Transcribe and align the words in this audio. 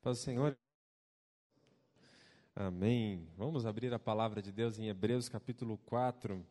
Paz 0.00 0.20
Senhor. 0.20 0.56
Amém. 2.54 3.28
Vamos 3.36 3.66
abrir 3.66 3.92
a 3.92 3.98
palavra 3.98 4.40
de 4.40 4.52
Deus 4.52 4.78
em 4.78 4.88
Hebreus 4.88 5.28
capítulo 5.28 5.76
4. 5.78 6.46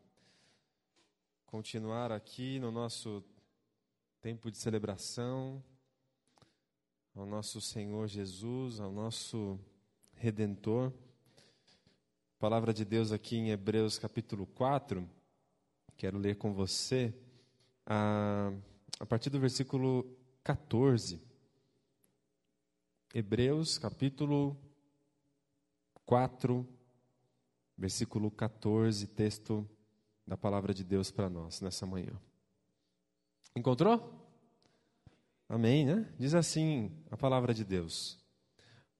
Continuar 1.45 2.11
aqui 2.11 2.59
no 2.59 2.71
nosso 2.71 3.23
tempo 4.21 4.51
de 4.51 4.57
celebração 4.57 5.63
ao 7.15 7.25
nosso 7.25 7.61
Senhor 7.61 8.05
Jesus, 8.09 8.81
ao 8.81 8.91
nosso 8.91 9.57
Redentor. 10.13 10.91
Palavra 12.37 12.73
de 12.73 12.83
Deus 12.83 13.13
aqui 13.13 13.37
em 13.37 13.51
Hebreus 13.51 13.97
capítulo 13.97 14.45
4. 14.45 15.09
Quero 15.95 16.17
ler 16.17 16.35
com 16.35 16.53
você 16.53 17.13
a, 17.85 18.51
a 18.99 19.05
partir 19.05 19.29
do 19.29 19.39
versículo 19.39 20.05
14. 20.43 21.26
Hebreus 23.13 23.77
capítulo 23.77 24.57
4, 26.05 26.67
versículo 27.77 28.29
14, 28.29 29.07
texto 29.07 29.67
da 30.25 30.35
palavra 30.35 30.73
de 30.73 30.83
Deus 30.83 31.09
para 31.09 31.29
nós 31.29 31.61
nessa 31.61 31.85
manhã. 31.85 32.19
Encontrou? 33.55 34.13
Amém, 35.47 35.85
né? 35.85 36.13
Diz 36.19 36.33
assim 36.33 36.91
a 37.09 37.15
palavra 37.15 37.53
de 37.53 37.63
Deus. 37.63 38.19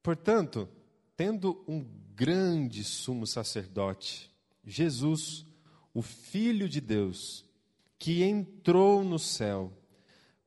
Portanto, 0.01 0.69
tendo 1.17 1.63
um 1.67 1.85
grande 2.15 2.85
sumo 2.85 3.27
sacerdote, 3.27 4.31
Jesus, 4.63 5.45
o 5.93 6.01
Filho 6.01 6.69
de 6.69 6.79
Deus, 6.79 7.45
que 7.99 8.23
entrou 8.23 9.03
no 9.03 9.19
céu, 9.19 9.73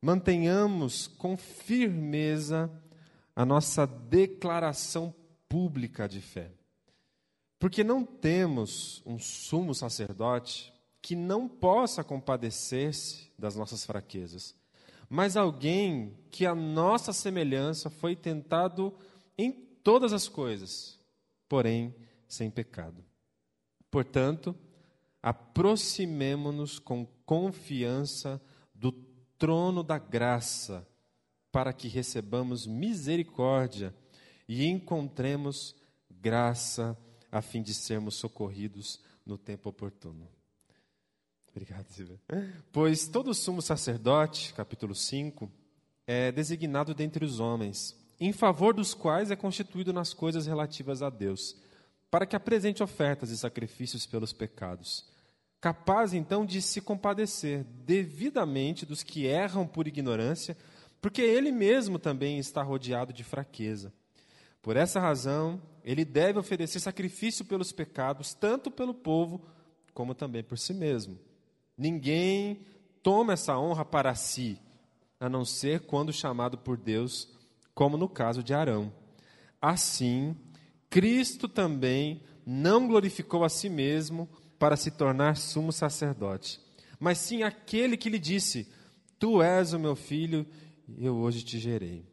mantenhamos 0.01 1.07
com 1.07 1.37
firmeza 1.37 2.71
a 3.41 3.45
nossa 3.47 3.87
declaração 3.87 5.15
pública 5.49 6.07
de 6.07 6.21
fé. 6.21 6.53
Porque 7.59 7.83
não 7.83 8.05
temos 8.05 9.03
um 9.07 9.19
sumo 9.19 9.75
sacerdote 9.75 10.71
que 11.01 11.17
não 11.17 11.49
possa 11.49 12.05
compadecer-se 12.05 13.33
das 13.39 13.57
nossas 13.57 13.87
fraquezas, 13.87 14.55
mas 15.09 15.39
alguém 15.39 16.19
que 16.31 16.45
a 16.45 16.55
nossa 16.55 17.15
semelhança 17.15 17.89
foi 17.89 18.15
tentado 18.15 18.95
em 19.39 19.51
todas 19.51 20.13
as 20.13 20.29
coisas, 20.29 21.01
porém 21.49 21.95
sem 22.29 22.51
pecado. 22.51 23.03
Portanto, 23.91 24.55
aproximemo-nos 25.23 26.79
com 26.79 27.07
confiança 27.25 28.39
do 28.75 28.93
trono 29.39 29.83
da 29.83 29.97
graça 29.97 30.87
para 31.53 31.73
que 31.73 31.89
recebamos 31.89 32.67
misericórdia 32.67 33.95
e 34.49 34.67
encontremos 34.67 35.75
graça 36.11 36.97
a 37.31 37.41
fim 37.41 37.63
de 37.63 37.73
sermos 37.73 38.15
socorridos 38.17 39.01
no 39.25 39.39
tempo 39.39 39.69
oportuno. 39.69 40.29
Obrigado, 41.51 41.87
Silvia. 41.89 42.21
Pois 42.73 43.09
todo 43.09 43.35
sumo 43.35 43.61
sacerdote, 43.61 44.55
capítulo 44.55 44.95
5, 44.95 45.51
é 46.07 46.31
designado 46.31 46.95
dentre 46.95 47.25
os 47.25 47.41
homens, 47.41 47.97
em 48.21 48.33
favor 48.33 48.75
dos 48.75 48.95
quais 48.95 49.31
é 49.31 49.37
constituído 49.37 49.93
nas 49.93 50.13
coisas 50.15 50.47
relativas 50.47 51.03
a 51.03 51.11
Deus, 51.11 51.57
para 52.11 52.27
que 52.27 52.37
apresente 52.37 52.83
ofertas 52.83 53.31
e 53.31 53.39
sacrifícios 53.39 54.07
pelos 54.07 54.33
pecados, 54.33 55.05
capaz 55.61 56.13
então 56.13 56.45
de 56.45 56.61
se 56.61 56.81
compadecer 56.81 57.65
devidamente 57.65 58.85
dos 58.85 59.03
que 59.03 59.27
erram 59.27 59.67
por 59.67 59.87
ignorância 59.87 60.57
porque 61.01 61.23
ele 61.23 61.51
mesmo 61.51 61.99
também 61.99 62.39
está 62.39 62.63
rodeado 62.63 63.13
de 63.13 63.25
fraqueza. 63.25 63.93
Por 64.63 64.77
essa 64.77 65.01
razão, 65.01 65.61
ele 65.83 66.05
deve 66.05 66.39
oferecer 66.39 66.81
sacrifício 66.81 67.45
pelos 67.45 67.73
pecados, 67.73 68.35
tanto 68.35 68.71
pelo 68.71 68.93
povo 68.93 69.43
como 69.95 70.15
também 70.15 70.43
por 70.43 70.59
si 70.59 70.75
mesmo. 70.75 71.19
Ninguém 71.77 72.61
toma 73.03 73.33
essa 73.33 73.59
honra 73.59 73.85
para 73.85 74.15
si, 74.15 74.59
a 75.19 75.29
não 75.29 75.45
ser 75.45 75.81
quando 75.81 76.13
chamado 76.13 76.59
por 76.59 76.77
Deus, 76.77 77.29
como 77.75 77.97
no 77.97 78.09
caso 78.09 78.43
de 78.43 78.53
Arão. 78.53 78.93
Assim, 79.61 80.37
Cristo 80.91 81.49
também 81.49 82.23
não 82.45 82.87
glorificou 82.87 83.45
a 83.45 83.49
si 83.49 83.69
mesmo 83.69 84.29
para 84.59 84.77
se 84.77 84.91
tornar 84.91 85.37
sumo 85.37 85.73
sacerdote, 85.73 86.61
mas 86.99 87.17
sim 87.17 87.43
aquele 87.43 87.97
que 87.97 88.11
lhe 88.11 88.19
disse: 88.19 88.71
Tu 89.19 89.43
és 89.43 89.73
o 89.73 89.79
meu 89.79 89.97
filho, 89.97 90.47
eu 90.99 91.17
hoje 91.17 91.43
te 91.43 91.59
gerei. 91.59 92.05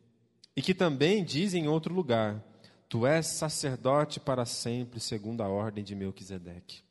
E 0.55 0.61
que 0.61 0.73
também 0.73 1.23
diz 1.23 1.53
em 1.53 1.67
outro 1.67 1.93
lugar: 1.93 2.43
Tu 2.89 3.05
és 3.05 3.27
sacerdote 3.27 4.19
para 4.19 4.45
sempre, 4.45 4.99
segundo 4.99 5.41
a 5.41 5.47
ordem 5.47 5.83
de 5.83 5.93
Melquisedeque. 5.93 6.81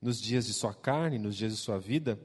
Nos 0.00 0.20
dias 0.20 0.46
de 0.46 0.52
sua 0.52 0.74
carne, 0.74 1.18
nos 1.18 1.36
dias 1.36 1.52
de 1.52 1.58
sua 1.58 1.78
vida, 1.78 2.18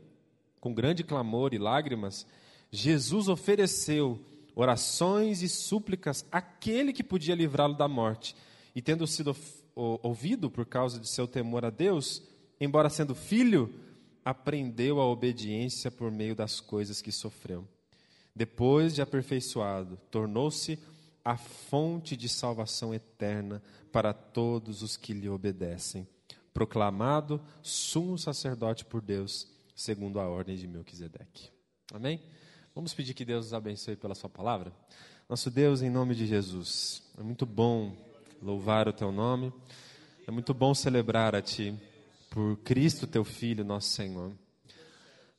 com 0.60 0.74
grande 0.74 1.04
clamor 1.04 1.54
e 1.54 1.58
lágrimas, 1.58 2.26
Jesus 2.72 3.28
ofereceu 3.28 4.20
orações 4.56 5.42
e 5.42 5.50
súplicas 5.50 6.26
àquele 6.32 6.92
que 6.92 7.04
podia 7.04 7.36
livrá-lo 7.36 7.76
da 7.76 7.88
morte. 7.88 8.36
E 8.76 8.82
tendo 8.82 9.06
sido 9.06 9.36
ouvido 9.76 10.50
por 10.50 10.66
causa 10.66 11.00
de 11.00 11.08
seu 11.08 11.28
temor 11.28 11.64
a 11.66 11.70
Deus, 11.70 12.24
embora 12.60 12.90
sendo 12.90 13.14
filho, 13.14 13.74
aprendeu 14.26 15.00
a 15.00 15.06
obediência 15.06 15.92
por 15.92 16.12
meio 16.12 16.36
das 16.36 16.60
coisas 16.60 17.02
que 17.02 17.12
sofreu. 17.12 17.68
Depois 18.38 18.94
de 18.94 19.02
aperfeiçoado, 19.02 19.98
tornou-se 20.12 20.78
a 21.26 21.36
fonte 21.36 22.16
de 22.16 22.30
salvação 22.30 22.94
eterna 22.94 23.64
para 23.92 24.14
todos 24.14 24.84
os 24.84 24.96
que 24.96 25.12
lhe 25.12 25.28
obedecem. 25.28 26.08
Proclamado 26.54 27.42
sumo 27.64 28.16
sacerdote 28.16 28.86
por 28.86 29.02
Deus, 29.02 29.48
segundo 29.76 30.20
a 30.20 30.30
ordem 30.30 30.56
de 30.56 30.68
Melquisedeque. 30.68 31.50
Amém? 31.92 32.22
Vamos 32.76 32.94
pedir 32.94 33.16
que 33.16 33.26
Deus 33.26 33.46
nos 33.46 33.54
abençoe 33.56 33.96
pela 33.96 34.14
sua 34.14 34.30
palavra? 34.30 34.72
Nosso 35.28 35.50
Deus, 35.50 35.82
em 35.82 35.90
nome 35.90 36.14
de 36.14 36.28
Jesus, 36.28 37.02
é 37.18 37.24
muito 37.24 37.44
bom 37.44 37.98
louvar 38.40 38.88
o 38.88 38.94
teu 38.94 39.12
nome, 39.12 39.52
é 40.28 40.32
muito 40.32 40.54
bom 40.54 40.76
celebrar 40.76 41.34
a 41.34 41.42
ti, 41.42 41.74
por 42.30 42.56
Cristo 42.58 43.08
teu 43.08 43.24
Filho, 43.24 43.66
nosso 43.66 43.90
Senhor. 43.90 44.32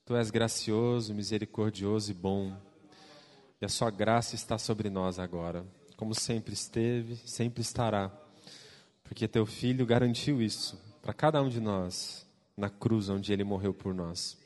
Tu 0.05 0.17
és 0.17 0.33
gracioso, 0.33 1.15
misericordioso 1.15 2.11
e 2.11 2.15
bom 2.15 2.67
e 3.61 3.65
a 3.65 3.69
sua 3.69 3.91
graça 3.91 4.35
está 4.35 4.57
sobre 4.57 4.89
nós 4.89 5.19
agora, 5.19 5.67
como 5.97 6.15
sempre 6.15 6.55
esteve, 6.55 7.17
sempre 7.25 7.61
estará. 7.61 8.11
Porque 9.03 9.27
teu 9.27 9.45
filho 9.45 9.85
garantiu 9.85 10.41
isso 10.41 10.79
para 11.03 11.13
cada 11.13 11.43
um 11.43 11.49
de 11.49 11.61
nós 11.61 12.27
na 12.57 12.69
cruz 12.69 13.09
onde 13.09 13.33
ele 13.33 13.43
morreu 13.43 13.75
por 13.75 13.95
nós. 13.95 14.39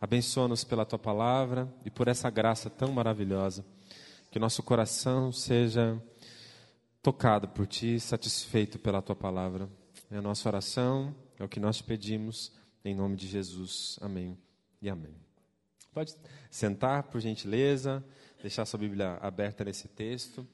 Abençoa-nos 0.00 0.64
pela 0.64 0.84
tua 0.84 0.98
palavra 0.98 1.72
e 1.84 1.90
por 1.90 2.08
essa 2.08 2.30
graça 2.30 2.70
tão 2.70 2.90
maravilhosa. 2.92 3.64
Que 4.30 4.38
nosso 4.38 4.62
coração 4.62 5.32
seja 5.32 6.00
tocado 7.02 7.48
por 7.48 7.66
ti, 7.66 7.98
satisfeito 8.00 8.78
pela 8.78 9.02
tua 9.02 9.16
palavra. 9.16 9.68
É 10.10 10.16
a 10.16 10.22
nossa 10.22 10.48
oração, 10.48 11.14
é 11.38 11.44
o 11.44 11.48
que 11.48 11.60
nós 11.60 11.80
pedimos, 11.80 12.52
em 12.84 12.94
nome 12.94 13.16
de 13.16 13.26
Jesus. 13.26 13.98
Amém 14.00 14.38
e 14.80 14.88
amém. 14.88 15.14
Pode 15.92 16.14
sentar, 16.50 17.04
por 17.04 17.20
gentileza 17.20 18.04
deixar 18.40 18.64
sua 18.64 18.78
Bíblia 18.78 19.18
aberta 19.20 19.64
nesse 19.64 19.88
texto. 19.88 20.46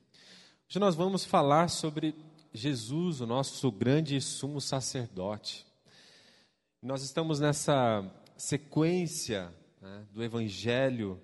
Hoje 0.69 0.78
nós 0.78 0.95
vamos 0.95 1.25
falar 1.25 1.69
sobre 1.69 2.15
Jesus, 2.53 3.21
o 3.21 3.27
nosso 3.27 3.71
grande 3.71 4.19
sumo 4.22 4.61
sacerdote. 4.61 5.67
Nós 6.83 7.03
estamos 7.03 7.41
nessa 7.41 8.11
sequência 8.39 9.53
né, 9.83 10.06
do 10.12 10.25
Evangelho, 10.25 11.21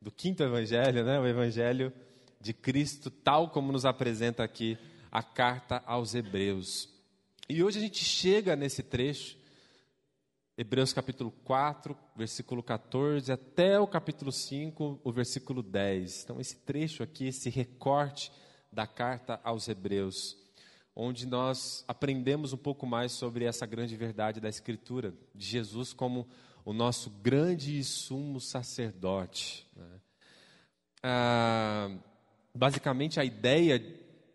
do 0.00 0.12
quinto 0.12 0.44
Evangelho, 0.44 1.04
né, 1.04 1.18
o 1.18 1.26
Evangelho 1.26 1.92
de 2.40 2.52
Cristo, 2.52 3.10
tal 3.10 3.50
como 3.50 3.72
nos 3.72 3.84
apresenta 3.84 4.44
aqui 4.44 4.78
a 5.10 5.24
carta 5.24 5.82
aos 5.86 6.14
Hebreus. 6.14 6.88
E 7.48 7.64
hoje 7.64 7.78
a 7.78 7.82
gente 7.82 8.04
chega 8.04 8.54
nesse 8.54 8.82
trecho 8.82 9.36
Hebreus 10.58 10.90
capítulo 10.90 11.30
4, 11.44 11.94
versículo 12.16 12.62
14, 12.62 13.30
até 13.30 13.78
o 13.78 13.86
capítulo 13.86 14.32
5, 14.32 15.00
o 15.04 15.12
versículo 15.12 15.62
10. 15.62 16.24
Então, 16.24 16.40
esse 16.40 16.56
trecho 16.56 17.02
aqui, 17.02 17.26
esse 17.26 17.50
recorte 17.50 18.32
da 18.72 18.86
carta 18.86 19.38
aos 19.44 19.68
Hebreus, 19.68 20.34
onde 20.94 21.26
nós 21.26 21.84
aprendemos 21.86 22.54
um 22.54 22.56
pouco 22.56 22.86
mais 22.86 23.12
sobre 23.12 23.44
essa 23.44 23.66
grande 23.66 23.94
verdade 23.96 24.40
da 24.40 24.48
Escritura, 24.48 25.12
de 25.34 25.44
Jesus 25.44 25.92
como 25.92 26.26
o 26.64 26.72
nosso 26.72 27.10
grande 27.10 27.78
e 27.78 27.84
sumo 27.84 28.40
sacerdote. 28.40 29.66
Né? 29.76 30.00
Ah, 31.02 31.90
basicamente, 32.54 33.20
a 33.20 33.24
ideia, 33.26 33.78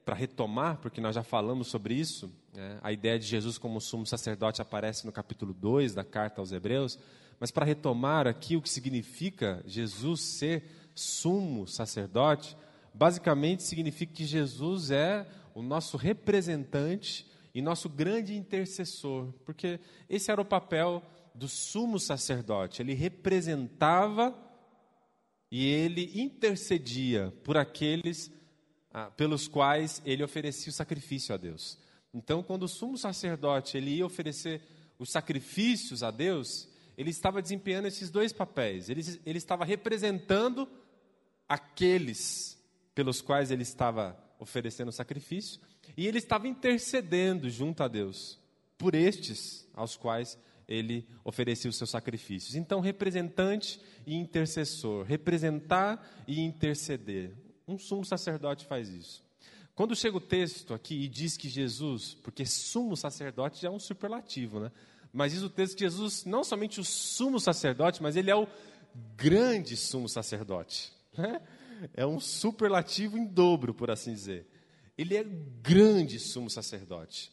para 0.06 0.14
retomar, 0.14 0.78
porque 0.78 1.02
nós 1.02 1.16
já 1.16 1.24
falamos 1.24 1.68
sobre 1.68 1.96
isso, 1.96 2.32
né? 2.54 2.80
A 2.82 2.92
ideia 2.92 3.18
de 3.18 3.26
Jesus 3.26 3.58
como 3.58 3.80
sumo 3.80 4.06
sacerdote 4.06 4.62
aparece 4.62 5.06
no 5.06 5.12
capítulo 5.12 5.54
2 5.54 5.94
da 5.94 6.04
carta 6.04 6.42
aos 6.42 6.52
Hebreus, 6.52 7.00
mas 7.40 7.52
para 7.52 7.66
retomar 7.66 8.28
aqui 8.28 8.56
o 8.56 8.62
que 8.62 8.70
significa 8.70 9.64
Jesus 9.66 10.22
ser 10.22 10.64
sumo 10.94 11.66
sacerdote, 11.68 12.58
basicamente 12.94 13.64
significa 13.64 14.14
que 14.14 14.26
Jesus 14.26 14.92
é 14.92 15.28
o 15.56 15.62
nosso 15.62 15.98
representante 15.98 17.26
e 17.54 17.62
nosso 17.62 17.90
grande 17.90 18.36
intercessor, 18.36 19.34
porque 19.46 19.80
esse 20.10 20.32
era 20.32 20.42
o 20.42 20.46
papel 20.46 21.04
do 21.34 21.48
sumo 21.48 22.00
sacerdote. 22.00 22.82
Ele 22.82 22.94
representava 22.94 24.38
e 25.50 25.66
ele 25.66 26.12
intercedia 26.22 27.34
por 27.44 27.58
aqueles 27.58 28.32
ah, 28.94 29.10
pelos 29.10 29.48
quais 29.48 30.02
ele 30.06 30.24
oferecia 30.24 30.70
o 30.70 30.74
sacrifício 30.74 31.34
a 31.34 31.38
Deus. 31.38 31.80
Então, 32.14 32.44
quando 32.44 32.64
o 32.64 32.68
sumo 32.68 32.98
sacerdote 32.98 33.78
ele 33.78 33.92
ia 33.92 34.06
oferecer 34.06 34.62
os 35.00 35.10
sacrifícios 35.10 36.04
a 36.04 36.12
Deus, 36.12 36.68
ele 36.98 37.10
estava 37.10 37.42
desempenhando 37.42 37.88
esses 37.88 38.10
dois 38.10 38.34
papéis. 38.34 38.90
Ele, 38.90 39.02
ele 39.26 39.38
estava 39.38 39.66
representando 39.66 40.68
aqueles 41.48 42.58
pelos 42.94 43.22
quais 43.22 43.52
ele 43.52 43.64
estava 43.64 44.18
oferecendo 44.40 44.92
sacrifício, 44.92 45.62
e 45.96 46.08
ele 46.08 46.18
estava 46.18 46.48
intercedendo 46.48 47.50
junto 47.50 47.84
a 47.84 47.88
Deus 47.88 48.40
por 48.78 48.96
estes 48.96 49.68
aos 49.74 49.96
quais 49.96 50.38
ele 50.68 51.08
oferecia 51.24 51.70
os 51.70 51.76
seus 51.76 51.90
sacrifícios. 51.90 52.56
Então, 52.56 52.80
representante 52.80 53.80
e 54.06 54.16
intercessor, 54.16 55.06
representar 55.06 56.24
e 56.28 56.40
interceder. 56.40 57.36
Um 57.68 57.78
sumo 57.78 58.06
sacerdote 58.06 58.66
faz 58.66 58.90
isso. 58.90 59.24
Quando 59.76 59.96
chega 59.96 60.18
o 60.18 60.22
texto 60.22 60.74
aqui 60.74 60.96
e 61.04 61.08
diz 61.08 61.38
que 61.38 61.50
Jesus, 61.50 62.14
porque 62.22 62.46
sumo 62.46 62.96
sacerdote 62.96 63.62
já 63.62 63.70
é 63.70 63.72
um 63.72 63.80
superlativo, 63.80 64.60
né? 64.60 64.72
Mas 65.14 65.34
diz 65.34 65.42
o 65.42 65.50
texto 65.50 65.76
que 65.76 65.84
Jesus, 65.84 66.26
não 66.26 66.44
somente 66.44 66.80
o 66.80 66.84
sumo 66.84 67.40
sacerdote, 67.40 68.02
mas 68.02 68.16
ele 68.16 68.32
é 68.32 68.36
o 68.36 68.48
grande 69.16 69.76
sumo 69.76 70.08
sacerdote. 70.08 70.94
Né? 71.18 71.42
É 71.94 72.06
um 72.06 72.20
superlativo 72.20 73.18
em 73.18 73.26
dobro, 73.26 73.74
por 73.74 73.92
assim 73.92 74.14
dizer. 74.14 74.48
Ele 74.98 75.18
é 75.18 75.24
grande 75.24 76.20
sumo 76.20 76.50
sacerdote. 76.50 77.32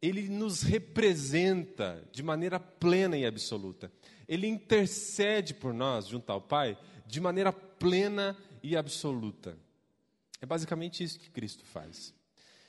Ele 0.00 0.28
nos 0.28 0.62
representa 0.62 2.06
de 2.12 2.22
maneira 2.22 2.60
plena 2.60 3.16
e 3.16 3.24
absoluta. 3.24 3.90
Ele 4.28 4.46
intercede 4.46 5.54
por 5.54 5.72
nós 5.72 6.06
junto 6.06 6.30
ao 6.30 6.40
Pai 6.40 6.78
de 7.06 7.20
maneira 7.20 7.52
plena 7.52 8.36
e 8.62 8.76
absoluta. 8.76 9.56
É 10.46 10.48
basicamente 10.48 11.02
isso 11.02 11.18
que 11.18 11.28
Cristo 11.28 11.64
faz. 11.64 12.14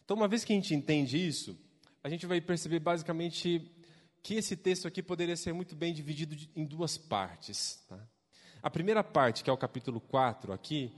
Então, 0.04 0.18
uma 0.18 0.28
vez 0.28 0.44
que 0.44 0.52
a 0.52 0.56
gente 0.56 0.74
entende 0.74 1.16
isso, 1.16 1.56
a 2.04 2.10
gente 2.10 2.26
vai 2.26 2.42
perceber 2.42 2.80
basicamente 2.80 3.72
que 4.24 4.34
esse 4.34 4.56
texto 4.56 4.88
aqui 4.88 5.04
poderia 5.04 5.38
ser 5.38 5.54
muito 5.54 5.76
bem 5.76 5.94
dividido 5.94 6.36
em 6.56 6.66
duas 6.66 6.98
partes. 6.98 7.84
Tá? 7.88 8.00
A 8.64 8.70
primeira 8.72 9.04
parte, 9.04 9.44
que 9.44 9.50
é 9.52 9.54
o 9.54 9.58
capítulo 9.58 10.02
4 10.02 10.52
aqui, 10.54 10.92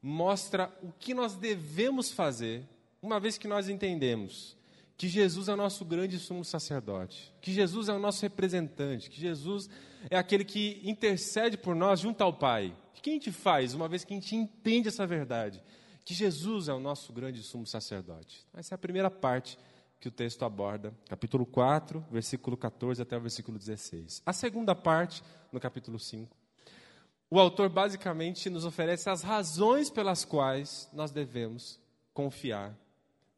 mostra 0.00 0.74
o 0.82 0.90
que 0.90 1.12
nós 1.12 1.36
devemos 1.36 2.10
fazer, 2.10 2.66
uma 3.02 3.20
vez 3.20 3.36
que 3.36 3.46
nós 3.46 3.68
entendemos 3.68 4.56
que 4.96 5.08
Jesus 5.08 5.48
é 5.48 5.52
o 5.52 5.56
nosso 5.56 5.84
grande 5.84 6.18
sumo 6.18 6.46
sacerdote, 6.46 7.30
que 7.42 7.52
Jesus 7.52 7.90
é 7.90 7.92
o 7.92 7.98
nosso 7.98 8.22
representante, 8.22 9.10
que 9.10 9.20
Jesus 9.20 9.68
é 10.08 10.16
aquele 10.16 10.46
que 10.46 10.80
intercede 10.82 11.58
por 11.58 11.74
nós 11.74 12.00
junto 12.00 12.22
ao 12.22 12.32
Pai. 12.32 12.74
O 12.96 13.02
que 13.02 13.10
a 13.10 13.12
gente 13.12 13.32
faz 13.32 13.74
uma 13.74 13.86
vez 13.86 14.02
que 14.02 14.14
a 14.14 14.16
gente 14.16 14.34
entende 14.34 14.88
essa 14.88 15.06
verdade? 15.06 15.62
Que 16.04 16.14
Jesus 16.14 16.68
é 16.68 16.74
o 16.74 16.80
nosso 16.80 17.12
grande 17.12 17.42
sumo 17.42 17.66
sacerdote. 17.66 18.46
Essa 18.54 18.74
é 18.74 18.76
a 18.76 18.78
primeira 18.78 19.10
parte 19.10 19.58
que 20.00 20.08
o 20.08 20.10
texto 20.10 20.44
aborda, 20.44 20.92
capítulo 21.08 21.46
4, 21.46 22.04
versículo 22.10 22.56
14 22.56 23.00
até 23.02 23.16
o 23.16 23.20
versículo 23.20 23.56
16. 23.56 24.20
A 24.26 24.32
segunda 24.32 24.74
parte, 24.74 25.22
no 25.52 25.60
capítulo 25.60 25.98
5, 25.98 26.36
o 27.30 27.38
autor 27.38 27.68
basicamente 27.68 28.50
nos 28.50 28.64
oferece 28.64 29.08
as 29.08 29.22
razões 29.22 29.88
pelas 29.90 30.24
quais 30.24 30.88
nós 30.92 31.12
devemos 31.12 31.80
confiar 32.12 32.76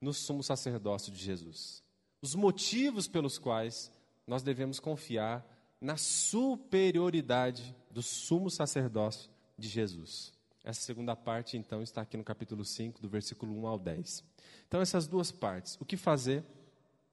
no 0.01 0.13
sumo 0.13 0.43
sacerdócio 0.43 1.13
de 1.13 1.23
Jesus. 1.23 1.83
Os 2.21 2.35
motivos 2.35 3.07
pelos 3.07 3.39
quais 3.39 3.93
nós 4.27 4.43
devemos 4.43 4.81
confiar 4.81 5.47
na 5.81 5.97
superioridade 5.97 7.77
do 7.91 8.03
sumo 8.03 8.51
sacerdócio 8.51 9.31
de 9.59 9.69
Jesus. 9.69 10.33
Essa 10.65 10.81
segunda 10.81 11.15
parte, 11.15 11.59
então, 11.59 11.83
está 11.83 12.01
aqui 12.01 12.17
no 12.17 12.25
capítulo 12.25 12.65
5, 12.65 13.03
do 13.03 13.09
versículo 13.09 13.55
1 13.55 13.67
ao 13.67 13.79
10. 13.79 14.25
Então, 14.67 14.81
essas 14.81 15.07
duas 15.07 15.31
partes. 15.31 15.77
O 15.79 15.85
que 15.85 15.95
fazer, 15.95 16.43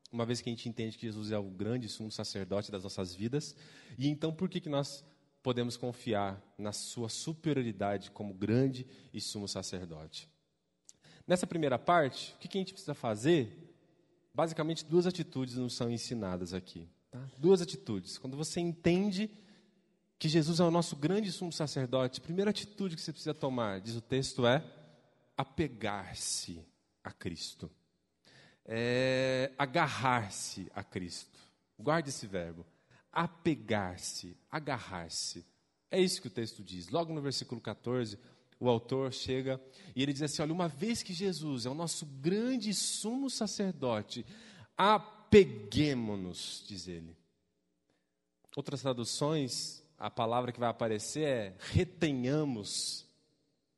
uma 0.10 0.26
vez 0.26 0.40
que 0.40 0.50
a 0.50 0.54
gente 0.54 0.70
entende 0.70 0.98
que 0.98 1.06
Jesus 1.06 1.32
é 1.32 1.38
o 1.38 1.44
grande 1.44 1.90
sumo 1.90 2.10
sacerdote 2.10 2.72
das 2.72 2.84
nossas 2.84 3.14
vidas, 3.14 3.54
e 3.98 4.08
então 4.08 4.34
por 4.34 4.48
que, 4.48 4.62
que 4.62 4.70
nós 4.70 5.04
podemos 5.44 5.76
confiar 5.76 6.42
na 6.58 6.72
sua 6.72 7.10
superioridade 7.10 8.10
como 8.12 8.34
grande 8.34 8.88
e 9.14 9.20
sumo 9.20 9.50
sacerdote? 9.50 10.30
Nessa 11.28 11.46
primeira 11.46 11.78
parte, 11.78 12.34
o 12.36 12.40
que, 12.40 12.48
que 12.48 12.58
a 12.58 12.62
gente 12.62 12.72
precisa 12.72 12.94
fazer? 12.94 13.76
Basicamente, 14.34 14.86
duas 14.86 15.06
atitudes 15.06 15.56
nos 15.56 15.76
são 15.76 15.92
ensinadas 15.92 16.54
aqui. 16.54 16.88
Tá? 17.10 17.20
Duas 17.38 17.62
atitudes. 17.62 18.18
Quando 18.18 18.38
você 18.38 18.62
entende 18.62 19.30
que 20.22 20.30
Jesus 20.30 20.60
é 20.60 20.64
o 20.64 20.70
nosso 20.70 20.96
grande 20.96 21.32
sumo 21.32 21.52
sacerdote, 21.52 22.20
a 22.20 22.24
primeira 22.24 22.52
atitude 22.52 22.96
que 22.96 23.02
você 23.02 23.12
precisa 23.12 23.34
tomar, 23.34 23.82
diz 23.82 23.96
o 23.96 24.02
texto, 24.02 24.46
é 24.46 24.64
apegar-se 25.36 26.64
a 27.04 27.12
Cristo. 27.12 27.72
É 28.64 29.52
agarrar-se 29.58 30.72
a 30.76 30.84
Cristo. 30.84 31.40
Guarde 31.76 32.10
esse 32.10 32.28
verbo. 32.28 32.64
Apegar-se, 33.12 34.38
agarrar-se. 34.52 35.44
É 35.90 36.00
isso 36.00 36.22
que 36.22 36.28
o 36.28 36.32
texto 36.32 36.62
diz. 36.62 36.90
Logo 36.90 37.12
no 37.12 37.20
versículo 37.20 37.60
14, 37.60 38.20
o 38.60 38.70
autor 38.70 39.12
chega 39.12 39.60
e 39.96 40.04
ele 40.04 40.14
diz 40.14 40.22
assim: 40.22 40.44
Olha, 40.44 40.54
uma 40.54 40.68
vez 40.68 41.02
que 41.02 41.14
Jesus 41.14 41.66
é 41.66 41.70
o 41.72 41.74
nosso 41.74 42.06
grande 42.06 42.76
sumo 42.76 43.28
sacerdote, 43.28 44.24
apeguemo-nos, 44.78 46.64
diz 46.68 46.88
ele. 46.88 47.18
Outras 48.56 48.84
traduções 48.84 49.81
a 50.02 50.10
palavra 50.10 50.52
que 50.52 50.60
vai 50.60 50.68
aparecer 50.68 51.28
é 51.28 51.56
retenhamos. 51.60 53.06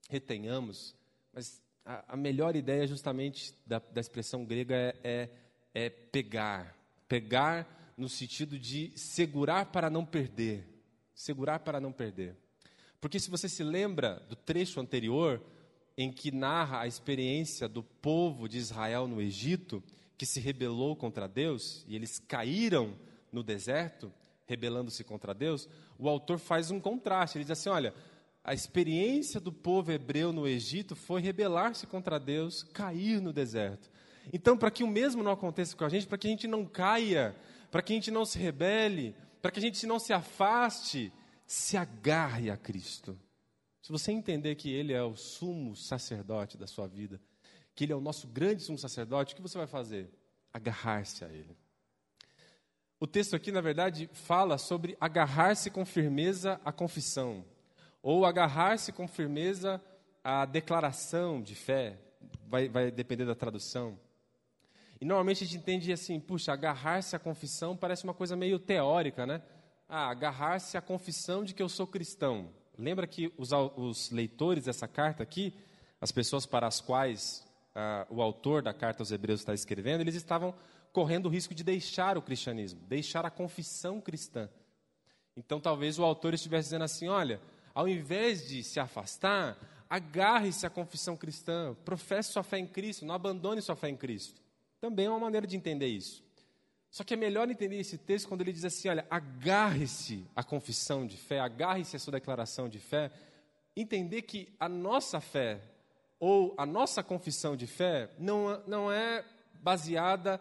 Retenhamos. 0.10 0.96
Mas 1.34 1.62
a, 1.86 2.14
a 2.14 2.16
melhor 2.16 2.56
ideia, 2.56 2.88
justamente, 2.88 3.54
da, 3.68 3.80
da 3.80 4.00
expressão 4.00 4.46
grega 4.46 4.74
é, 4.74 4.96
é, 5.04 5.30
é 5.74 5.90
pegar. 5.90 6.78
Pegar 7.10 7.94
no 7.98 8.08
sentido 8.08 8.58
de 8.58 8.94
segurar 8.96 9.66
para 9.66 9.90
não 9.90 10.06
perder. 10.06 10.66
Segurar 11.14 11.60
para 11.60 11.82
não 11.82 11.92
perder. 11.92 12.38
Porque 13.02 13.20
se 13.20 13.30
você 13.30 13.50
se 13.50 13.62
lembra 13.62 14.26
do 14.30 14.36
trecho 14.36 14.80
anterior, 14.80 15.42
em 15.98 16.10
que 16.10 16.32
narra 16.32 16.80
a 16.80 16.88
experiência 16.88 17.68
do 17.68 17.84
povo 17.84 18.48
de 18.48 18.58
Israel 18.58 19.10
no 19.10 19.22
Egito, 19.22 19.84
que 20.18 20.26
se 20.26 20.40
rebelou 20.40 20.96
contra 20.96 21.28
Deus, 21.28 21.84
e 21.86 21.98
eles 21.98 22.18
caíram 22.18 22.96
no 23.30 23.44
deserto, 23.44 24.10
rebelando-se 24.46 25.04
contra 25.04 25.34
Deus, 25.34 25.68
o 25.98 26.10
autor 26.10 26.38
faz 26.38 26.72
um 26.72 26.80
contraste. 26.80 27.38
Ele 27.38 27.46
diz 27.46 27.52
assim: 27.52 27.70
olha, 27.70 27.94
a 28.44 28.54
experiência 28.54 29.40
do 29.40 29.52
povo 29.52 29.92
hebreu 29.92 30.34
no 30.34 30.48
Egito 30.48 30.96
foi 30.96 31.22
rebelar-se 31.22 31.88
contra 31.88 32.20
Deus, 32.20 32.64
cair 32.64 33.22
no 33.22 33.32
deserto. 33.32 33.90
Então, 34.32 34.58
para 34.58 34.72
que 34.72 34.84
o 34.84 34.88
mesmo 34.88 35.24
não 35.24 35.32
aconteça 35.32 35.76
com 35.76 35.86
a 35.86 35.90
gente, 35.90 36.08
para 36.08 36.18
que 36.18 36.28
a 36.28 36.30
gente 36.30 36.48
não 36.48 36.66
caia, 36.66 37.36
para 37.72 37.82
que 37.82 37.94
a 37.94 37.96
gente 37.96 38.12
não 38.12 38.26
se 38.26 38.38
rebele, 38.38 39.16
para 39.42 39.52
que 39.52 39.60
a 39.60 39.62
gente 39.62 39.86
não 39.86 40.00
se 40.00 40.14
afaste, 40.14 41.12
se 41.46 41.76
agarre 41.76 42.50
a 42.50 42.58
Cristo. 42.58 43.18
Se 43.82 43.92
você 43.92 44.12
entender 44.12 44.56
que 44.56 44.70
Ele 44.70 44.94
é 44.94 45.04
o 45.04 45.16
sumo 45.16 45.76
sacerdote 45.76 46.58
da 46.58 46.68
sua 46.68 46.88
vida, 46.88 47.20
que 47.76 47.84
Ele 47.84 47.94
é 47.94 47.96
o 47.96 48.02
nosso 48.02 48.28
grande 48.28 48.64
sumo 48.64 48.78
sacerdote, 48.78 49.34
o 49.34 49.36
que 49.36 49.42
você 49.42 49.58
vai 49.58 49.68
fazer? 49.68 50.10
Agarrar-se 50.54 51.26
a 51.26 51.30
Ele. 51.30 51.58
O 53.04 53.06
texto 53.06 53.36
aqui, 53.36 53.52
na 53.52 53.60
verdade, 53.60 54.10
fala 54.14 54.58
sobre 54.58 54.96
agarrar-se 54.98 55.70
com 55.70 55.84
firmeza 55.84 56.58
à 56.64 56.72
confissão, 56.72 57.44
ou 58.02 58.26
agarrar-se 58.26 58.94
com 58.94 59.10
firmeza 59.10 59.82
à 60.24 60.46
declaração 60.46 61.42
de 61.42 61.54
fé, 61.54 62.00
vai, 62.48 62.70
vai 62.70 62.90
depender 62.92 63.26
da 63.26 63.36
tradução. 63.36 64.00
E 65.02 65.04
normalmente 65.04 65.44
a 65.44 65.46
gente 65.46 65.58
entende 65.58 65.92
assim, 65.92 66.18
puxa, 66.18 66.54
agarrar-se 66.54 67.14
à 67.14 67.20
confissão 67.20 67.76
parece 67.76 68.06
uma 68.06 68.14
coisa 68.14 68.38
meio 68.38 68.58
teórica, 68.58 69.26
né? 69.26 69.42
Ah, 69.90 70.08
agarrar-se 70.10 70.78
à 70.78 70.82
confissão 70.82 71.44
de 71.44 71.54
que 71.54 71.62
eu 71.62 71.68
sou 71.68 71.86
cristão. 71.86 72.52
Lembra 72.78 73.06
que 73.06 73.34
os, 73.38 73.50
os 73.76 74.12
leitores 74.12 74.64
dessa 74.64 74.88
carta 74.88 75.22
aqui, 75.22 75.54
as 76.00 76.10
pessoas 76.10 76.46
para 76.46 76.68
as 76.68 76.80
quais 76.80 77.46
ah, 77.76 78.08
o 78.10 78.22
autor 78.22 78.62
da 78.62 78.74
carta 78.74 79.02
aos 79.02 79.12
Hebreus 79.12 79.42
está 79.42 79.54
escrevendo, 79.54 80.00
eles 80.00 80.16
estavam 80.16 80.56
correndo 80.94 81.26
o 81.26 81.30
risco 81.30 81.56
de 81.56 81.64
deixar 81.64 82.18
o 82.18 82.22
cristianismo, 82.22 82.80
deixar 82.88 83.26
a 83.26 83.32
confissão 83.32 84.00
cristã. 84.00 84.48
Então, 85.36 85.60
talvez 85.60 85.98
o 85.98 86.04
autor 86.04 86.36
estivesse 86.36 86.68
dizendo 86.68 86.84
assim: 86.84 87.08
olha, 87.08 87.42
ao 87.74 87.88
invés 87.88 88.48
de 88.48 88.64
se 88.64 88.80
afastar, 88.80 89.58
agarre-se 89.90 90.66
à 90.66 90.70
confissão 90.70 91.18
cristã, 91.18 91.76
professe 91.84 92.32
sua 92.32 92.44
fé 92.44 92.60
em 92.60 92.68
Cristo, 92.68 93.06
não 93.06 93.16
abandone 93.16 93.62
sua 93.62 93.76
fé 93.76 93.90
em 93.90 93.98
Cristo. 93.98 94.40
Também 94.80 95.08
é 95.08 95.10
uma 95.10 95.20
maneira 95.20 95.48
de 95.48 95.58
entender 95.58 95.88
isso. 95.88 96.24
Só 96.92 97.04
que 97.04 97.16
é 97.16 97.18
melhor 97.18 97.50
entender 97.50 97.78
esse 97.78 97.98
texto 97.98 98.28
quando 98.28 98.42
ele 98.42 98.54
diz 98.54 98.64
assim: 98.64 98.88
olha, 98.88 99.06
agarre-se 99.10 100.28
à 100.36 100.44
confissão 100.44 101.08
de 101.08 101.18
fé, 101.18 101.40
agarre-se 101.40 101.96
à 101.96 102.00
sua 102.00 102.12
declaração 102.12 102.70
de 102.70 102.78
fé, 102.78 103.10
entender 103.76 104.22
que 104.22 104.54
a 104.60 104.70
nossa 104.70 105.20
fé 105.20 105.60
ou 106.20 106.54
a 106.56 106.68
nossa 106.68 107.02
confissão 107.02 107.56
de 107.56 107.66
fé 107.66 108.12
não, 108.20 108.62
não 108.68 108.92
é 108.92 109.26
baseada 109.56 110.40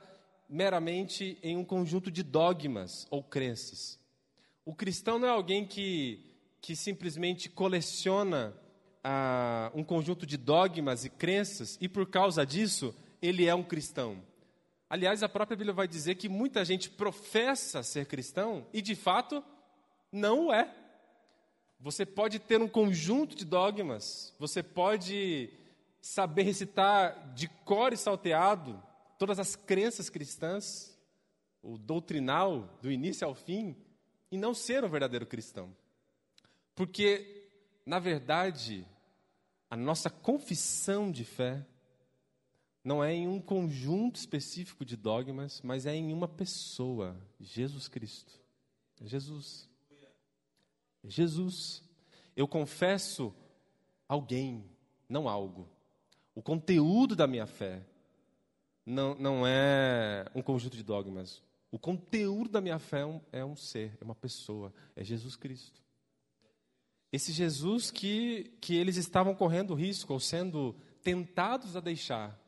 meramente 0.53 1.39
em 1.43 1.57
um 1.57 1.65
conjunto 1.65 2.11
de 2.11 2.23
dogmas 2.23 3.07
ou 3.11 3.23
crenças. 3.23 3.99
O 4.67 4.75
cristão 4.75 5.19
não 5.19 5.27
é 5.27 5.31
alguém 5.31 5.67
que, 5.67 6.21
que 6.61 6.77
simplesmente 6.77 7.49
coleciona 7.49 8.55
ah, 9.03 9.73
um 9.75 9.83
conjunto 9.83 10.27
de 10.27 10.37
dogmas 10.37 11.07
e 11.07 11.11
crenças 11.11 11.79
e 11.81 11.89
por 11.89 12.07
causa 12.07 12.45
disso 12.45 12.95
ele 13.23 13.47
é 13.47 13.55
um 13.55 13.63
cristão. 13.63 14.23
Aliás, 14.91 15.23
a 15.23 15.29
própria 15.29 15.57
Bíblia 15.57 15.73
vai 15.73 15.89
dizer 15.89 16.17
que 16.17 16.29
muita 16.29 16.63
gente 16.67 16.91
professa 16.91 17.83
ser 17.83 18.05
cristão 18.05 18.67
e 18.75 18.83
de 18.83 18.95
fato 18.95 19.43
não 20.13 20.49
o 20.49 20.53
é. 20.53 20.71
Você 21.81 22.05
pode 22.05 22.39
ter 22.39 22.61
um 22.61 22.69
conjunto 22.69 23.35
de 23.35 23.47
dogmas, 23.47 24.35
você 24.39 24.63
pode 24.63 25.49
saber 25.99 26.43
recitar 26.43 27.33
de 27.33 27.49
cor 27.65 27.95
e 27.95 27.97
salteado 27.97 28.92
todas 29.23 29.39
as 29.39 29.55
crenças 29.55 30.11
cristãs, 30.11 30.99
o 31.63 31.79
doutrinal 31.79 32.77
do 32.83 32.91
início 32.91 33.25
ao 33.25 33.37
fim, 33.37 33.77
e 34.33 34.37
não 34.37 34.53
ser 34.53 34.83
um 34.83 34.89
verdadeiro 34.89 35.25
cristão. 35.25 35.73
Porque, 36.75 37.49
na 37.87 38.01
verdade, 38.01 38.85
a 39.71 39.77
nossa 39.77 40.11
confissão 40.11 41.09
de 41.09 41.25
fé 41.25 41.65
não 42.83 43.05
é 43.05 43.13
em 43.13 43.29
um 43.29 43.41
conjunto 43.41 44.17
específico 44.17 44.85
de 44.85 44.97
dogmas, 44.97 45.61
mas 45.63 45.87
é 45.87 45.95
em 45.95 46.13
uma 46.13 46.27
pessoa, 46.27 47.17
Jesus 47.39 47.87
Cristo. 47.87 48.41
Jesus. 49.01 49.69
Jesus. 51.05 51.81
Eu 52.35 52.49
confesso 52.49 53.33
alguém, 54.09 54.69
não 55.09 55.29
algo. 55.29 55.69
O 56.35 56.43
conteúdo 56.43 57.15
da 57.15 57.29
minha 57.29 57.47
fé 57.47 57.87
não, 58.85 59.15
não 59.15 59.47
é 59.47 60.27
um 60.35 60.43
conjunto 60.43 60.77
de 60.77 60.83
dogmas. 60.83 61.43
O 61.71 61.79
conteúdo 61.79 62.51
da 62.51 62.61
minha 62.61 62.79
fé 62.79 63.01
é 63.01 63.07
um, 63.07 63.21
é 63.33 63.45
um 63.45 63.57
ser, 63.57 63.97
é 64.01 64.05
uma 64.05 64.15
pessoa, 64.15 64.73
é 64.95 65.03
Jesus 65.03 65.37
Cristo. 65.37 65.81
Esse 67.11 67.33
Jesus 67.33 67.91
que, 67.91 68.53
que 68.61 68.75
eles 68.75 68.97
estavam 68.97 69.35
correndo 69.35 69.75
risco 69.75 70.13
ou 70.13 70.21
sendo 70.21 70.75
tentados 71.03 71.77
a 71.77 71.81
deixar. 71.81 72.39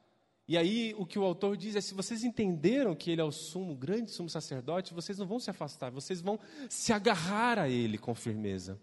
E 0.46 0.58
aí 0.58 0.94
o 0.98 1.06
que 1.06 1.18
o 1.18 1.24
autor 1.24 1.56
diz 1.56 1.76
é: 1.76 1.80
se 1.80 1.94
vocês 1.94 2.24
entenderam 2.24 2.94
que 2.94 3.10
ele 3.10 3.20
é 3.20 3.24
o 3.24 3.32
sumo, 3.32 3.74
grande 3.74 4.10
sumo 4.10 4.28
sacerdote, 4.28 4.94
vocês 4.94 5.18
não 5.18 5.26
vão 5.26 5.38
se 5.38 5.50
afastar, 5.50 5.90
vocês 5.90 6.20
vão 6.20 6.38
se 6.68 6.92
agarrar 6.92 7.58
a 7.58 7.68
ele 7.68 7.98
com 7.98 8.14
firmeza. 8.14 8.80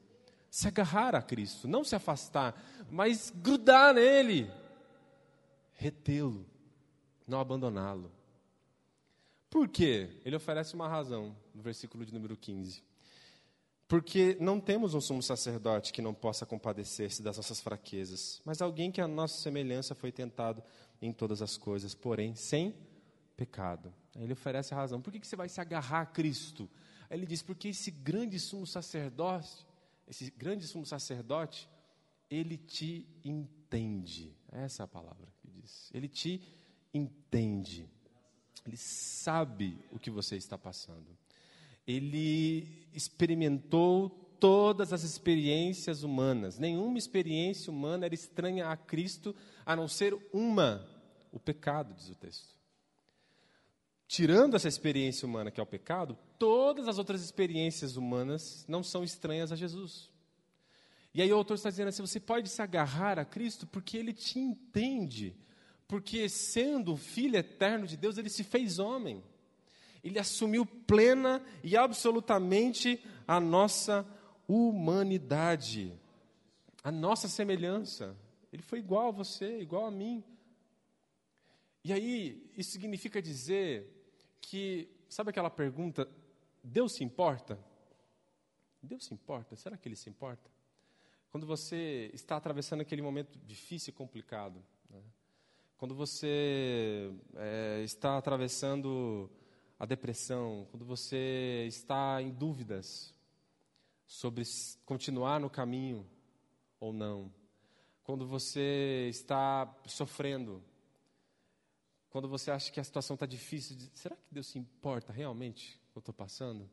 Se 0.50 0.68
agarrar 0.68 1.16
a 1.16 1.22
Cristo, 1.22 1.68
não 1.68 1.84
se 1.84 1.96
afastar, 1.96 2.62
mas 2.90 3.32
grudar 3.34 3.94
nele, 3.94 4.52
retê-lo, 5.74 6.46
não 7.28 7.40
abandoná-lo. 7.40 8.12
Por 9.50 9.68
quê? 9.68 10.10
Ele 10.24 10.36
oferece 10.36 10.74
uma 10.74 10.88
razão 10.88 11.36
no 11.54 11.62
versículo 11.62 12.06
de 12.06 12.14
número 12.14 12.38
15. 12.38 12.82
Porque 13.86 14.38
não 14.40 14.62
temos 14.62 14.94
um 14.94 15.02
sumo 15.02 15.22
sacerdote 15.22 15.92
que 15.92 16.02
não 16.02 16.14
possa 16.14 16.46
compadecer-se 16.46 17.22
das 17.22 17.36
nossas 17.36 17.60
fraquezas, 17.60 18.42
mas 18.46 18.62
alguém 18.62 18.90
que 18.90 19.02
a 19.02 19.08
nossa 19.10 19.42
semelhança 19.42 19.94
foi 19.94 20.14
tentado 20.14 20.64
em 21.02 21.12
todas 21.12 21.42
as 21.42 21.58
coisas, 21.58 21.94
porém 21.94 22.34
sem 22.34 22.74
pecado. 23.36 23.94
Aí 24.16 24.24
ele 24.24 24.32
oferece 24.32 24.74
a 24.74 24.78
razão. 24.78 25.02
Por 25.02 25.12
que, 25.12 25.20
que 25.20 25.28
você 25.28 25.36
vai 25.36 25.50
se 25.50 25.60
agarrar 25.60 26.02
a 26.02 26.06
Cristo? 26.06 26.70
Aí 27.10 27.18
ele 27.18 27.26
diz: 27.26 27.42
porque 27.42 27.68
esse 27.68 27.92
grande 27.92 28.40
sumo 28.40 28.66
sacerdote, 28.66 29.68
esse 30.08 30.32
grande 30.32 30.66
sumo 30.66 30.86
sacerdote, 30.86 31.70
ele 32.30 32.56
te 32.58 33.06
entende. 33.26 34.34
Essa 34.50 34.84
é 34.84 34.86
a 34.86 34.88
palavra 34.88 35.28
que 35.42 35.50
diz. 35.50 35.92
Ele 35.94 36.08
te 36.08 36.36
entende. 36.36 36.61
Ele 38.66 38.78
sabe 38.78 39.78
o 39.92 40.00
que 40.00 40.10
você 40.10 40.36
está 40.36 40.58
passando. 40.58 41.18
Ele 41.88 42.88
experimentou 42.94 44.10
todas 44.40 44.92
as 44.92 45.04
experiências 45.04 46.04
humanas. 46.04 46.58
Nenhuma 46.58 46.98
experiência 46.98 47.72
humana 47.72 48.06
era 48.06 48.14
estranha 48.14 48.70
a 48.70 48.78
Cristo, 48.78 49.36
a 49.66 49.76
não 49.76 49.88
ser 49.88 50.18
uma, 50.34 50.88
o 51.32 51.40
pecado, 51.40 51.94
diz 51.94 52.10
o 52.10 52.16
texto. 52.16 52.60
Tirando 54.08 54.56
essa 54.56 54.68
experiência 54.68 55.26
humana 55.26 55.50
que 55.50 55.60
é 55.60 55.64
o 55.64 55.68
pecado, 55.68 56.18
todas 56.38 56.88
as 56.88 56.98
outras 56.98 57.24
experiências 57.24 57.96
humanas 57.96 58.66
não 58.68 58.84
são 58.84 59.04
estranhas 59.04 59.52
a 59.52 59.56
Jesus. 59.56 60.10
E 61.14 61.22
aí 61.22 61.32
o 61.32 61.38
autor 61.38 61.56
está 61.56 61.70
dizendo 61.70 61.90
assim: 61.90 62.02
você 62.02 62.20
pode 62.20 62.50
se 62.50 62.62
agarrar 62.62 63.18
a 63.18 63.26
Cristo 63.26 63.66
porque 63.68 63.98
ele 63.98 64.12
te 64.12 64.40
entende 64.40 65.36
porque 65.92 66.30
sendo 66.30 66.96
Filho 66.96 67.36
eterno 67.36 67.86
de 67.86 67.98
Deus, 67.98 68.18
ele 68.18 68.30
se 68.30 68.46
fez 68.46 68.80
homem. 68.80 69.22
Ele 70.02 70.18
assumiu 70.18 70.66
plena 70.66 71.44
e 71.62 71.76
absolutamente 71.76 73.04
a 73.28 73.42
nossa 73.42 74.08
humanidade, 74.48 75.94
a 76.82 76.90
nossa 76.94 77.28
semelhança. 77.28 78.16
Ele 78.54 78.62
foi 78.62 78.80
igual 78.80 79.10
a 79.10 79.12
você, 79.12 79.60
igual 79.60 79.86
a 79.86 79.92
mim. 79.92 80.24
E 81.84 81.92
aí, 81.92 82.50
isso 82.56 82.72
significa 82.72 83.22
dizer 83.22 84.16
que, 84.40 84.88
sabe 85.10 85.32
aquela 85.32 85.50
pergunta, 85.50 86.08
Deus 86.64 86.94
se 86.94 87.04
importa? 87.04 87.60
Deus 88.82 89.08
se 89.08 89.14
importa? 89.14 89.58
Será 89.58 89.76
que 89.76 89.90
Ele 89.90 89.98
se 89.98 90.10
importa? 90.10 90.50
Quando 91.30 91.46
você 91.46 92.10
está 92.14 92.38
atravessando 92.38 92.80
aquele 92.80 93.02
momento 93.02 93.38
difícil 93.40 93.92
e 93.92 93.94
complicado, 93.94 94.64
né? 94.90 95.02
Quando 95.82 95.96
você 95.96 97.12
é, 97.34 97.82
está 97.84 98.16
atravessando 98.16 99.28
a 99.80 99.86
depressão, 99.88 100.68
quando 100.70 100.86
você 100.86 101.66
está 101.68 102.22
em 102.22 102.30
dúvidas 102.30 103.12
sobre 104.06 104.44
continuar 104.86 105.40
no 105.40 105.50
caminho 105.50 106.08
ou 106.80 106.94
não, 106.94 107.34
quando 108.04 108.28
você 108.28 109.08
está 109.10 109.76
sofrendo, 109.88 110.64
quando 112.12 112.30
você 112.30 112.52
acha 112.52 112.72
que 112.72 112.80
a 112.80 112.84
situação 112.84 113.16
está 113.16 113.26
difícil, 113.26 113.76
será 113.96 114.16
que 114.16 114.22
Deus 114.30 114.46
se 114.46 114.60
importa 114.60 115.12
realmente 115.12 115.82
o 115.90 115.94
que 115.94 115.98
eu 115.98 116.02
estou 116.02 116.14
passando? 116.14 116.70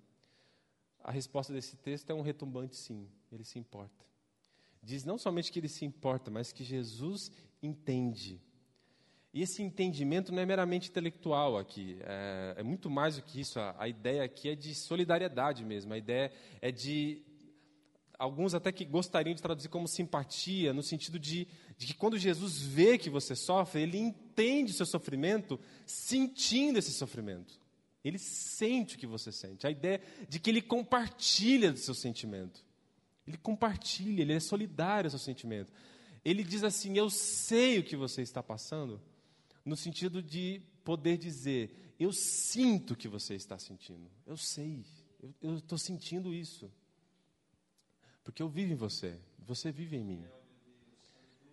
A 1.02 1.10
resposta 1.10 1.50
desse 1.50 1.78
texto 1.78 2.10
é 2.10 2.14
um 2.14 2.20
retumbante 2.20 2.76
sim, 2.76 3.08
ele 3.32 3.44
se 3.44 3.58
importa. 3.58 4.04
Diz 4.82 5.02
não 5.02 5.16
somente 5.16 5.50
que 5.50 5.58
ele 5.58 5.68
se 5.68 5.86
importa, 5.86 6.30
mas 6.30 6.52
que 6.52 6.62
Jesus 6.62 7.32
entende 7.62 8.46
e 9.38 9.42
esse 9.42 9.62
entendimento 9.62 10.32
não 10.32 10.42
é 10.42 10.44
meramente 10.44 10.90
intelectual 10.90 11.56
aqui, 11.56 11.96
é, 12.00 12.54
é 12.56 12.62
muito 12.64 12.90
mais 12.90 13.14
do 13.14 13.22
que 13.22 13.40
isso. 13.40 13.60
A, 13.60 13.72
a, 13.78 13.88
ideia 13.88 14.24
aqui 14.24 14.48
é 14.48 14.56
de 14.56 14.74
solidariedade 14.74 15.64
mesmo. 15.64 15.94
A 15.94 15.96
ideia 15.96 16.32
é 16.60 16.72
de. 16.72 17.22
Alguns 18.18 18.52
até 18.52 18.72
que 18.72 18.84
gostariam 18.84 19.36
de 19.36 19.40
traduzir 19.40 19.68
como 19.68 19.86
simpatia, 19.86 20.72
no 20.74 20.82
sentido 20.82 21.20
de, 21.20 21.46
de 21.76 21.86
que 21.86 21.94
quando 21.94 22.18
Jesus 22.18 22.60
vê 22.60 22.98
que 22.98 23.08
você 23.08 23.36
sofre, 23.36 23.82
ele 23.82 23.96
entende 23.96 24.72
o 24.72 24.74
seu 24.74 24.86
sofrimento, 24.86 25.60
sentindo 25.86 26.80
esse 26.80 26.90
sofrimento. 26.90 27.60
Ele 28.04 28.18
sente 28.18 28.96
o 28.96 28.98
que 28.98 29.06
você 29.06 29.30
sente. 29.30 29.68
A 29.68 29.70
ideia 29.70 30.00
de 30.28 30.40
que 30.40 30.50
ele 30.50 30.60
compartilha 30.60 31.70
do 31.70 31.78
seu 31.78 31.94
sentimento. 31.94 32.64
Ele 33.24 33.36
compartilha, 33.36 34.22
ele 34.22 34.32
é 34.32 34.40
solidário 34.40 35.06
ao 35.06 35.10
seu 35.10 35.20
sentimento. 35.20 35.72
Ele 36.24 36.42
diz 36.42 36.64
assim: 36.64 36.98
Eu 36.98 37.08
sei 37.08 37.78
o 37.78 37.84
que 37.84 37.94
você 37.94 38.20
está 38.20 38.42
passando 38.42 39.00
no 39.68 39.76
sentido 39.76 40.22
de 40.22 40.60
poder 40.82 41.16
dizer: 41.18 41.94
eu 41.98 42.12
sinto 42.12 42.96
que 42.96 43.06
você 43.06 43.34
está 43.34 43.58
sentindo, 43.58 44.10
eu 44.26 44.36
sei, 44.36 44.84
eu 45.40 45.56
estou 45.56 45.78
sentindo 45.78 46.32
isso, 46.34 46.72
porque 48.24 48.42
eu 48.42 48.48
vivo 48.48 48.72
em 48.72 48.76
você, 48.76 49.20
você 49.38 49.70
vive 49.70 49.96
em 49.96 50.04
mim. 50.04 50.24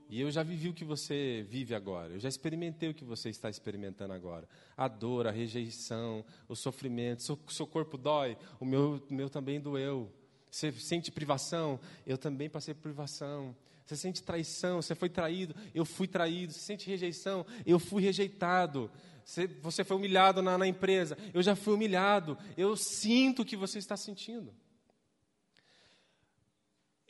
E 0.07 0.21
eu 0.21 0.29
já 0.29 0.43
vivi 0.43 0.69
o 0.69 0.73
que 0.73 0.85
você 0.85 1.43
vive 1.49 1.73
agora. 1.73 2.13
Eu 2.13 2.19
já 2.19 2.29
experimentei 2.29 2.89
o 2.89 2.93
que 2.93 3.03
você 3.03 3.29
está 3.29 3.49
experimentando 3.49 4.13
agora. 4.13 4.47
A 4.77 4.87
dor, 4.87 5.25
a 5.25 5.31
rejeição, 5.31 6.23
o 6.47 6.55
sofrimento. 6.55 7.23
Seu, 7.23 7.39
seu 7.49 7.65
corpo 7.65 7.97
dói, 7.97 8.37
o 8.59 8.65
meu, 8.65 9.03
meu 9.09 9.31
também 9.31 9.59
doeu. 9.59 10.13
Você 10.51 10.71
sente 10.73 11.11
privação, 11.11 11.79
eu 12.05 12.19
também 12.19 12.47
passei 12.51 12.75
por 12.75 12.83
privação. 12.83 13.55
Você 13.85 13.95
sente 13.95 14.23
traição, 14.23 14.81
você 14.81 14.95
foi 14.95 15.09
traído, 15.09 15.55
eu 15.73 15.85
fui 15.85 16.07
traído. 16.07 16.51
Você 16.51 16.59
sente 16.59 16.87
rejeição, 16.89 17.45
eu 17.65 17.77
fui 17.77 18.01
rejeitado. 18.01 18.91
Você, 19.23 19.45
você 19.47 19.83
foi 19.83 19.95
humilhado 19.97 20.41
na, 20.41 20.57
na 20.57 20.67
empresa, 20.67 21.17
eu 21.33 21.41
já 21.43 21.55
fui 21.55 21.75
humilhado. 21.75 22.37
Eu 22.57 22.75
sinto 22.75 23.43
o 23.43 23.45
que 23.45 23.55
você 23.55 23.77
está 23.77 23.95
sentindo. 23.95 24.53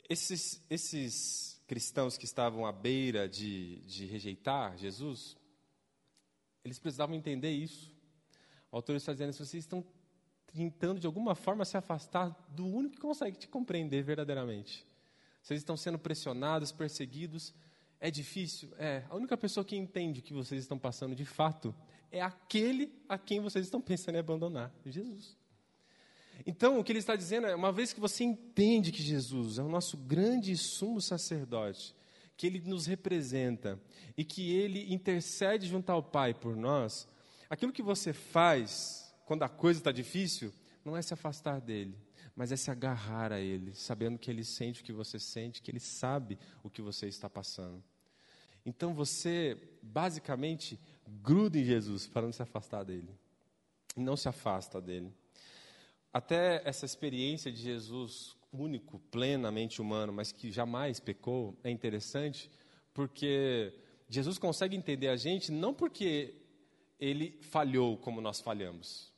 Esses, 0.08 0.62
esses 0.68 1.60
cristãos 1.66 2.18
que 2.18 2.26
estavam 2.26 2.66
à 2.66 2.72
beira 2.72 3.26
de, 3.26 3.76
de 3.86 4.04
rejeitar 4.04 4.76
Jesus, 4.76 5.36
eles 6.62 6.78
precisavam 6.78 7.16
entender 7.16 7.50
isso. 7.50 7.90
O 8.70 8.76
autor 8.76 8.96
está 8.96 9.12
dizendo: 9.12 9.32
vocês 9.32 9.54
estão 9.54 9.84
tentando 10.52 11.00
de 11.00 11.06
alguma 11.06 11.34
forma 11.34 11.64
se 11.64 11.76
afastar 11.76 12.28
do 12.50 12.66
único 12.66 12.96
que 12.96 13.00
consegue 13.00 13.38
te 13.38 13.48
compreender 13.48 14.02
verdadeiramente 14.02 14.86
vocês 15.46 15.60
estão 15.60 15.76
sendo 15.76 15.96
pressionados, 15.96 16.72
perseguidos. 16.72 17.54
É 18.00 18.10
difícil? 18.10 18.68
É. 18.78 19.04
A 19.08 19.14
única 19.14 19.36
pessoa 19.36 19.64
que 19.64 19.76
entende 19.76 20.18
o 20.18 20.22
que 20.22 20.34
vocês 20.34 20.60
estão 20.60 20.76
passando 20.76 21.14
de 21.14 21.24
fato 21.24 21.72
é 22.10 22.20
aquele 22.20 22.92
a 23.08 23.16
quem 23.16 23.38
vocês 23.38 23.64
estão 23.64 23.80
pensando 23.80 24.16
em 24.16 24.18
abandonar 24.18 24.74
Jesus. 24.84 25.36
Então, 26.44 26.80
o 26.80 26.84
que 26.84 26.90
ele 26.90 26.98
está 26.98 27.14
dizendo 27.14 27.46
é: 27.46 27.54
uma 27.54 27.70
vez 27.70 27.92
que 27.92 28.00
você 28.00 28.24
entende 28.24 28.90
que 28.90 29.00
Jesus 29.00 29.60
é 29.60 29.62
o 29.62 29.68
nosso 29.68 29.96
grande 29.96 30.56
sumo 30.56 31.00
sacerdote, 31.00 31.94
que 32.36 32.48
ele 32.48 32.60
nos 32.62 32.86
representa 32.86 33.80
e 34.16 34.24
que 34.24 34.52
ele 34.52 34.92
intercede 34.92 35.68
junto 35.68 35.90
ao 35.90 36.02
Pai 36.02 36.34
por 36.34 36.56
nós, 36.56 37.06
aquilo 37.48 37.72
que 37.72 37.82
você 37.82 38.12
faz 38.12 39.14
quando 39.24 39.44
a 39.44 39.48
coisa 39.48 39.78
está 39.78 39.92
difícil 39.92 40.52
não 40.84 40.96
é 40.96 41.02
se 41.02 41.14
afastar 41.14 41.60
dele, 41.60 41.96
mas 42.36 42.52
é 42.52 42.56
se 42.56 42.70
agarrar 42.70 43.32
a 43.32 43.40
ele, 43.40 43.74
sabendo 43.74 44.18
que 44.18 44.30
ele 44.30 44.44
sente 44.44 44.82
o 44.82 44.84
que 44.84 44.92
você 44.92 45.18
sente, 45.18 45.62
que 45.62 45.70
ele 45.70 45.80
sabe 45.80 46.38
o 46.62 46.68
que 46.68 46.82
você 46.82 47.08
está 47.08 47.30
passando. 47.30 47.82
Então 48.64 48.92
você, 48.92 49.56
basicamente, 49.82 50.78
gruda 51.06 51.58
em 51.58 51.64
Jesus 51.64 52.06
para 52.06 52.22
não 52.22 52.32
se 52.32 52.42
afastar 52.42 52.84
dele. 52.84 53.08
Não 53.96 54.16
se 54.16 54.28
afasta 54.28 54.80
dele. 54.82 55.10
Até 56.12 56.60
essa 56.64 56.84
experiência 56.84 57.50
de 57.50 57.58
Jesus 57.58 58.36
único, 58.52 58.98
plenamente 59.10 59.80
humano, 59.80 60.12
mas 60.12 60.30
que 60.30 60.50
jamais 60.50 61.00
pecou, 61.00 61.58
é 61.64 61.70
interessante, 61.70 62.50
porque 62.92 63.72
Jesus 64.08 64.36
consegue 64.38 64.76
entender 64.76 65.08
a 65.08 65.16
gente 65.16 65.50
não 65.50 65.72
porque 65.72 66.34
ele 66.98 67.38
falhou 67.40 67.96
como 67.96 68.20
nós 68.20 68.40
falhamos. 68.40 69.12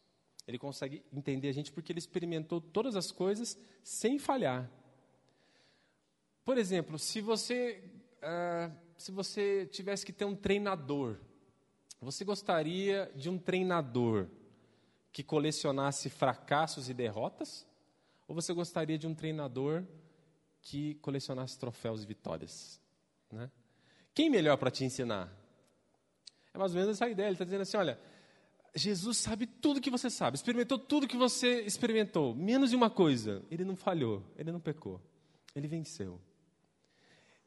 Ele 0.48 0.58
consegue 0.58 1.04
entender 1.12 1.50
a 1.50 1.52
gente 1.52 1.70
porque 1.70 1.92
ele 1.92 1.98
experimentou 1.98 2.58
todas 2.58 2.96
as 2.96 3.12
coisas 3.12 3.58
sem 3.84 4.18
falhar. 4.18 4.70
Por 6.42 6.56
exemplo, 6.56 6.98
se 6.98 7.20
você, 7.20 7.84
uh, 8.22 8.74
se 8.96 9.12
você 9.12 9.66
tivesse 9.66 10.06
que 10.06 10.12
ter 10.12 10.24
um 10.24 10.34
treinador, 10.34 11.18
você 12.00 12.24
gostaria 12.24 13.12
de 13.14 13.28
um 13.28 13.38
treinador 13.38 14.26
que 15.12 15.22
colecionasse 15.22 16.08
fracassos 16.08 16.88
e 16.88 16.94
derrotas? 16.94 17.66
Ou 18.26 18.34
você 18.34 18.54
gostaria 18.54 18.96
de 18.96 19.06
um 19.06 19.14
treinador 19.14 19.84
que 20.62 20.94
colecionasse 20.96 21.58
troféus 21.58 22.02
e 22.02 22.06
vitórias? 22.06 22.80
Né? 23.30 23.50
Quem 24.14 24.30
melhor 24.30 24.56
para 24.56 24.70
te 24.70 24.82
ensinar? 24.82 25.30
É 26.54 26.56
mais 26.56 26.72
ou 26.72 26.80
menos 26.80 26.96
essa 26.96 27.06
ideia. 27.06 27.26
Ele 27.26 27.34
está 27.34 27.44
dizendo 27.44 27.62
assim: 27.62 27.76
olha, 27.76 28.00
Jesus 28.78 29.18
sabe 29.18 29.46
tudo 29.46 29.80
que 29.80 29.90
você 29.90 30.08
sabe, 30.08 30.36
experimentou 30.36 30.78
tudo 30.78 31.08
que 31.08 31.16
você 31.16 31.62
experimentou, 31.62 32.34
menos 32.34 32.70
de 32.70 32.76
uma 32.76 32.88
coisa: 32.88 33.42
ele 33.50 33.64
não 33.64 33.76
falhou, 33.76 34.22
ele 34.36 34.52
não 34.52 34.60
pecou, 34.60 35.00
ele 35.54 35.68
venceu. 35.68 36.20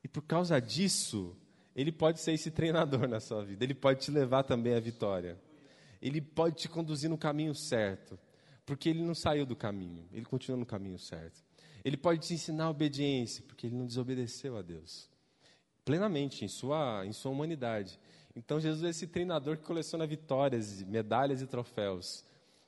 E 0.03 0.07
por 0.07 0.21
causa 0.23 0.59
disso, 0.59 1.35
ele 1.75 1.91
pode 1.91 2.19
ser 2.19 2.33
esse 2.33 2.51
treinador 2.51 3.07
na 3.07 3.19
sua 3.19 3.43
vida, 3.43 3.63
ele 3.63 3.73
pode 3.73 4.01
te 4.01 4.11
levar 4.11 4.43
também 4.43 4.75
à 4.75 4.79
vitória. 4.79 5.39
Ele 6.01 6.19
pode 6.19 6.55
te 6.55 6.67
conduzir 6.67 7.09
no 7.09 7.17
caminho 7.17 7.53
certo, 7.53 8.17
porque 8.65 8.89
ele 8.89 9.03
não 9.03 9.13
saiu 9.13 9.45
do 9.45 9.55
caminho, 9.55 10.07
ele 10.11 10.25
continua 10.25 10.57
no 10.57 10.65
caminho 10.65 10.97
certo. 10.97 11.43
Ele 11.85 11.95
pode 11.97 12.27
te 12.27 12.33
ensinar 12.33 12.65
a 12.65 12.69
obediência, 12.69 13.43
porque 13.47 13.67
ele 13.67 13.75
não 13.75 13.85
desobedeceu 13.85 14.57
a 14.57 14.61
Deus. 14.61 15.09
Plenamente, 15.85 16.45
em 16.45 16.47
sua, 16.47 17.05
em 17.05 17.11
sua 17.11 17.31
humanidade. 17.31 18.00
Então, 18.35 18.59
Jesus 18.59 18.83
é 18.83 18.89
esse 18.89 19.07
treinador 19.07 19.57
que 19.57 19.63
coleciona 19.63 20.07
vitórias, 20.07 20.81
medalhas 20.83 21.41
e 21.41 21.47
troféus. 21.47 22.23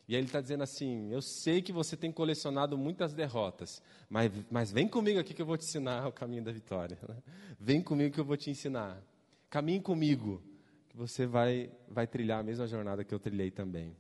E 0.08 0.16
aí 0.16 0.20
ele 0.20 0.28
está 0.28 0.42
dizendo 0.42 0.64
assim: 0.64 1.12
Eu 1.12 1.22
sei 1.22 1.62
que 1.62 1.72
você 1.72 1.96
tem 1.96 2.12
colecionado 2.12 2.78
muitas 2.78 3.14
derrotas, 3.14 3.82
mas, 4.10 4.32
mas 4.52 4.72
vem 4.72 4.88
comigo 4.88 5.20
aqui 5.20 5.34
que 5.34 5.42
eu 5.42 5.46
vou 5.46 5.58
te 5.58 5.64
ensinar 5.64 6.08
o 6.08 6.12
caminho 6.12 6.44
da 6.44 6.52
vitória. 6.52 6.98
Né? 7.08 7.16
Vem 7.60 7.82
comigo 7.82 8.14
que 8.14 8.20
eu 8.20 8.26
vou 8.26 8.36
te 8.36 8.50
ensinar. 8.50 9.02
Caminhe 9.50 9.80
comigo, 9.80 10.42
que 10.90 10.98
você 10.98 11.26
vai, 11.26 11.72
vai 11.88 12.06
trilhar 12.06 12.40
a 12.40 12.44
mesma 12.44 12.68
jornada 12.68 13.04
que 13.04 13.14
eu 13.14 13.20
trilhei 13.20 13.52
também. 13.52 13.96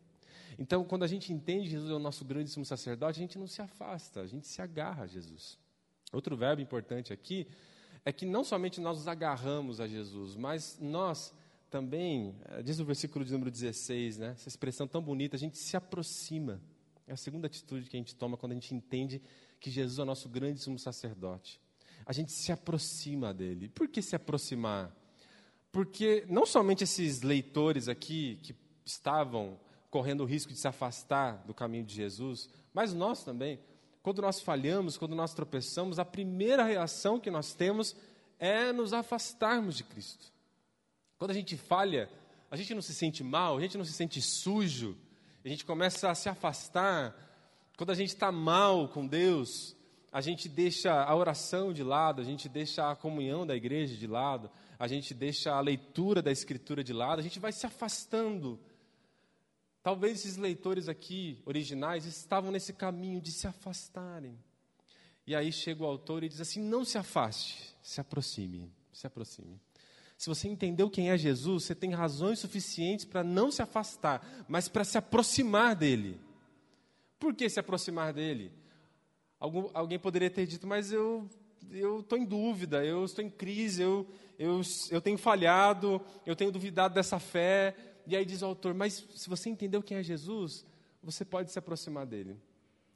Então, 0.57 0.83
quando 0.83 1.03
a 1.03 1.07
gente 1.07 1.31
entende 1.31 1.69
Jesus 1.69 1.89
é 1.89 1.93
o 1.93 1.99
nosso 1.99 2.25
grande 2.25 2.49
sumo 2.49 2.65
sacerdote, 2.65 3.19
a 3.19 3.21
gente 3.21 3.39
não 3.39 3.47
se 3.47 3.61
afasta, 3.61 4.21
a 4.21 4.27
gente 4.27 4.47
se 4.47 4.61
agarra 4.61 5.03
a 5.03 5.07
Jesus. 5.07 5.57
Outro 6.11 6.35
verbo 6.35 6.61
importante 6.61 7.11
aqui 7.11 7.47
é 8.05 8.11
que 8.11 8.25
não 8.25 8.43
somente 8.43 8.79
nós 8.79 8.97
nos 8.97 9.07
agarramos 9.07 9.79
a 9.79 9.87
Jesus, 9.87 10.35
mas 10.35 10.77
nós 10.79 11.33
também, 11.73 12.35
eh, 12.45 12.61
diz 12.61 12.79
o 12.79 12.85
versículo 12.85 13.25
de 13.25 13.31
número 13.31 13.49
16, 13.49 14.19
né, 14.19 14.33
essa 14.37 14.47
expressão 14.47 14.87
tão 14.87 15.01
bonita, 15.01 15.35
a 15.35 15.39
gente 15.39 15.57
se 15.57 15.75
aproxima. 15.75 16.61
É 17.07 17.13
a 17.13 17.17
segunda 17.17 17.47
atitude 17.47 17.89
que 17.89 17.97
a 17.97 17.99
gente 17.99 18.15
toma 18.15 18.37
quando 18.37 18.51
a 18.51 18.55
gente 18.55 18.75
entende 18.75 19.19
que 19.59 19.71
Jesus 19.71 19.97
é 19.97 20.03
o 20.03 20.05
nosso 20.05 20.29
grande 20.29 20.59
sumo 20.59 20.77
sacerdote. 20.77 21.59
A 22.05 22.13
gente 22.13 22.31
se 22.31 22.51
aproxima 22.51 23.33
dele. 23.33 23.69
Por 23.69 23.87
que 23.87 24.03
se 24.03 24.15
aproximar? 24.15 24.95
Porque 25.71 26.23
não 26.29 26.45
somente 26.45 26.83
esses 26.83 27.23
leitores 27.23 27.87
aqui 27.87 28.37
que 28.43 28.55
estavam 28.85 29.59
correndo 29.89 30.21
o 30.21 30.27
risco 30.27 30.53
de 30.53 30.59
se 30.59 30.67
afastar 30.67 31.43
do 31.43 31.55
caminho 31.55 31.85
de 31.85 31.95
Jesus, 31.95 32.49
mas 32.71 32.93
nós 32.93 33.23
também. 33.23 33.59
Quando 34.03 34.21
nós 34.21 34.39
falhamos, 34.39 34.95
quando 34.95 35.15
nós 35.15 35.33
tropeçamos, 35.33 35.97
a 35.97 36.05
primeira 36.05 36.63
reação 36.65 37.19
que 37.19 37.31
nós 37.31 37.55
temos 37.55 37.95
é 38.37 38.71
nos 38.71 38.93
afastarmos 38.93 39.75
de 39.75 39.83
Cristo. 39.83 40.32
Quando 41.23 41.31
a 41.31 41.35
gente 41.35 41.55
falha, 41.55 42.09
a 42.51 42.57
gente 42.57 42.73
não 42.75 42.81
se 42.81 42.93
sente 42.93 43.23
mal, 43.23 43.55
a 43.55 43.61
gente 43.61 43.77
não 43.77 43.85
se 43.85 43.93
sente 43.93 44.21
sujo, 44.21 44.97
a 45.41 45.47
gente 45.47 45.63
começa 45.63 46.11
a 46.11 46.15
se 46.15 46.27
afastar. 46.27 47.15
Quando 47.77 47.91
a 47.91 47.95
gente 47.95 48.09
está 48.09 48.29
mal 48.29 48.89
com 48.89 49.07
Deus, 49.07 49.73
a 50.11 50.19
gente 50.19 50.49
deixa 50.49 50.91
a 50.91 51.15
oração 51.15 51.71
de 51.71 51.81
lado, 51.81 52.19
a 52.21 52.25
gente 52.25 52.49
deixa 52.49 52.91
a 52.91 52.93
comunhão 52.93 53.47
da 53.47 53.55
igreja 53.55 53.95
de 53.95 54.05
lado, 54.05 54.51
a 54.77 54.85
gente 54.85 55.13
deixa 55.13 55.53
a 55.53 55.61
leitura 55.61 56.21
da 56.21 56.29
Escritura 56.29 56.83
de 56.83 56.91
lado, 56.91 57.19
a 57.19 57.23
gente 57.23 57.39
vai 57.39 57.53
se 57.53 57.65
afastando. 57.65 58.59
Talvez 59.81 60.19
esses 60.19 60.35
leitores 60.35 60.89
aqui, 60.89 61.41
originais, 61.45 62.05
estavam 62.05 62.51
nesse 62.51 62.73
caminho 62.73 63.21
de 63.21 63.31
se 63.31 63.47
afastarem. 63.47 64.37
E 65.25 65.33
aí 65.33 65.53
chega 65.53 65.83
o 65.83 65.87
autor 65.87 66.21
e 66.21 66.27
diz 66.27 66.41
assim: 66.41 66.61
não 66.61 66.83
se 66.83 66.97
afaste, 66.97 67.73
se 67.81 68.01
aproxime, 68.01 68.69
se 68.91 69.07
aproxime. 69.07 69.57
Se 70.17 70.29
você 70.29 70.47
entendeu 70.47 70.89
quem 70.89 71.09
é 71.09 71.17
Jesus, 71.17 71.63
você 71.63 71.75
tem 71.75 71.91
razões 71.91 72.39
suficientes 72.39 73.05
para 73.05 73.23
não 73.23 73.51
se 73.51 73.61
afastar, 73.61 74.45
mas 74.47 74.67
para 74.67 74.83
se 74.83 74.97
aproximar 74.97 75.75
dele. 75.75 76.19
Por 77.19 77.33
que 77.33 77.49
se 77.49 77.59
aproximar 77.59 78.13
dele? 78.13 78.51
Algum, 79.39 79.69
alguém 79.73 79.99
poderia 79.99 80.29
ter 80.29 80.45
dito, 80.45 80.65
mas 80.65 80.91
eu 80.91 81.29
eu 81.71 82.01
estou 82.01 82.17
em 82.17 82.25
dúvida, 82.25 82.83
eu 82.85 83.05
estou 83.05 83.23
em 83.23 83.29
crise, 83.29 83.81
eu, 83.81 84.07
eu, 84.37 84.61
eu 84.91 85.01
tenho 85.01 85.17
falhado, 85.17 86.01
eu 86.25 86.35
tenho 86.35 86.51
duvidado 86.51 86.93
dessa 86.93 87.19
fé. 87.19 87.75
E 88.05 88.15
aí 88.15 88.25
diz 88.25 88.41
o 88.41 88.45
autor, 88.45 88.73
mas 88.73 89.05
se 89.15 89.29
você 89.29 89.49
entendeu 89.49 89.81
quem 89.81 89.97
é 89.97 90.03
Jesus, 90.03 90.65
você 91.01 91.23
pode 91.23 91.51
se 91.51 91.59
aproximar 91.59 92.05
dele. 92.05 92.37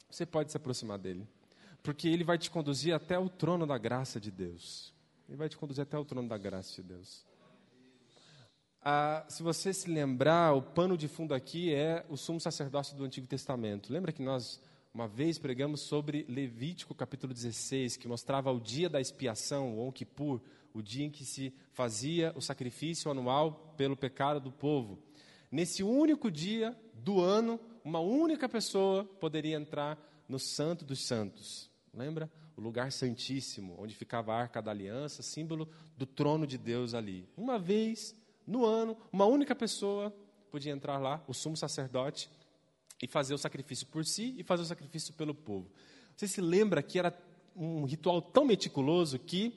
Você 0.09 0.25
pode 0.25 0.51
se 0.51 0.57
aproximar 0.57 0.97
dele. 0.97 1.27
Porque 1.81 2.07
ele 2.07 2.23
vai 2.23 2.37
te 2.37 2.49
conduzir 2.49 2.93
até 2.93 3.17
o 3.17 3.29
trono 3.29 3.65
da 3.65 3.77
graça 3.77 4.19
de 4.19 4.31
Deus. 4.31 4.93
Ele 5.27 5.37
vai 5.37 5.49
te 5.49 5.57
conduzir 5.57 5.81
até 5.81 5.97
o 5.97 6.05
trono 6.05 6.27
da 6.27 6.37
graça 6.37 6.75
de 6.75 6.87
Deus. 6.87 7.25
Ah, 8.81 9.25
se 9.27 9.43
você 9.43 9.73
se 9.73 9.89
lembrar, 9.89 10.53
o 10.53 10.61
pano 10.61 10.97
de 10.97 11.07
fundo 11.07 11.33
aqui 11.33 11.73
é 11.73 12.05
o 12.09 12.15
sumo 12.15 12.39
sacerdócio 12.39 12.95
do 12.95 13.03
Antigo 13.03 13.27
Testamento. 13.27 13.91
Lembra 13.91 14.11
que 14.11 14.21
nós 14.21 14.61
uma 14.93 15.07
vez 15.07 15.37
pregamos 15.37 15.81
sobre 15.81 16.25
Levítico 16.27 16.95
capítulo 16.95 17.31
16, 17.31 17.97
que 17.97 18.07
mostrava 18.07 18.51
o 18.51 18.59
dia 18.59 18.89
da 18.89 18.99
expiação, 18.99 19.77
o 19.77 19.85
Yom 19.85 19.91
Kippur, 19.91 20.41
o 20.73 20.81
dia 20.81 21.05
em 21.05 21.11
que 21.11 21.23
se 21.23 21.53
fazia 21.71 22.33
o 22.35 22.41
sacrifício 22.41 23.11
anual 23.11 23.73
pelo 23.77 23.95
pecado 23.95 24.39
do 24.39 24.51
povo. 24.51 24.97
Nesse 25.51 25.83
único 25.83 26.31
dia 26.31 26.75
do 26.93 27.21
ano, 27.21 27.59
uma 27.83 27.99
única 27.99 28.49
pessoa 28.49 29.05
poderia 29.05 29.55
entrar 29.55 29.97
no 30.27 30.39
Santo 30.39 30.83
dos 30.83 31.05
Santos. 31.05 31.69
Lembra? 31.93 32.27
O 32.57 32.61
lugar 32.61 32.91
santíssimo, 32.91 33.75
onde 33.77 33.95
ficava 33.95 34.33
a 34.33 34.37
arca 34.37 34.61
da 34.61 34.71
aliança, 34.71 35.21
símbolo 35.21 35.69
do 35.95 36.07
trono 36.07 36.47
de 36.47 36.57
Deus 36.57 36.95
ali. 36.95 37.29
Uma 37.37 37.59
vez 37.59 38.15
no 38.47 38.65
ano, 38.65 38.97
uma 39.13 39.25
única 39.25 39.55
pessoa 39.55 40.13
podia 40.49 40.71
entrar 40.71 40.97
lá, 40.97 41.23
o 41.27 41.33
sumo 41.33 41.55
sacerdote, 41.55 42.29
e 42.99 43.07
fazer 43.07 43.35
o 43.35 43.37
sacrifício 43.37 43.85
por 43.87 44.03
si 44.03 44.33
e 44.39 44.43
fazer 44.43 44.63
o 44.63 44.65
sacrifício 44.65 45.13
pelo 45.13 45.35
povo. 45.35 45.69
Você 46.15 46.27
se 46.27 46.41
lembra 46.41 46.81
que 46.81 46.97
era 46.97 47.15
um 47.55 47.85
ritual 47.85 48.21
tão 48.21 48.43
meticuloso 48.43 49.19
que, 49.19 49.53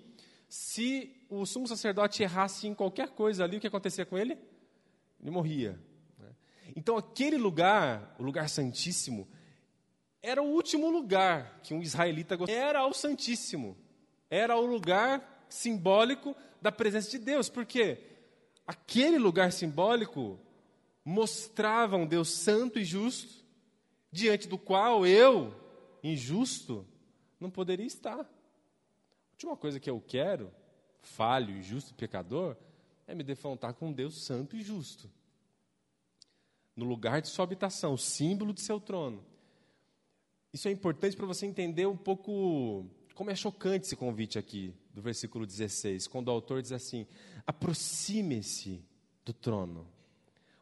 se 0.46 1.24
o 1.30 1.46
sumo 1.46 1.66
sacerdote 1.66 2.22
errasse 2.22 2.66
em 2.66 2.74
qualquer 2.74 3.08
coisa 3.10 3.44
ali, 3.44 3.56
o 3.56 3.60
que 3.60 3.66
acontecia 3.66 4.04
com 4.04 4.18
ele? 4.18 4.36
Ele 5.20 5.30
morria. 5.30 5.78
Né? 6.18 6.28
Então, 6.76 6.98
aquele 6.98 7.38
lugar, 7.38 8.14
o 8.18 8.22
lugar 8.22 8.48
santíssimo, 8.50 9.26
era 10.22 10.42
o 10.42 10.46
último 10.46 10.90
lugar 10.90 11.60
que 11.62 11.72
um 11.72 11.82
israelita 11.82 12.36
gostaria. 12.36 12.62
Era 12.62 12.86
o 12.86 12.92
Santíssimo. 12.92 13.76
Era 14.28 14.56
o 14.56 14.66
lugar 14.66 15.46
simbólico 15.48 16.36
da 16.60 16.70
presença 16.70 17.10
de 17.10 17.18
Deus. 17.18 17.48
Porque 17.48 17.98
aquele 18.66 19.18
lugar 19.18 19.52
simbólico 19.52 20.38
mostrava 21.04 21.96
um 21.96 22.06
Deus 22.06 22.28
santo 22.30 22.78
e 22.78 22.84
justo, 22.84 23.44
diante 24.12 24.46
do 24.46 24.58
qual 24.58 25.06
eu, 25.06 25.54
injusto, 26.02 26.86
não 27.38 27.50
poderia 27.50 27.86
estar. 27.86 28.20
A 28.20 29.32
última 29.32 29.56
coisa 29.56 29.80
que 29.80 29.88
eu 29.88 30.02
quero 30.06 30.52
falho, 31.02 31.56
injusto 31.56 31.94
pecador, 31.94 32.56
é 33.06 33.14
me 33.14 33.24
defrontar 33.24 33.72
com 33.72 33.88
um 33.88 33.92
Deus 33.92 34.22
santo 34.22 34.54
e 34.54 34.62
justo. 34.62 35.10
No 36.76 36.84
lugar 36.84 37.22
de 37.22 37.28
sua 37.28 37.44
habitação, 37.44 37.96
símbolo 37.96 38.52
de 38.52 38.60
seu 38.60 38.78
trono. 38.78 39.24
Isso 40.52 40.66
é 40.68 40.70
importante 40.70 41.16
para 41.16 41.26
você 41.26 41.46
entender 41.46 41.86
um 41.86 41.96
pouco 41.96 42.86
como 43.14 43.30
é 43.30 43.34
chocante 43.34 43.86
esse 43.86 43.96
convite 43.96 44.38
aqui, 44.38 44.74
do 44.94 45.02
versículo 45.02 45.46
16, 45.46 46.06
quando 46.06 46.28
o 46.28 46.30
autor 46.32 46.60
diz 46.62 46.72
assim: 46.72 47.06
aproxime-se 47.46 48.82
do 49.24 49.32
trono. 49.32 49.86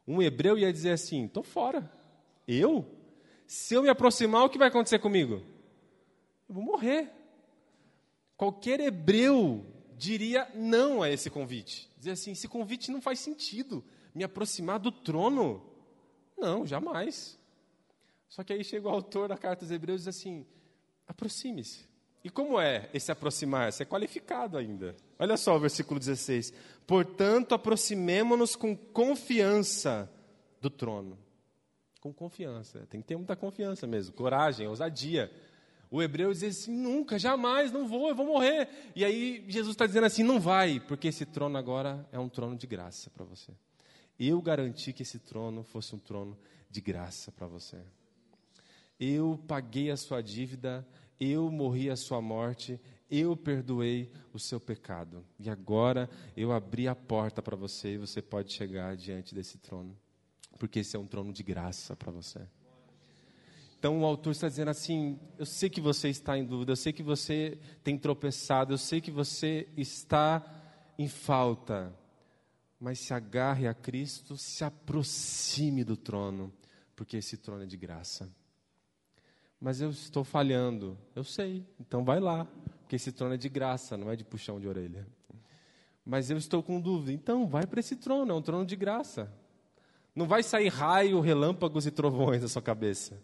Um 0.06 0.20
hebreu 0.20 0.58
ia 0.58 0.72
dizer 0.72 0.90
assim: 0.90 1.26
estou 1.26 1.42
fora. 1.42 1.90
Eu? 2.46 2.84
Se 3.46 3.74
eu 3.74 3.82
me 3.82 3.88
aproximar, 3.88 4.44
o 4.44 4.50
que 4.50 4.58
vai 4.58 4.68
acontecer 4.68 4.98
comigo? 4.98 5.42
Eu 6.48 6.54
vou 6.54 6.62
morrer. 6.62 7.10
Qualquer 8.36 8.80
hebreu 8.80 9.64
diria 9.96 10.50
não 10.54 11.02
a 11.02 11.10
esse 11.10 11.30
convite. 11.30 11.90
Dizer 11.96 12.12
assim: 12.12 12.32
esse 12.32 12.48
convite 12.48 12.90
não 12.90 13.00
faz 13.00 13.20
sentido. 13.20 13.84
Me 14.14 14.24
aproximar 14.24 14.78
do 14.78 14.92
trono? 14.92 15.62
Não, 16.36 16.66
jamais. 16.66 17.38
Só 18.28 18.44
que 18.44 18.52
aí 18.52 18.62
chega 18.62 18.88
o 18.88 18.90
autor 18.90 19.28
da 19.28 19.36
carta 19.36 19.64
aos 19.64 19.70
Hebreus 19.70 20.02
e 20.02 20.04
diz 20.04 20.16
assim: 20.16 20.46
aproxime-se. 21.06 21.88
E 22.22 22.30
como 22.30 22.60
é 22.60 22.90
esse 22.92 23.10
aproximar-se? 23.10 23.82
É 23.82 23.86
qualificado 23.86 24.58
ainda. 24.58 24.94
Olha 25.18 25.36
só 25.36 25.56
o 25.56 25.60
versículo 25.60 25.98
16. 26.00 26.52
Portanto, 26.86 27.54
aproximemo-nos 27.54 28.56
com 28.56 28.76
confiança 28.76 30.10
do 30.60 30.68
trono. 30.68 31.18
Com 32.00 32.12
confiança. 32.12 32.86
Tem 32.90 33.00
que 33.00 33.06
ter 33.06 33.16
muita 33.16 33.36
confiança 33.36 33.86
mesmo, 33.86 34.14
coragem, 34.14 34.66
ousadia. 34.66 35.32
O 35.90 36.02
hebreu 36.02 36.32
diz 36.32 36.42
assim: 36.42 36.72
nunca, 36.72 37.18
jamais, 37.18 37.72
não 37.72 37.88
vou, 37.88 38.08
eu 38.08 38.14
vou 38.14 38.26
morrer. 38.26 38.68
E 38.94 39.04
aí 39.04 39.44
Jesus 39.48 39.74
está 39.74 39.86
dizendo 39.86 40.04
assim: 40.04 40.22
não 40.22 40.38
vai, 40.38 40.80
porque 40.80 41.08
esse 41.08 41.24
trono 41.24 41.56
agora 41.56 42.06
é 42.12 42.18
um 42.18 42.28
trono 42.28 42.56
de 42.56 42.66
graça 42.66 43.10
para 43.10 43.24
você. 43.24 43.52
Eu 44.18 44.42
garanti 44.42 44.92
que 44.92 45.02
esse 45.02 45.18
trono 45.18 45.62
fosse 45.62 45.94
um 45.94 45.98
trono 45.98 46.36
de 46.68 46.80
graça 46.80 47.30
para 47.32 47.46
você. 47.46 47.78
Eu 48.98 49.40
paguei 49.46 49.90
a 49.90 49.96
sua 49.96 50.22
dívida, 50.22 50.86
eu 51.20 51.50
morri 51.50 51.90
a 51.90 51.96
sua 51.96 52.20
morte, 52.20 52.80
eu 53.10 53.36
perdoei 53.36 54.10
o 54.32 54.38
seu 54.38 54.60
pecado. 54.60 55.24
E 55.38 55.48
agora 55.48 56.08
eu 56.36 56.52
abri 56.52 56.86
a 56.88 56.94
porta 56.94 57.42
para 57.42 57.56
você 57.56 57.94
e 57.94 57.98
você 57.98 58.20
pode 58.20 58.52
chegar 58.52 58.96
diante 58.96 59.34
desse 59.34 59.58
trono. 59.58 59.96
Porque 60.58 60.80
esse 60.80 60.96
é 60.96 60.98
um 60.98 61.06
trono 61.06 61.32
de 61.32 61.42
graça 61.42 61.96
para 61.96 62.10
você. 62.10 62.40
Então 63.78 64.00
o 64.00 64.04
autor 64.04 64.32
está 64.32 64.48
dizendo 64.48 64.70
assim: 64.70 65.18
eu 65.38 65.46
sei 65.46 65.70
que 65.70 65.80
você 65.80 66.08
está 66.08 66.36
em 66.36 66.44
dúvida, 66.44 66.72
eu 66.72 66.76
sei 66.76 66.92
que 66.92 67.02
você 67.02 67.58
tem 67.84 67.96
tropeçado, 67.96 68.74
eu 68.74 68.78
sei 68.78 69.00
que 69.00 69.10
você 69.10 69.68
está 69.76 70.44
em 70.98 71.06
falta, 71.06 71.94
mas 72.80 72.98
se 72.98 73.14
agarre 73.14 73.68
a 73.68 73.74
Cristo, 73.74 74.36
se 74.36 74.64
aproxime 74.64 75.84
do 75.84 75.96
trono, 75.96 76.52
porque 76.96 77.16
esse 77.16 77.36
trono 77.36 77.62
é 77.62 77.66
de 77.66 77.76
graça. 77.76 78.28
Mas 79.60 79.80
eu 79.80 79.90
estou 79.90 80.22
falhando, 80.22 80.96
eu 81.16 81.24
sei, 81.24 81.66
então 81.80 82.04
vai 82.04 82.20
lá, 82.20 82.46
porque 82.80 82.96
esse 82.96 83.10
trono 83.10 83.34
é 83.34 83.36
de 83.36 83.48
graça, 83.48 83.96
não 83.96 84.10
é 84.10 84.16
de 84.16 84.24
puxão 84.24 84.60
de 84.60 84.68
orelha. 84.68 85.06
Mas 86.04 86.30
eu 86.30 86.38
estou 86.38 86.62
com 86.62 86.80
dúvida, 86.80 87.12
então 87.12 87.46
vai 87.46 87.66
para 87.66 87.80
esse 87.80 87.96
trono, 87.96 88.32
é 88.32 88.34
um 88.34 88.42
trono 88.42 88.64
de 88.64 88.76
graça. 88.76 89.32
Não 90.14 90.26
vai 90.26 90.42
sair 90.42 90.68
raio, 90.68 91.20
relâmpagos 91.20 91.86
e 91.86 91.90
trovões 91.90 92.42
da 92.42 92.48
sua 92.48 92.62
cabeça 92.62 93.20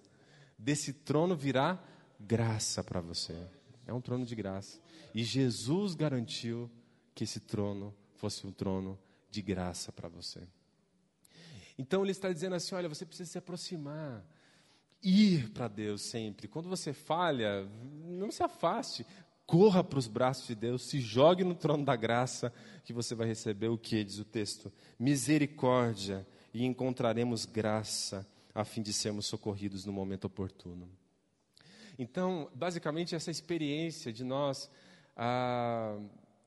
desse 0.59 0.93
trono 0.93 1.37
virá 1.37 1.79
graça 2.19 2.83
para 2.83 3.01
você. 3.01 3.37
É 3.87 3.93
um 3.93 4.01
trono 4.01 4.25
de 4.25 4.35
graça. 4.35 4.81
E 5.15 5.23
Jesus 5.23 5.95
garantiu 5.95 6.71
que 7.15 7.25
esse 7.25 7.39
trono 7.39 7.95
fosse 8.15 8.47
um 8.47 8.53
trono 8.53 8.99
de 9.31 9.43
graça 9.43 9.93
para 9.93 10.09
você. 10.09 10.41
Então 11.77 12.03
ele 12.03 12.13
está 12.13 12.33
dizendo 12.33 12.55
assim: 12.55 12.75
olha, 12.75 12.89
você 12.89 13.05
precisa 13.05 13.31
se 13.31 13.39
aproximar, 13.39 14.25
ir 15.05 15.51
para 15.51 15.69
Deus 15.69 16.03
sempre. 16.03 16.49
Quando 16.49 16.69
você 16.69 16.93
falha, 16.93 17.69
não 18.05 18.31
se 18.31 18.43
afaste, 18.43 19.07
corra 19.47 19.85
para 19.85 19.99
os 19.99 20.09
braços 20.09 20.47
de 20.47 20.55
Deus, 20.55 20.83
se 20.83 20.99
jogue 21.01 21.45
no 21.45 21.55
trono 21.55 21.85
da 21.85 21.95
graça, 21.95 22.53
que 22.85 22.93
você 22.93 23.15
vai 23.15 23.27
receber 23.27 23.69
o 23.69 23.79
que 23.79 24.03
diz 24.03 24.19
o 24.19 24.25
texto? 24.25 24.73
Misericórdia, 24.99 26.27
e 26.53 26.65
encontraremos 26.65 27.45
graça 27.45 28.27
a 28.55 28.65
fim 28.65 28.81
de 28.81 28.93
sermos 28.93 29.27
socorridos 29.27 29.85
no 29.85 29.93
momento 29.93 30.27
oportuno. 30.27 30.89
Então, 31.99 32.49
basicamente, 32.55 33.15
essa 33.15 33.31
experiência 33.31 34.13
de 34.13 34.23
nós 34.23 34.71
ah, 35.17 35.99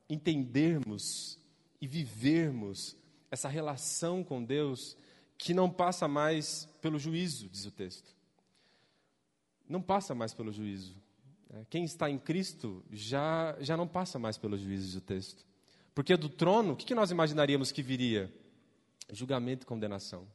entendermos 0.08 1.38
e 1.80 1.86
vivermos 1.86 2.96
essa 3.30 3.48
relação 3.48 4.24
com 4.24 4.42
Deus 4.42 4.96
que 5.36 5.54
não 5.54 5.70
passa 5.70 6.08
mais 6.08 6.66
pelo 6.80 6.98
juízo, 6.98 7.48
diz 7.48 7.66
o 7.66 7.70
texto. 7.70 8.17
Não 9.68 9.82
passa 9.82 10.14
mais 10.14 10.32
pelo 10.32 10.52
juízo. 10.52 10.96
É, 11.50 11.64
quem 11.68 11.84
está 11.84 12.08
em 12.10 12.18
Cristo 12.18 12.84
já, 12.90 13.56
já 13.60 13.76
não 13.76 13.86
passa 13.86 14.18
mais 14.18 14.38
pelo 14.38 14.56
juízo, 14.56 14.86
diz 14.86 14.94
o 14.96 15.00
texto. 15.00 15.46
Porque 15.94 16.16
do 16.16 16.28
trono, 16.28 16.72
o 16.72 16.76
que 16.76 16.94
nós 16.94 17.10
imaginaríamos 17.10 17.72
que 17.72 17.82
viria? 17.82 18.32
Julgamento 19.12 19.64
e 19.64 19.66
condenação 19.66 20.26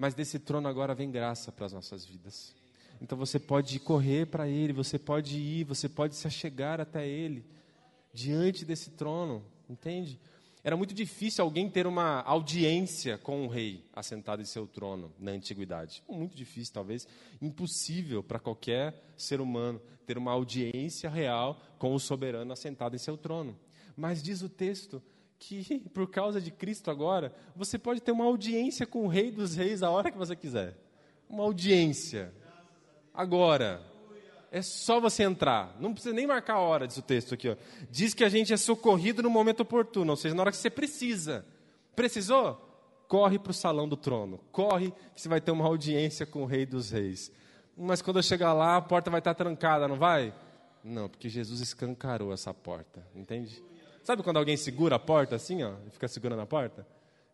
mas 0.00 0.14
desse 0.14 0.38
trono 0.38 0.66
agora 0.66 0.94
vem 0.94 1.10
graça 1.10 1.52
para 1.52 1.66
as 1.66 1.74
nossas 1.74 2.06
vidas. 2.06 2.54
Então 3.02 3.18
você 3.18 3.38
pode 3.38 3.78
correr 3.78 4.24
para 4.24 4.48
Ele, 4.48 4.72
você 4.72 4.98
pode 4.98 5.38
ir, 5.38 5.64
você 5.64 5.90
pode 5.90 6.16
se 6.16 6.26
achegar 6.26 6.80
até 6.80 7.06
Ele, 7.06 7.44
diante 8.10 8.64
desse 8.64 8.92
trono, 8.92 9.44
entende? 9.68 10.18
Era 10.62 10.76
muito 10.76 10.92
difícil 10.92 11.42
alguém 11.42 11.70
ter 11.70 11.86
uma 11.86 12.20
audiência 12.22 13.16
com 13.16 13.46
o 13.46 13.48
rei 13.48 13.84
assentado 13.92 14.42
em 14.42 14.44
seu 14.44 14.66
trono 14.66 15.12
na 15.18 15.30
antiguidade. 15.30 16.02
Muito 16.08 16.36
difícil, 16.36 16.74
talvez 16.74 17.08
impossível 17.40 18.22
para 18.22 18.38
qualquer 18.38 18.94
ser 19.16 19.40
humano 19.40 19.80
ter 20.06 20.18
uma 20.18 20.32
audiência 20.32 21.08
real 21.08 21.60
com 21.78 21.94
o 21.94 22.00
soberano 22.00 22.52
assentado 22.52 22.94
em 22.94 22.98
seu 22.98 23.16
trono. 23.16 23.58
Mas 23.96 24.22
diz 24.22 24.42
o 24.42 24.48
texto 24.48 25.02
que 25.38 25.80
por 25.94 26.10
causa 26.10 26.40
de 26.40 26.50
Cristo 26.50 26.90
agora, 26.90 27.34
você 27.56 27.78
pode 27.78 28.00
ter 28.00 28.12
uma 28.12 28.26
audiência 28.26 28.86
com 28.86 29.04
o 29.04 29.08
Rei 29.08 29.30
dos 29.30 29.54
Reis 29.56 29.82
a 29.82 29.90
hora 29.90 30.10
que 30.10 30.18
você 30.18 30.36
quiser. 30.36 30.76
Uma 31.28 31.44
audiência. 31.44 32.32
Agora. 33.14 33.89
É 34.50 34.62
só 34.62 35.00
você 35.00 35.22
entrar. 35.22 35.76
Não 35.78 35.92
precisa 35.92 36.14
nem 36.14 36.26
marcar 36.26 36.54
a 36.54 36.58
hora, 36.58 36.86
diz 36.86 36.96
o 36.96 37.02
texto 37.02 37.34
aqui. 37.34 37.48
Ó. 37.48 37.56
Diz 37.90 38.14
que 38.14 38.24
a 38.24 38.28
gente 38.28 38.52
é 38.52 38.56
socorrido 38.56 39.22
no 39.22 39.30
momento 39.30 39.60
oportuno, 39.60 40.10
ou 40.10 40.16
seja, 40.16 40.34
na 40.34 40.42
hora 40.42 40.50
que 40.50 40.56
você 40.56 40.68
precisa. 40.68 41.46
Precisou? 41.94 42.66
Corre 43.06 43.38
para 43.38 43.50
o 43.50 43.54
salão 43.54 43.88
do 43.88 43.96
trono. 43.96 44.40
Corre 44.50 44.92
que 45.14 45.20
você 45.20 45.28
vai 45.28 45.40
ter 45.40 45.52
uma 45.52 45.66
audiência 45.66 46.26
com 46.26 46.42
o 46.42 46.46
Rei 46.46 46.66
dos 46.66 46.90
Reis. 46.90 47.30
Mas 47.76 48.02
quando 48.02 48.18
eu 48.18 48.22
chegar 48.22 48.52
lá, 48.52 48.76
a 48.76 48.82
porta 48.82 49.10
vai 49.10 49.20
estar 49.20 49.34
trancada, 49.34 49.86
não 49.86 49.96
vai? 49.96 50.34
Não, 50.82 51.08
porque 51.08 51.28
Jesus 51.28 51.60
escancarou 51.60 52.32
essa 52.32 52.52
porta. 52.52 53.06
Entende? 53.14 53.62
Sabe 54.02 54.22
quando 54.22 54.38
alguém 54.38 54.56
segura 54.56 54.96
a 54.96 54.98
porta 54.98 55.36
assim, 55.36 55.62
ó, 55.62 55.74
e 55.86 55.90
fica 55.90 56.08
segurando 56.08 56.42
a 56.42 56.46
porta? 56.46 56.86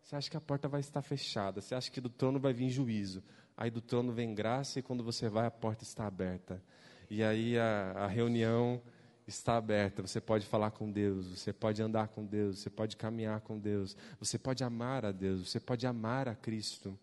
Você 0.03 0.15
acha 0.15 0.29
que 0.29 0.37
a 0.37 0.41
porta 0.41 0.67
vai 0.67 0.79
estar 0.79 1.01
fechada, 1.01 1.59
você 1.59 1.75
acha 1.75 1.91
que 1.91 1.99
do 1.99 2.09
trono 2.09 2.39
vai 2.39 2.53
vir 2.53 2.69
juízo. 2.69 3.23
Aí 3.57 3.69
do 3.69 3.81
trono 3.81 4.11
vem 4.13 4.35
graça 4.35 4.79
e 4.79 4.81
quando 4.81 5.03
você 5.03 5.27
vai, 5.27 5.47
a 5.47 5.51
porta 5.51 5.83
está 5.83 6.05
aberta. 6.05 6.61
E 7.09 7.23
aí 7.23 7.57
a, 7.57 7.91
a 7.97 8.07
reunião 8.07 8.81
está 9.27 9.57
aberta. 9.57 10.01
Você 10.01 10.21
pode 10.21 10.45
falar 10.45 10.71
com 10.71 10.91
Deus, 10.91 11.27
você 11.27 11.51
pode 11.51 11.81
andar 11.81 12.07
com 12.07 12.25
Deus, 12.25 12.59
você 12.59 12.69
pode 12.69 12.95
caminhar 12.95 13.41
com 13.41 13.59
Deus, 13.59 13.95
você 14.19 14.37
pode 14.37 14.63
amar 14.63 15.05
a 15.05 15.11
Deus, 15.11 15.49
você 15.49 15.59
pode 15.59 15.85
amar 15.85 16.27
a 16.27 16.35
Cristo. 16.35 16.97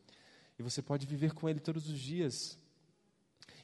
E 0.58 0.62
você 0.62 0.80
pode 0.80 1.06
viver 1.06 1.32
com 1.32 1.48
Ele 1.48 1.60
todos 1.60 1.88
os 1.88 1.98
dias. 1.98 2.58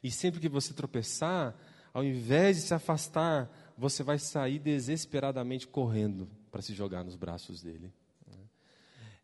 E 0.03 0.11
sempre 0.11 0.41
que 0.41 0.49
você 0.49 0.75
tropeçar, 0.75 1.55
ao 1.93 2.05
invés 2.05 2.57
de 2.57 2.63
se 2.63 2.75
afastar, 2.75 3.51
você 3.77 4.03
vai 4.03 4.19
sair 4.19 4.59
desesperadamente 4.59 5.67
correndo 5.67 6.29
para 6.51 6.63
se 6.63 6.75
jogar 6.75 7.05
nos 7.05 7.17
braços 7.17 7.63
dele. 7.63 7.93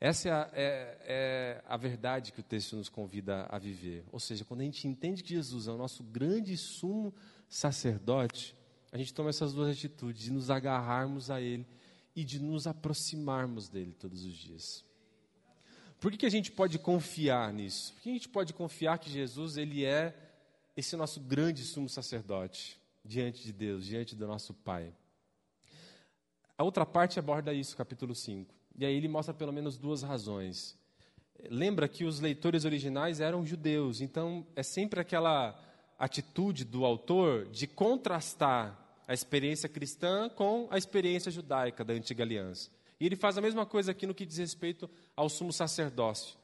Essa 0.01 0.29
é 0.29 0.33
a, 0.33 0.51
é, 0.53 0.99
é 1.01 1.65
a, 1.67 1.77
verdade 1.77 2.33
que 2.33 2.41
o 2.41 2.43
texto 2.43 2.77
nos 2.77 2.89
convida 2.89 3.47
a 3.49 3.59
viver. 3.59 4.05
Ou 4.13 4.21
seja, 4.21 4.45
quando 4.45 4.61
a 4.61 4.65
gente 4.65 4.87
entende 4.87 5.23
que 5.23 5.31
Jesus 5.31 5.67
é 5.67 5.73
o 5.73 5.77
nosso 5.77 6.03
grande 6.05 6.57
sumo 6.57 7.15
sacerdote, 7.49 8.55
a 8.93 8.99
gente 8.99 9.15
toma 9.15 9.31
essas 9.31 9.53
duas 9.53 9.71
atitudes, 9.71 10.25
de 10.25 10.31
nos 10.31 10.51
agarrarmos 10.51 11.31
a 11.31 11.41
Ele 11.41 11.67
e 12.15 12.25
de 12.25 12.39
nos 12.39 12.67
aproximarmos 12.67 13.69
dele 13.69 13.95
todos 13.95 14.25
os 14.25 14.35
dias. 14.35 14.85
Por 15.99 16.11
que, 16.11 16.19
que 16.19 16.27
a 16.27 16.31
gente 16.31 16.53
pode 16.53 16.79
confiar 16.79 17.53
nisso? 17.53 17.95
Por 17.95 18.03
que 18.03 18.11
a 18.11 18.13
gente 18.13 18.29
pode 18.29 18.53
confiar 18.53 18.99
que 18.99 19.11
Jesus 19.11 19.57
ele 19.57 19.85
é 19.85 20.15
esse 20.77 20.95
nosso 20.95 21.21
grande 21.21 21.63
sumo 21.65 21.89
sacerdote? 21.89 22.79
diante 23.07 23.43
de 23.43 23.53
Deus, 23.53 23.87
diante 23.87 24.15
do 24.15 24.27
nosso 24.27 24.53
Pai. 24.53 24.93
A 26.59 26.65
outra 26.65 26.85
parte 26.85 27.19
aborda 27.19 27.53
isso, 27.53 27.77
capítulo 27.77 28.15
5. 28.15 28.55
E 28.79 28.85
aí 28.85 28.95
ele 28.95 29.09
mostra 29.09 29.33
pelo 29.33 29.53
menos 29.53 29.77
duas 29.77 30.03
razões. 30.03 30.77
Lembra 31.51 31.89
que 31.89 32.05
os 32.05 32.21
leitores 32.21 32.65
originais 32.65 33.21
eram 33.21 33.45
judeus, 33.45 34.01
então 34.01 34.47
é 34.55 34.63
sempre 34.63 35.01
aquela 35.01 35.59
atitude 35.99 36.65
do 36.65 36.85
autor 36.85 37.47
de 37.47 37.67
contrastar 37.67 38.79
a 39.09 39.15
experiência 39.15 39.69
cristã 39.69 40.29
com 40.29 40.67
a 40.71 40.77
experiência 40.77 41.31
judaica 41.31 41.85
da 41.85 41.95
antiga 41.95 42.25
aliança. 42.25 42.71
E 42.99 43.07
ele 43.07 43.17
faz 43.17 43.39
a 43.39 43.41
mesma 43.41 43.65
coisa 43.65 43.93
aqui 43.93 44.07
no 44.07 44.15
que 44.15 44.27
diz 44.27 44.39
respeito 44.39 44.89
ao 45.15 45.29
sumo 45.29 45.53
sacerdócio. 45.53 46.37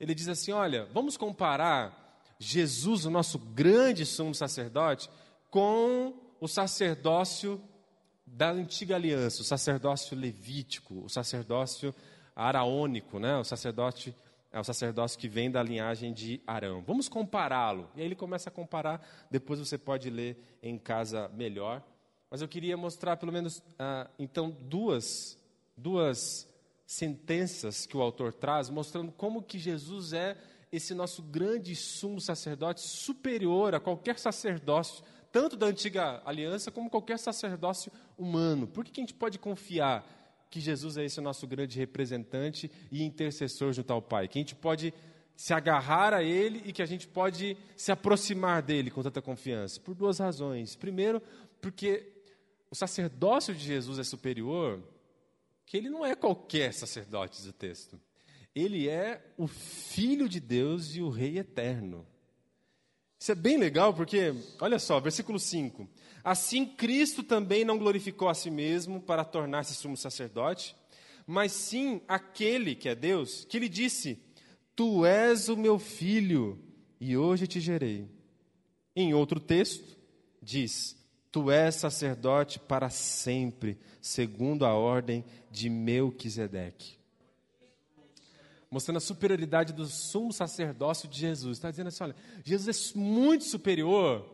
Ele 0.00 0.14
diz 0.14 0.28
assim: 0.28 0.52
olha, 0.52 0.86
vamos 0.92 1.16
comparar 1.16 2.22
Jesus, 2.38 3.04
o 3.04 3.10
nosso 3.10 3.38
grande 3.38 4.06
sumo 4.06 4.34
sacerdote, 4.34 5.08
com 5.50 6.14
o 6.40 6.48
sacerdócio 6.48 7.60
da 8.32 8.50
antiga 8.50 8.96
aliança, 8.96 9.42
o 9.42 9.44
sacerdócio 9.44 10.16
levítico, 10.16 11.04
o 11.04 11.08
sacerdócio 11.08 11.94
araônico, 12.34 13.18
né? 13.18 13.36
o 13.36 13.44
sacerdócio 13.44 14.14
é 14.50 14.58
o 14.58 14.64
sacerdócio 14.64 15.18
que 15.18 15.28
vem 15.28 15.50
da 15.50 15.62
linhagem 15.62 16.12
de 16.12 16.40
Arão. 16.46 16.82
Vamos 16.86 17.08
compará-lo. 17.08 17.90
E 17.94 18.00
aí 18.00 18.06
ele 18.06 18.14
começa 18.14 18.48
a 18.48 18.52
comparar, 18.52 19.06
depois 19.30 19.58
você 19.60 19.76
pode 19.76 20.08
ler 20.08 20.58
em 20.62 20.78
casa 20.78 21.28
melhor. 21.34 21.82
Mas 22.30 22.40
eu 22.40 22.48
queria 22.48 22.76
mostrar 22.76 23.16
pelo 23.16 23.32
menos, 23.32 23.62
ah, 23.78 24.08
então, 24.18 24.50
duas, 24.50 25.38
duas 25.76 26.48
sentenças 26.86 27.84
que 27.84 27.96
o 27.96 28.00
autor 28.00 28.32
traz, 28.32 28.70
mostrando 28.70 29.12
como 29.12 29.42
que 29.42 29.58
Jesus 29.58 30.14
é 30.14 30.36
esse 30.72 30.94
nosso 30.94 31.22
grande 31.22 31.74
sumo 31.74 32.20
sacerdote 32.20 32.80
superior 32.80 33.74
a 33.74 33.80
qualquer 33.80 34.18
sacerdócio, 34.18 35.04
tanto 35.32 35.56
da 35.56 35.66
antiga 35.66 36.22
aliança 36.24 36.70
como 36.70 36.90
qualquer 36.90 37.18
sacerdócio 37.18 37.92
humano. 38.16 38.66
Por 38.66 38.84
que, 38.84 38.92
que 38.92 39.00
a 39.00 39.02
gente 39.02 39.14
pode 39.14 39.38
confiar 39.38 40.06
que 40.50 40.60
Jesus 40.60 40.96
é 40.96 41.04
esse 41.04 41.20
nosso 41.20 41.46
grande 41.46 41.78
representante 41.78 42.70
e 42.90 43.02
intercessor 43.02 43.72
junto 43.72 43.92
ao 43.92 44.00
Pai? 44.00 44.28
Que 44.28 44.38
a 44.38 44.42
gente 44.42 44.54
pode 44.54 44.92
se 45.36 45.54
agarrar 45.54 46.12
a 46.14 46.22
Ele 46.22 46.62
e 46.64 46.72
que 46.72 46.82
a 46.82 46.86
gente 46.86 47.06
pode 47.06 47.56
se 47.76 47.92
aproximar 47.92 48.62
dele 48.62 48.90
com 48.90 49.02
tanta 49.02 49.22
confiança? 49.22 49.80
Por 49.80 49.94
duas 49.94 50.18
razões. 50.18 50.74
Primeiro, 50.74 51.22
porque 51.60 52.12
o 52.70 52.74
sacerdócio 52.74 53.54
de 53.54 53.64
Jesus 53.64 53.98
é 53.98 54.04
superior, 54.04 54.82
que 55.64 55.76
ele 55.76 55.88
não 55.88 56.04
é 56.04 56.14
qualquer 56.14 56.72
sacerdote 56.72 57.42
do 57.42 57.52
texto. 57.52 58.00
Ele 58.54 58.88
é 58.88 59.22
o 59.36 59.46
Filho 59.46 60.28
de 60.28 60.40
Deus 60.40 60.94
e 60.96 61.00
o 61.00 61.08
Rei 61.08 61.38
eterno. 61.38 62.06
Isso 63.18 63.32
é 63.32 63.34
bem 63.34 63.56
legal 63.56 63.92
porque, 63.92 64.32
olha 64.60 64.78
só, 64.78 65.00
versículo 65.00 65.38
5. 65.38 65.88
Assim 66.22 66.64
Cristo 66.64 67.22
também 67.22 67.64
não 67.64 67.78
glorificou 67.78 68.28
a 68.28 68.34
si 68.34 68.50
mesmo 68.50 69.00
para 69.00 69.24
tornar-se 69.24 69.74
sumo 69.74 69.96
sacerdote, 69.96 70.76
mas 71.26 71.52
sim 71.52 72.00
aquele 72.06 72.74
que 72.74 72.88
é 72.88 72.94
Deus, 72.94 73.44
que 73.44 73.58
lhe 73.58 73.68
disse: 73.68 74.22
Tu 74.76 75.04
és 75.04 75.48
o 75.48 75.56
meu 75.56 75.78
filho, 75.78 76.58
e 77.00 77.16
hoje 77.16 77.46
te 77.46 77.60
gerei. 77.60 78.08
Em 78.94 79.14
outro 79.14 79.40
texto, 79.40 79.98
diz: 80.40 80.96
Tu 81.32 81.50
és 81.50 81.74
sacerdote 81.74 82.58
para 82.60 82.88
sempre, 82.88 83.78
segundo 84.00 84.64
a 84.64 84.74
ordem 84.74 85.24
de 85.50 85.68
Melquisedeque. 85.68 86.97
Mostrando 88.70 88.98
a 88.98 89.00
superioridade 89.00 89.72
do 89.72 89.86
sumo 89.86 90.32
sacerdócio 90.32 91.08
de 91.08 91.18
Jesus. 91.18 91.58
Está 91.58 91.70
dizendo 91.70 91.88
assim: 91.88 92.04
olha, 92.04 92.16
Jesus 92.44 92.94
é 92.94 92.98
muito 92.98 93.44
superior, 93.44 94.28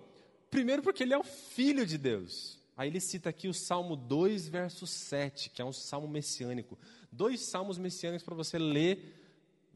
primeiro 0.51 0.83
porque 0.83 1.03
ele 1.03 1.15
é 1.15 1.19
o 1.19 1.23
Filho 1.23 1.87
de 1.87 1.97
Deus. 1.97 2.59
Aí 2.77 2.89
ele 2.89 3.01
cita 3.01 3.31
aqui 3.31 3.47
o 3.47 3.55
Salmo 3.55 3.95
2, 3.95 4.49
verso 4.49 4.87
7, 4.87 5.51
que 5.51 5.63
é 5.63 5.65
um 5.65 5.73
salmo 5.73 6.09
messiânico. 6.09 6.77
Dois 7.11 7.41
salmos 7.41 7.79
messiânicos 7.79 8.25
para 8.25 8.35
você 8.35 8.59
ler 8.59 9.21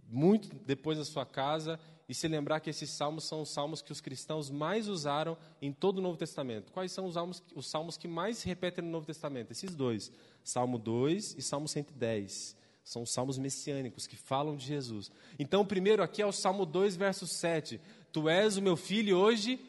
muito 0.08 0.48
depois 0.66 0.98
da 0.98 1.04
sua 1.04 1.24
casa 1.24 1.78
e 2.08 2.14
se 2.14 2.26
lembrar 2.26 2.58
que 2.60 2.70
esses 2.70 2.90
salmos 2.90 3.24
são 3.24 3.42
os 3.42 3.50
salmos 3.50 3.82
que 3.82 3.92
os 3.92 4.00
cristãos 4.00 4.50
mais 4.50 4.88
usaram 4.88 5.36
em 5.60 5.72
todo 5.72 5.98
o 5.98 6.00
Novo 6.00 6.16
Testamento. 6.16 6.72
Quais 6.72 6.90
são 6.90 7.04
os 7.06 7.14
salmos, 7.14 7.42
os 7.54 7.68
salmos 7.68 7.96
que 7.96 8.08
mais 8.08 8.38
se 8.38 8.46
repetem 8.46 8.82
no 8.82 8.90
Novo 8.90 9.06
Testamento? 9.06 9.52
Esses 9.52 9.74
dois, 9.74 10.10
Salmo 10.42 10.78
2 10.78 11.36
e 11.38 11.42
Salmo 11.42 11.68
110. 11.68 12.56
São 12.88 13.02
os 13.02 13.10
salmos 13.10 13.36
messiânicos 13.36 14.06
que 14.06 14.16
falam 14.16 14.56
de 14.56 14.64
Jesus. 14.64 15.12
Então, 15.38 15.62
primeiro 15.62 16.02
aqui 16.02 16.22
é 16.22 16.26
o 16.26 16.32
Salmo 16.32 16.64
2, 16.64 16.96
verso 16.96 17.26
7. 17.26 17.78
Tu 18.10 18.30
és 18.30 18.56
o 18.56 18.62
meu 18.62 18.78
filho 18.78 19.18
hoje 19.18 19.60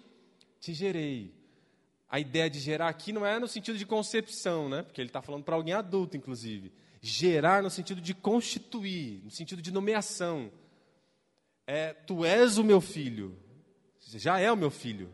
te 0.57 0.73
gerei. 0.73 1.33
A 2.09 2.17
ideia 2.17 2.49
de 2.49 2.61
gerar 2.61 2.87
aqui 2.87 3.11
não 3.11 3.25
é 3.25 3.37
no 3.37 3.45
sentido 3.45 3.77
de 3.77 3.85
concepção, 3.85 4.69
né? 4.69 4.83
porque 4.83 5.01
ele 5.01 5.09
está 5.09 5.21
falando 5.21 5.43
para 5.43 5.53
alguém 5.53 5.73
adulto, 5.73 6.15
inclusive. 6.15 6.71
Gerar 7.01 7.61
no 7.61 7.69
sentido 7.69 7.99
de 7.99 8.13
constituir, 8.13 9.21
no 9.25 9.31
sentido 9.31 9.61
de 9.61 9.69
nomeação 9.69 10.49
é: 11.67 11.91
Tu 11.91 12.23
és 12.23 12.57
o 12.57 12.63
meu 12.63 12.79
filho, 12.79 13.37
já 13.99 14.39
é 14.39 14.49
o 14.49 14.55
meu 14.55 14.71
filho, 14.71 15.13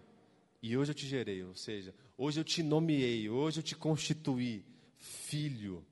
e 0.61 0.77
hoje 0.77 0.91
eu 0.91 0.95
te 0.95 1.07
gerei, 1.07 1.43
ou 1.43 1.55
seja, 1.55 1.91
hoje 2.15 2.39
eu 2.39 2.43
te 2.43 2.61
nomeei, 2.61 3.27
hoje 3.27 3.61
eu 3.61 3.63
te 3.63 3.75
constituí 3.75 4.63
filho. 4.95 5.83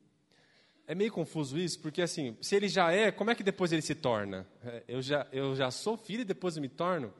É 0.85 0.93
meio 0.93 1.11
confuso 1.11 1.57
isso, 1.57 1.79
porque 1.79 2.01
assim, 2.01 2.37
se 2.41 2.55
ele 2.55 2.67
já 2.67 2.91
é, 2.91 3.11
como 3.11 3.31
é 3.31 3.35
que 3.35 3.43
depois 3.43 3.71
ele 3.71 3.81
se 3.81 3.95
torna? 3.95 4.45
É, 4.63 4.83
eu 4.87 5.01
já, 5.01 5.25
eu 5.31 5.55
já 5.55 5.71
sou 5.71 5.95
filho 5.95 6.21
e 6.21 6.25
depois 6.25 6.55
eu 6.57 6.61
me 6.61 6.67
torno? 6.67 7.13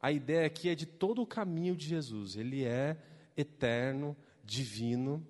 A 0.00 0.12
ideia 0.12 0.46
aqui 0.46 0.68
é 0.68 0.74
de 0.74 0.86
todo 0.86 1.20
o 1.20 1.26
caminho 1.26 1.74
de 1.74 1.86
Jesus. 1.86 2.36
Ele 2.36 2.64
é 2.64 2.96
eterno, 3.36 4.16
divino, 4.44 5.26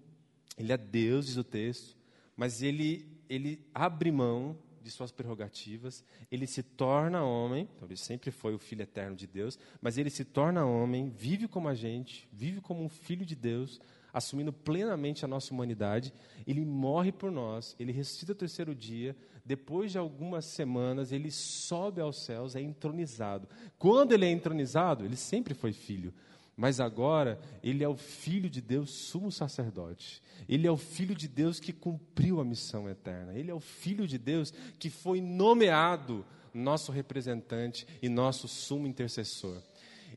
ele 0.59 0.73
é 0.73 0.77
Deus, 0.77 1.27
diz 1.27 1.37
o 1.37 1.45
texto, 1.45 1.97
mas 2.37 2.63
ele, 2.63 3.07
ele 3.29 3.67
abre 3.75 4.13
mão 4.13 4.59
de 4.83 4.91
suas 4.91 5.11
prerrogativas, 5.11 6.05
ele 6.31 6.47
se 6.47 6.63
torna 6.63 7.23
homem, 7.23 7.69
então 7.77 7.87
ele 7.87 7.97
sempre 7.97 8.31
foi 8.31 8.55
o 8.55 8.59
Filho 8.59 8.83
eterno 8.83 9.17
de 9.17 9.27
Deus, 9.27 9.59
mas 9.81 9.99
ele 9.99 10.11
se 10.11 10.25
torna 10.25 10.65
homem, 10.65 11.11
vive 11.11 11.47
como 11.47 11.69
a 11.69 11.75
gente, 11.75 12.29
vive 12.33 12.61
como 12.61 12.83
um 12.83 12.89
filho 12.89 13.25
de 13.25 13.37
Deus, 13.37 13.81
assumindo 14.13 14.53
plenamente 14.53 15.25
a 15.25 15.29
nossa 15.29 15.53
humanidade. 15.53 16.13
Ele 16.47 16.65
morre 16.65 17.13
por 17.13 17.31
nós, 17.31 17.75
ele 17.79 17.93
ressuscita 17.93 18.33
o 18.33 18.37
terceiro 18.37 18.75
dia, 18.75 19.17
depois 19.45 19.93
de 19.93 19.99
algumas 19.99 20.45
semanas, 20.45 21.13
ele 21.13 21.31
sobe 21.31 22.01
aos 22.01 22.25
céus, 22.25 22.55
é 22.55 22.61
entronizado. 22.61 23.49
Quando 23.79 24.13
ele 24.13 24.25
é 24.25 24.31
entronizado, 24.31 25.05
ele 25.05 25.17
sempre 25.17 25.55
foi 25.55 25.73
filho. 25.73 26.13
Mas 26.57 26.79
agora, 26.79 27.41
ele 27.63 27.83
é 27.83 27.89
o 27.89 27.97
Filho 27.97 28.51
de 28.51 28.61
Deus, 28.61 28.91
sumo 28.91 29.33
sacerdote. 29.33 30.23
Ele 30.47 30.67
é 30.67 30.71
o 30.71 30.77
Filho 30.77 31.15
de 31.15 31.27
Deus 31.27 31.59
que 31.59 31.73
cumpriu 31.73 32.39
a 32.39 32.45
missão 32.45 32.87
eterna. 32.87 33.33
Ele 33.35 33.51
é 33.51 33.55
o 33.55 33.61
Filho 33.61 34.07
de 34.07 34.19
Deus 34.19 34.53
que 34.79 34.91
foi 34.91 35.23
nomeado 35.23 36.23
nosso 36.53 36.93
representante 36.93 37.87
e 38.03 38.09
nosso 38.09 38.47
sumo 38.47 38.87
intercessor. 38.87 39.63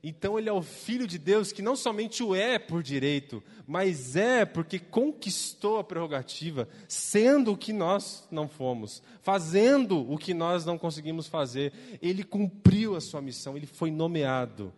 Então, 0.02 0.40
ele 0.40 0.50
é 0.50 0.54
o 0.54 0.62
Filho 0.62 1.06
de 1.06 1.18
Deus 1.18 1.52
que 1.52 1.62
não 1.62 1.76
somente 1.76 2.24
o 2.24 2.34
é 2.34 2.58
por 2.58 2.82
direito, 2.82 3.44
mas 3.68 4.16
é 4.16 4.46
porque 4.46 4.80
conquistou 4.80 5.78
a 5.78 5.84
prerrogativa, 5.84 6.68
sendo 6.88 7.52
o 7.52 7.58
que 7.58 7.74
nós 7.74 8.28
não 8.32 8.48
fomos, 8.48 9.04
fazendo 9.22 10.10
o 10.12 10.18
que 10.18 10.34
nós 10.34 10.66
não 10.66 10.78
conseguimos 10.78 11.28
fazer. 11.28 11.74
Ele 12.02 12.24
cumpriu 12.24 12.96
a 12.96 13.02
sua 13.02 13.22
missão, 13.22 13.56
ele 13.56 13.68
foi 13.68 13.92
nomeado. 13.92 14.74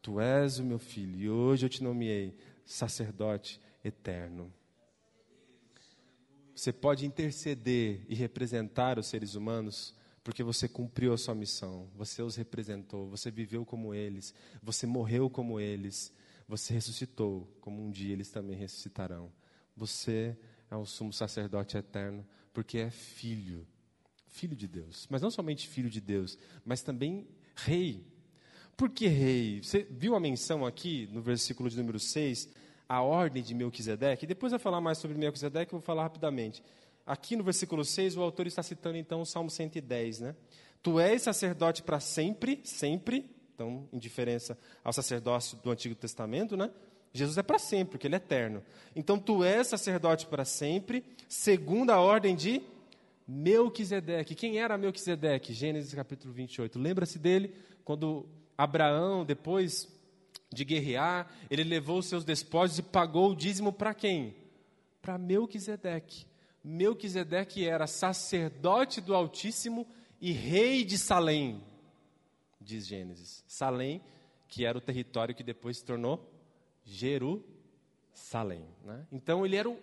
Tu 0.00 0.20
és 0.20 0.58
o 0.58 0.64
meu 0.64 0.78
filho, 0.78 1.18
e 1.18 1.30
hoje 1.30 1.66
eu 1.66 1.70
te 1.70 1.82
nomeei 1.82 2.34
sacerdote 2.64 3.60
eterno. 3.82 4.52
Você 6.54 6.72
pode 6.72 7.04
interceder 7.04 8.02
e 8.08 8.14
representar 8.14 8.98
os 8.98 9.06
seres 9.06 9.34
humanos 9.34 9.94
porque 10.24 10.42
você 10.42 10.66
cumpriu 10.66 11.12
a 11.12 11.18
sua 11.18 11.34
missão, 11.34 11.88
você 11.94 12.22
os 12.22 12.34
representou, 12.34 13.08
você 13.08 13.30
viveu 13.30 13.64
como 13.64 13.94
eles, 13.94 14.34
você 14.62 14.86
morreu 14.86 15.30
como 15.30 15.60
eles, 15.60 16.12
você 16.48 16.74
ressuscitou 16.74 17.46
como 17.60 17.80
um 17.80 17.90
dia 17.90 18.12
eles 18.12 18.30
também 18.30 18.56
ressuscitarão. 18.56 19.30
Você 19.76 20.36
é 20.70 20.74
o 20.74 20.84
sumo 20.84 21.12
sacerdote 21.12 21.76
eterno 21.76 22.26
porque 22.52 22.78
é 22.78 22.90
filho, 22.90 23.66
filho 24.26 24.56
de 24.56 24.66
Deus. 24.66 25.06
Mas 25.08 25.22
não 25.22 25.30
somente 25.30 25.68
filho 25.68 25.90
de 25.90 26.00
Deus, 26.00 26.36
mas 26.64 26.82
também 26.82 27.28
rei 27.54 28.04
por 28.76 28.90
que 28.90 29.06
rei? 29.06 29.62
Você 29.62 29.86
viu 29.88 30.16
a 30.16 30.20
menção 30.20 30.66
aqui 30.66 31.08
no 31.12 31.22
versículo 31.22 31.70
de 31.70 31.76
número 31.76 32.00
6, 32.00 32.48
a 32.88 33.02
ordem 33.02 33.42
de 33.42 33.54
Melquisedeque? 33.54 34.26
Depois 34.26 34.52
eu 34.52 34.58
vou 34.58 34.62
falar 34.62 34.80
mais 34.80 34.98
sobre 34.98 35.16
Melquisedeque, 35.16 35.72
eu 35.72 35.78
vou 35.78 35.84
falar 35.86 36.02
rapidamente. 36.02 36.62
Aqui 37.06 37.36
no 37.36 37.44
versículo 37.44 37.84
6, 37.84 38.16
o 38.16 38.22
autor 38.22 38.46
está 38.46 38.62
citando 38.62 38.96
então 38.96 39.20
o 39.20 39.26
Salmo 39.26 39.50
110, 39.50 40.20
né? 40.20 40.34
Tu 40.82 40.98
és 40.98 41.22
sacerdote 41.22 41.82
para 41.82 42.00
sempre, 42.00 42.60
sempre, 42.64 43.30
então, 43.54 43.88
em 43.92 43.98
diferença 43.98 44.58
ao 44.82 44.92
sacerdócio 44.92 45.58
do 45.58 45.70
Antigo 45.70 45.94
Testamento, 45.94 46.56
né? 46.56 46.70
Jesus 47.12 47.38
é 47.38 47.42
para 47.42 47.58
sempre, 47.58 47.92
porque 47.92 48.06
ele 48.06 48.16
é 48.16 48.18
eterno. 48.18 48.62
Então, 48.96 49.18
tu 49.18 49.44
és 49.44 49.66
sacerdote 49.66 50.26
para 50.26 50.44
sempre, 50.44 51.04
segundo 51.28 51.90
a 51.90 52.00
ordem 52.00 52.34
de 52.34 52.60
Melquisedeque. 53.26 54.34
Quem 54.34 54.58
era 54.58 54.76
Melquisedeque? 54.76 55.52
Gênesis 55.54 55.94
capítulo 55.94 56.34
28. 56.34 56.78
Lembra-se 56.78 57.18
dele 57.18 57.54
quando 57.84 58.26
Abraão, 58.58 59.24
depois 59.24 59.88
de 60.52 60.64
guerrear, 60.64 61.30
ele 61.50 61.64
levou 61.64 62.02
seus 62.02 62.24
despojos 62.24 62.78
e 62.78 62.82
pagou 62.82 63.30
o 63.30 63.36
dízimo 63.36 63.72
para 63.72 63.94
quem? 63.94 64.34
Para 65.00 65.16
Melquisedeque. 65.16 66.26
Melquisedeque 66.64 67.68
era 67.68 67.86
sacerdote 67.86 69.00
do 69.00 69.14
Altíssimo 69.14 69.86
e 70.20 70.32
rei 70.32 70.84
de 70.84 70.96
Salém, 70.96 71.62
diz 72.60 72.86
Gênesis. 72.86 73.44
Salém, 73.46 74.02
que 74.48 74.64
era 74.64 74.78
o 74.78 74.80
território 74.80 75.34
que 75.34 75.42
depois 75.42 75.78
se 75.78 75.84
tornou 75.84 76.32
Jerusalém. 76.84 77.54
Salém. 78.14 78.64
Né? 78.84 79.06
Então 79.10 79.44
ele 79.44 79.56
era 79.56 79.68
o 79.68 79.78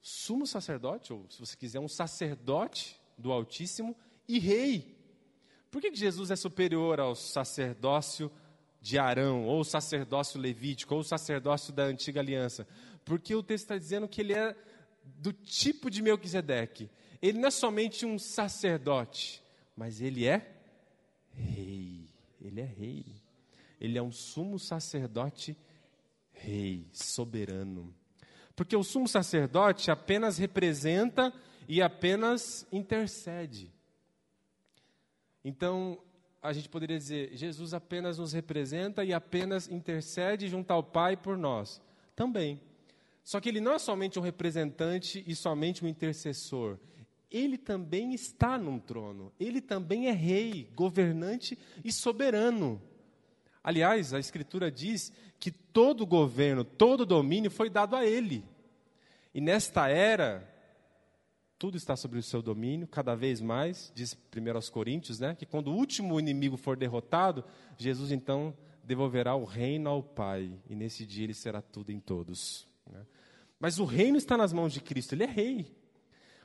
sumo 0.00 0.46
sacerdote, 0.46 1.12
ou 1.12 1.26
se 1.28 1.38
você 1.38 1.56
quiser, 1.56 1.78
um 1.78 1.88
sacerdote 1.88 2.98
do 3.16 3.30
Altíssimo 3.30 3.94
e 4.26 4.38
rei. 4.38 4.96
Por 5.70 5.80
que 5.80 5.94
Jesus 5.94 6.30
é 6.30 6.36
superior 6.36 6.98
ao 6.98 7.14
sacerdócio 7.14 8.30
de 8.80 8.98
Arão, 8.98 9.46
ou 9.46 9.62
sacerdócio 9.62 10.40
levítico, 10.40 10.94
ou 10.94 11.04
sacerdócio 11.04 11.72
da 11.72 11.84
antiga 11.84 12.20
aliança? 12.20 12.66
Porque 13.04 13.34
o 13.34 13.42
texto 13.42 13.64
está 13.64 13.78
dizendo 13.78 14.08
que 14.08 14.22
ele 14.22 14.32
é 14.32 14.56
do 15.04 15.32
tipo 15.32 15.90
de 15.90 16.02
Melquisedeque. 16.02 16.90
Ele 17.20 17.38
não 17.38 17.48
é 17.48 17.50
somente 17.50 18.04
um 18.04 18.18
sacerdote, 18.18 19.42
mas 19.76 20.00
ele 20.00 20.26
é 20.26 20.54
rei. 21.30 22.08
Ele 22.40 22.60
é 22.60 22.64
rei. 22.64 23.04
Ele 23.80 23.98
é 23.98 24.02
um 24.02 24.12
sumo 24.12 24.58
sacerdote 24.58 25.56
rei, 26.32 26.86
soberano. 26.92 27.94
Porque 28.54 28.76
o 28.76 28.82
sumo 28.82 29.08
sacerdote 29.08 29.90
apenas 29.90 30.38
representa 30.38 31.32
e 31.68 31.80
apenas 31.80 32.66
intercede. 32.72 33.72
Então, 35.44 35.98
a 36.42 36.52
gente 36.52 36.68
poderia 36.68 36.98
dizer: 36.98 37.34
Jesus 37.34 37.72
apenas 37.72 38.18
nos 38.18 38.32
representa 38.32 39.04
e 39.04 39.12
apenas 39.12 39.68
intercede 39.68 40.48
junto 40.48 40.70
ao 40.72 40.82
Pai 40.82 41.16
por 41.16 41.38
nós. 41.38 41.80
Também. 42.14 42.60
Só 43.22 43.40
que 43.40 43.48
ele 43.48 43.60
não 43.60 43.72
é 43.72 43.78
somente 43.78 44.18
um 44.18 44.22
representante 44.22 45.22
e 45.26 45.34
somente 45.34 45.84
um 45.84 45.88
intercessor. 45.88 46.78
Ele 47.30 47.56
também 47.56 48.12
está 48.12 48.58
num 48.58 48.78
trono. 48.78 49.32
Ele 49.38 49.60
também 49.60 50.08
é 50.08 50.12
rei, 50.12 50.70
governante 50.74 51.58
e 51.84 51.92
soberano. 51.92 52.82
Aliás, 53.64 54.12
a 54.12 54.18
Escritura 54.18 54.70
diz 54.70 55.12
que 55.38 55.50
todo 55.50 56.06
governo, 56.06 56.64
todo 56.64 57.06
domínio 57.06 57.50
foi 57.50 57.70
dado 57.70 57.94
a 57.94 58.04
ele. 58.04 58.44
E 59.32 59.40
nesta 59.40 59.88
era, 59.88 60.48
tudo 61.58 61.76
está 61.76 61.94
sobre 61.94 62.18
o 62.18 62.22
seu 62.22 62.42
domínio, 62.42 62.88
cada 62.88 63.14
vez 63.14 63.40
mais, 63.40 63.92
diz 63.94 64.14
1 64.14 64.70
Coríntios, 64.72 65.20
né, 65.20 65.34
que 65.34 65.46
quando 65.46 65.68
o 65.68 65.76
último 65.76 66.18
inimigo 66.18 66.56
for 66.56 66.76
derrotado, 66.76 67.44
Jesus 67.78 68.10
então 68.10 68.54
devolverá 68.82 69.36
o 69.36 69.44
reino 69.44 69.88
ao 69.88 70.02
Pai, 70.02 70.52
e 70.68 70.74
nesse 70.74 71.06
dia 71.06 71.24
ele 71.24 71.34
será 71.34 71.62
tudo 71.62 71.92
em 71.92 72.00
todos. 72.00 72.71
Né? 72.90 73.06
Mas 73.58 73.78
o 73.78 73.84
reino 73.84 74.16
está 74.16 74.36
nas 74.36 74.52
mãos 74.52 74.72
de 74.72 74.80
Cristo, 74.80 75.14
ele 75.14 75.24
é 75.24 75.26
rei. 75.26 75.76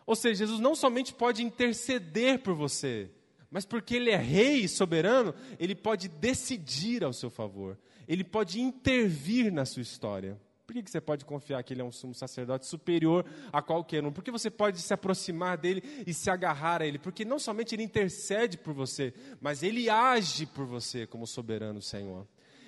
Ou 0.05 0.15
seja, 0.15 0.45
Jesus 0.45 0.59
não 0.59 0.75
somente 0.75 1.13
pode 1.13 1.43
interceder 1.43 2.39
por 2.39 2.53
você, 2.53 3.09
mas 3.49 3.65
porque 3.65 3.95
ele 3.95 4.09
é 4.09 4.17
rei 4.17 4.61
e 4.61 4.69
soberano, 4.69 5.33
ele 5.59 5.75
pode 5.75 6.07
decidir 6.07 7.03
ao 7.03 7.11
seu 7.11 7.29
favor, 7.29 7.77
ele 8.07 8.23
pode 8.23 8.61
intervir 8.61 9.51
na 9.51 9.65
sua 9.65 9.81
história. 9.81 10.39
Por 10.65 10.73
que, 10.73 10.91
você 10.91 10.99
pode 10.99 11.23
confiar 11.23 11.63
que 11.63 11.73
ele 11.73 11.79
é 11.79 11.83
um 11.83 11.93
sumo 11.93 12.13
sacerdote 12.13 12.65
superior 12.65 13.25
a 13.53 13.61
qualquer 13.61 14.03
um? 14.03 14.11
Porque 14.11 14.29
você 14.29 14.49
pode 14.49 14.81
se 14.81 14.93
aproximar 14.93 15.57
dele 15.57 15.81
e 16.05 16.13
se 16.13 16.29
agarrar 16.29 16.81
a 16.81 16.85
ele? 16.85 16.99
Porque 16.99 17.23
não 17.23 17.39
somente 17.39 17.73
ele 17.73 17.83
intercede 17.83 18.57
por 18.57 18.73
você, 18.73 19.13
mas 19.39 19.63
ele 19.63 19.89
age 19.89 20.45
por 20.45 20.65
você 20.65 21.07
como 21.07 21.25
soberano 21.25 21.81
Senhor. 21.81 22.27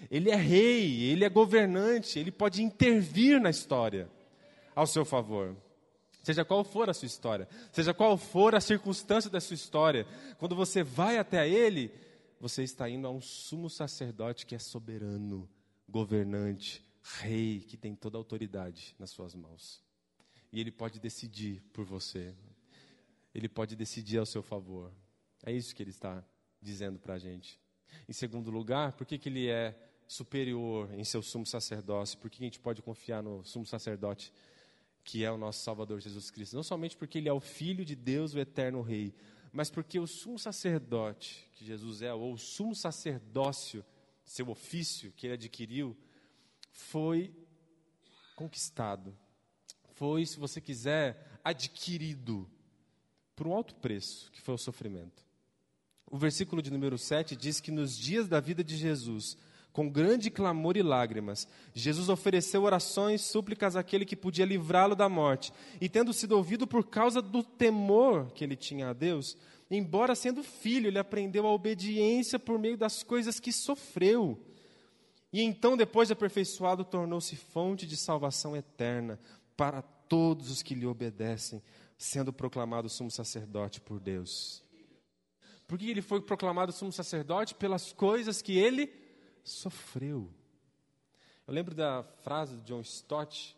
Ele 0.10 0.30
é 0.30 0.36
rei, 0.36 1.04
ele 1.04 1.24
é 1.24 1.30
governante, 1.30 2.20
ele 2.20 2.32
pode 2.32 2.64
intervir 2.64 3.40
na 3.40 3.50
história 3.50 4.10
ao 4.76 4.88
seu 4.88 5.04
favor. 5.04 5.56
Seja 6.24 6.46
qual 6.46 6.64
for 6.64 6.90
a 6.90 6.94
sua 6.94 7.06
história, 7.06 7.48
seja 7.72 7.94
qual 7.94 8.18
for 8.18 8.54
a 8.54 8.62
circunstância 8.62 9.30
da 9.30 9.40
sua 9.40 9.56
história, 9.56 10.06
quando 10.38 10.56
você 10.56 10.84
vai 10.84 11.18
até 11.18 11.48
ele, 11.50 11.92
você 12.40 12.64
está 12.64 12.90
indo 12.90 13.08
a 13.08 13.12
um 13.12 13.22
sumo 13.22 13.70
sacerdote 13.70 14.46
que 14.46 14.56
é 14.56 14.60
soberano, 14.60 15.50
governante, 15.88 16.86
rei 17.20 17.62
que 17.62 17.78
tem 17.78 17.96
toda 17.96 18.18
a 18.18 18.20
autoridade 18.20 18.96
nas 19.00 19.10
suas 19.10 19.34
mãos. 19.34 19.82
E 20.52 20.60
ele 20.60 20.72
pode 20.72 21.00
decidir 21.00 21.62
por 21.74 21.86
você. 21.86 22.34
Ele 23.34 23.48
pode 23.48 23.76
decidir 23.76 24.18
ao 24.18 24.26
seu 24.26 24.42
favor. 24.42 24.92
É 25.44 25.52
isso 25.52 25.76
que 25.76 25.84
ele 25.84 25.92
está 25.92 26.24
dizendo 26.62 27.00
para 27.00 27.16
a 27.16 27.20
gente. 27.20 27.60
Em 28.08 28.14
segundo 28.14 28.52
lugar, 28.52 28.94
por 28.94 29.06
que, 29.06 29.18
que 29.18 29.30
ele 29.30 29.48
é 29.48 29.76
superior 30.10 30.92
em 30.96 31.04
seu 31.04 31.22
sumo 31.22 31.46
sacerdócio? 31.46 32.18
Por 32.18 32.32
que 32.32 32.44
a 32.44 32.48
gente 32.48 32.60
pode 32.60 32.82
confiar 32.82 33.22
no 33.22 33.46
sumo 33.46 33.64
sacerdote, 33.64 34.34
que 35.04 35.24
é 35.24 35.32
o 35.32 35.38
nosso 35.38 35.64
Salvador 35.64 36.02
Jesus 36.02 36.32
Cristo? 36.32 36.56
Não 36.56 36.64
somente 36.64 36.98
porque 36.98 37.20
ele 37.20 37.30
é 37.30 37.34
o 37.34 37.40
Filho 37.40 37.86
de 37.86 37.96
Deus, 37.96 38.34
o 38.34 38.40
eterno 38.40 38.82
Rei, 38.82 39.14
mas 39.54 39.70
porque 39.70 40.00
o 40.00 40.08
sumo 40.08 40.40
sacerdote 40.40 41.48
que 41.54 41.64
Jesus 41.64 42.02
é, 42.02 42.12
ou 42.12 42.34
o 42.34 42.38
sumo 42.40 42.76
sacerdócio, 42.76 43.86
seu 44.26 44.50
ofício 44.50 45.14
que 45.16 45.28
ele 45.28 45.36
adquiriu, 45.36 45.96
foi 46.72 47.32
conquistado, 48.36 49.16
foi, 49.94 50.26
se 50.26 50.40
você 50.40 50.60
quiser, 50.60 51.40
adquirido 51.44 52.50
por 53.36 53.46
um 53.46 53.54
alto 53.54 53.76
preço, 53.76 54.32
que 54.32 54.42
foi 54.42 54.56
o 54.56 54.58
sofrimento. 54.58 55.24
O 56.08 56.18
versículo 56.18 56.64
de 56.64 56.72
número 56.72 56.98
7 56.98 57.36
diz 57.36 57.60
que 57.60 57.70
nos 57.70 57.96
dias 57.96 58.28
da 58.28 58.40
vida 58.40 58.64
de 58.64 58.76
Jesus, 58.76 59.38
com 59.72 59.90
grande 59.90 60.30
clamor 60.30 60.76
e 60.78 60.82
lágrimas, 60.82 61.48
Jesus 61.74 62.10
ofereceu 62.10 62.64
orações, 62.64 63.22
súplicas 63.22 63.76
àquele 63.76 64.06
que 64.06 64.16
podia 64.16 64.46
livrá-lo 64.46 64.96
da 64.96 65.08
morte. 65.08 65.54
E 65.80 65.88
tendo 65.88 66.12
sido 66.12 66.34
ouvido 66.34 66.66
por 66.66 66.86
causa 66.88 67.22
do 67.22 67.44
temor 67.44 68.32
que 68.32 68.44
ele 68.44 68.56
tinha 68.56 68.90
a 68.90 68.94
Deus, 68.94 69.38
embora 69.70 70.16
sendo 70.16 70.44
filho, 70.44 70.88
ele 70.88 71.00
aprendeu 71.00 71.46
a 71.46 71.54
obediência 71.54 72.40
por 72.40 72.58
meio 72.58 72.78
das 72.78 73.04
coisas 73.04 73.40
que 73.40 73.52
sofreu. 73.52 74.44
E 75.32 75.42
então, 75.42 75.78
depois 75.78 76.08
de 76.08 76.14
aperfeiçoado, 76.14 76.84
tornou-se 76.84 77.36
fonte 77.36 77.86
de 77.86 77.96
salvação 77.96 78.56
eterna 78.56 79.20
para 79.56 79.82
todos 79.82 80.50
os 80.50 80.64
que 80.64 80.74
lhe 80.74 80.88
obedecem, 80.88 81.62
sendo 81.98 82.34
proclamado 82.34 82.90
sumo 82.90 83.12
sacerdote 83.12 83.80
por 83.80 84.00
Deus. 84.00 84.64
Por 85.68 85.78
que 85.78 85.88
ele 85.88 86.02
foi 86.02 86.20
proclamado 86.20 86.72
sumo 86.72 86.92
sacerdote? 86.92 87.54
Pelas 87.54 87.94
coisas 87.94 88.42
que 88.42 88.58
ele 88.58 88.92
sofreu. 89.44 90.30
Eu 91.48 91.54
lembro 91.54 91.74
da 91.74 92.04
frase 92.04 92.56
de 92.58 92.64
John 92.64 92.82
Stott. 92.82 93.58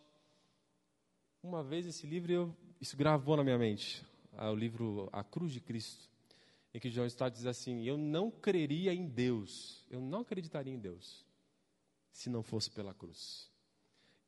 Uma 1.44 1.64
vez 1.64 1.86
esse 1.86 2.08
livro, 2.08 2.32
eu, 2.32 2.58
isso 2.80 2.96
gravou 2.96 3.36
na 3.36 3.44
minha 3.44 3.58
mente. 3.58 4.06
Ah, 4.34 4.50
o 4.50 4.56
livro 4.56 5.10
A 5.12 5.24
Cruz 5.24 5.52
de 5.52 5.60
Cristo. 5.60 6.10
Em 6.74 6.80
que 6.80 6.90
John 6.90 7.06
Stott 7.06 7.36
diz 7.36 7.46
assim: 7.46 7.84
Eu 7.84 7.98
não 7.98 8.32
creria 8.32 8.94
em 8.94 9.08
Deus. 9.08 9.86
Eu 9.90 10.00
não 10.00 10.22
acreditaria 10.22 10.74
em 10.74 10.80
Deus 10.80 11.26
se 12.12 12.30
não 12.30 12.44
fosse 12.44 12.70
pela 12.70 12.94
cruz. 12.94 13.50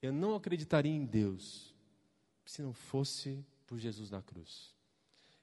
Eu 0.02 0.12
não 0.12 0.36
acreditaria 0.36 0.92
em 0.92 1.06
Deus 1.06 1.74
se 2.46 2.62
não 2.62 2.74
fosse 2.74 3.46
por 3.66 3.80
Jesus 3.80 4.12
na 4.12 4.22
cruz. 4.22 4.74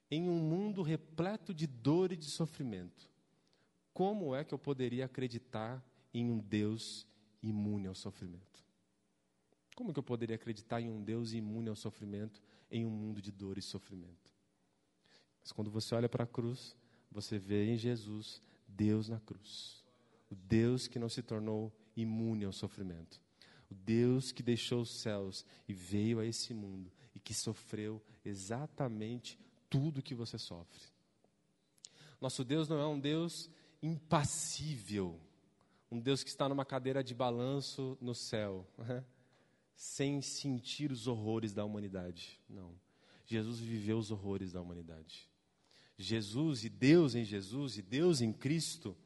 Em 0.09 0.29
um 0.29 0.39
mundo 0.39 0.81
repleto 0.81 1.53
de 1.53 1.65
dor 1.65 2.11
e 2.11 2.17
de 2.17 2.25
sofrimento, 2.25 3.09
como 3.93 4.35
é 4.35 4.43
que 4.43 4.53
eu 4.53 4.59
poderia 4.59 5.05
acreditar 5.05 5.83
em 6.13 6.29
um 6.29 6.39
Deus 6.39 7.07
imune 7.41 7.87
ao 7.87 7.95
sofrimento? 7.95 8.63
Como 9.75 9.93
que 9.93 9.99
eu 9.99 10.03
poderia 10.03 10.35
acreditar 10.35 10.81
em 10.81 10.89
um 10.89 11.01
Deus 11.01 11.33
imune 11.33 11.69
ao 11.69 11.75
sofrimento 11.75 12.41
em 12.69 12.85
um 12.85 12.89
mundo 12.89 13.21
de 13.21 13.31
dor 13.31 13.57
e 13.57 13.61
sofrimento? 13.61 14.31
Mas 15.41 15.51
quando 15.51 15.71
você 15.71 15.95
olha 15.95 16.09
para 16.09 16.23
a 16.23 16.27
cruz, 16.27 16.75
você 17.11 17.39
vê 17.39 17.65
em 17.65 17.77
Jesus 17.77 18.41
Deus 18.67 19.09
na 19.09 19.19
cruz. 19.19 19.83
O 20.29 20.35
Deus 20.35 20.87
que 20.87 20.99
não 20.99 21.09
se 21.09 21.21
tornou 21.21 21.73
imune 21.95 22.45
ao 22.45 22.53
sofrimento. 22.53 23.21
O 23.69 23.73
Deus 23.73 24.31
que 24.31 24.43
deixou 24.43 24.81
os 24.81 24.91
céus 24.91 25.45
e 25.67 25.73
veio 25.73 26.19
a 26.19 26.25
esse 26.25 26.53
mundo 26.53 26.91
e 27.15 27.19
que 27.19 27.33
sofreu 27.33 28.01
exatamente 28.23 29.39
tudo 29.69 30.01
que 30.01 30.13
você 30.13 30.37
sofre. 30.37 30.81
Nosso 32.19 32.43
Deus 32.43 32.67
não 32.67 32.79
é 32.79 32.85
um 32.85 32.99
Deus 32.99 33.49
impassível, 33.81 35.19
um 35.91 35.99
Deus 35.99 36.23
que 36.23 36.29
está 36.29 36.47
numa 36.47 36.65
cadeira 36.65 37.03
de 37.03 37.13
balanço 37.13 37.97
no 37.99 38.15
céu, 38.15 38.65
sem 39.75 40.21
sentir 40.21 40.91
os 40.91 41.07
horrores 41.07 41.53
da 41.53 41.65
humanidade. 41.65 42.39
Não. 42.49 42.73
Jesus 43.25 43.59
viveu 43.59 43.97
os 43.97 44.09
horrores 44.11 44.53
da 44.53 44.61
humanidade. 44.61 45.29
Jesus 45.97 46.63
e 46.63 46.69
Deus 46.69 47.13
em 47.13 47.23
Jesus 47.23 47.77
e 47.77 47.81
Deus 47.81 48.21
em 48.21 48.33
Cristo 48.33 48.97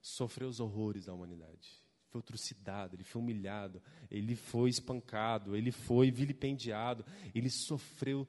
sofreu 0.00 0.48
os 0.48 0.60
horrores 0.60 1.06
da 1.06 1.14
humanidade 1.14 1.84
foi 2.14 2.22
trucidado, 2.22 2.94
ele 2.94 3.02
foi 3.02 3.20
humilhado, 3.20 3.82
ele 4.08 4.36
foi 4.36 4.70
espancado, 4.70 5.56
ele 5.56 5.72
foi 5.72 6.12
vilipendiado, 6.12 7.04
ele 7.34 7.50
sofreu 7.50 8.24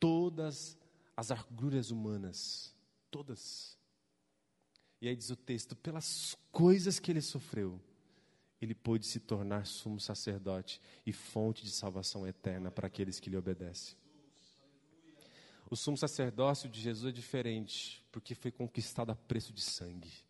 todas 0.00 0.76
as 1.16 1.30
agruras 1.30 1.92
humanas, 1.92 2.74
todas. 3.12 3.77
E 5.00 5.08
aí 5.08 5.16
diz 5.16 5.30
o 5.30 5.36
texto: 5.36 5.76
pelas 5.76 6.36
coisas 6.50 6.98
que 6.98 7.10
ele 7.10 7.20
sofreu, 7.20 7.80
ele 8.60 8.74
pôde 8.74 9.06
se 9.06 9.20
tornar 9.20 9.66
sumo 9.66 10.00
sacerdote 10.00 10.80
e 11.06 11.12
fonte 11.12 11.64
de 11.64 11.70
salvação 11.70 12.26
eterna 12.26 12.70
para 12.70 12.86
aqueles 12.86 13.20
que 13.20 13.30
lhe 13.30 13.36
obedecem. 13.36 13.96
O 15.70 15.76
sumo 15.76 15.96
sacerdócio 15.98 16.68
de 16.68 16.80
Jesus 16.80 17.10
é 17.10 17.14
diferente, 17.14 18.04
porque 18.10 18.34
foi 18.34 18.50
conquistado 18.50 19.10
a 19.10 19.14
preço 19.14 19.52
de 19.52 19.60
sangue 19.60 20.28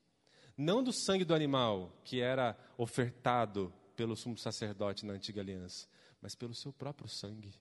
não 0.59 0.83
do 0.83 0.93
sangue 0.93 1.25
do 1.25 1.33
animal 1.33 1.97
que 2.03 2.21
era 2.21 2.59
ofertado 2.77 3.73
pelo 3.95 4.16
sumo 4.16 4.37
sacerdote 4.37 5.07
na 5.07 5.12
antiga 5.12 5.41
aliança, 5.41 5.87
mas 6.21 6.35
pelo 6.35 6.53
seu 6.53 6.73
próprio 6.73 7.09
sangue, 7.09 7.55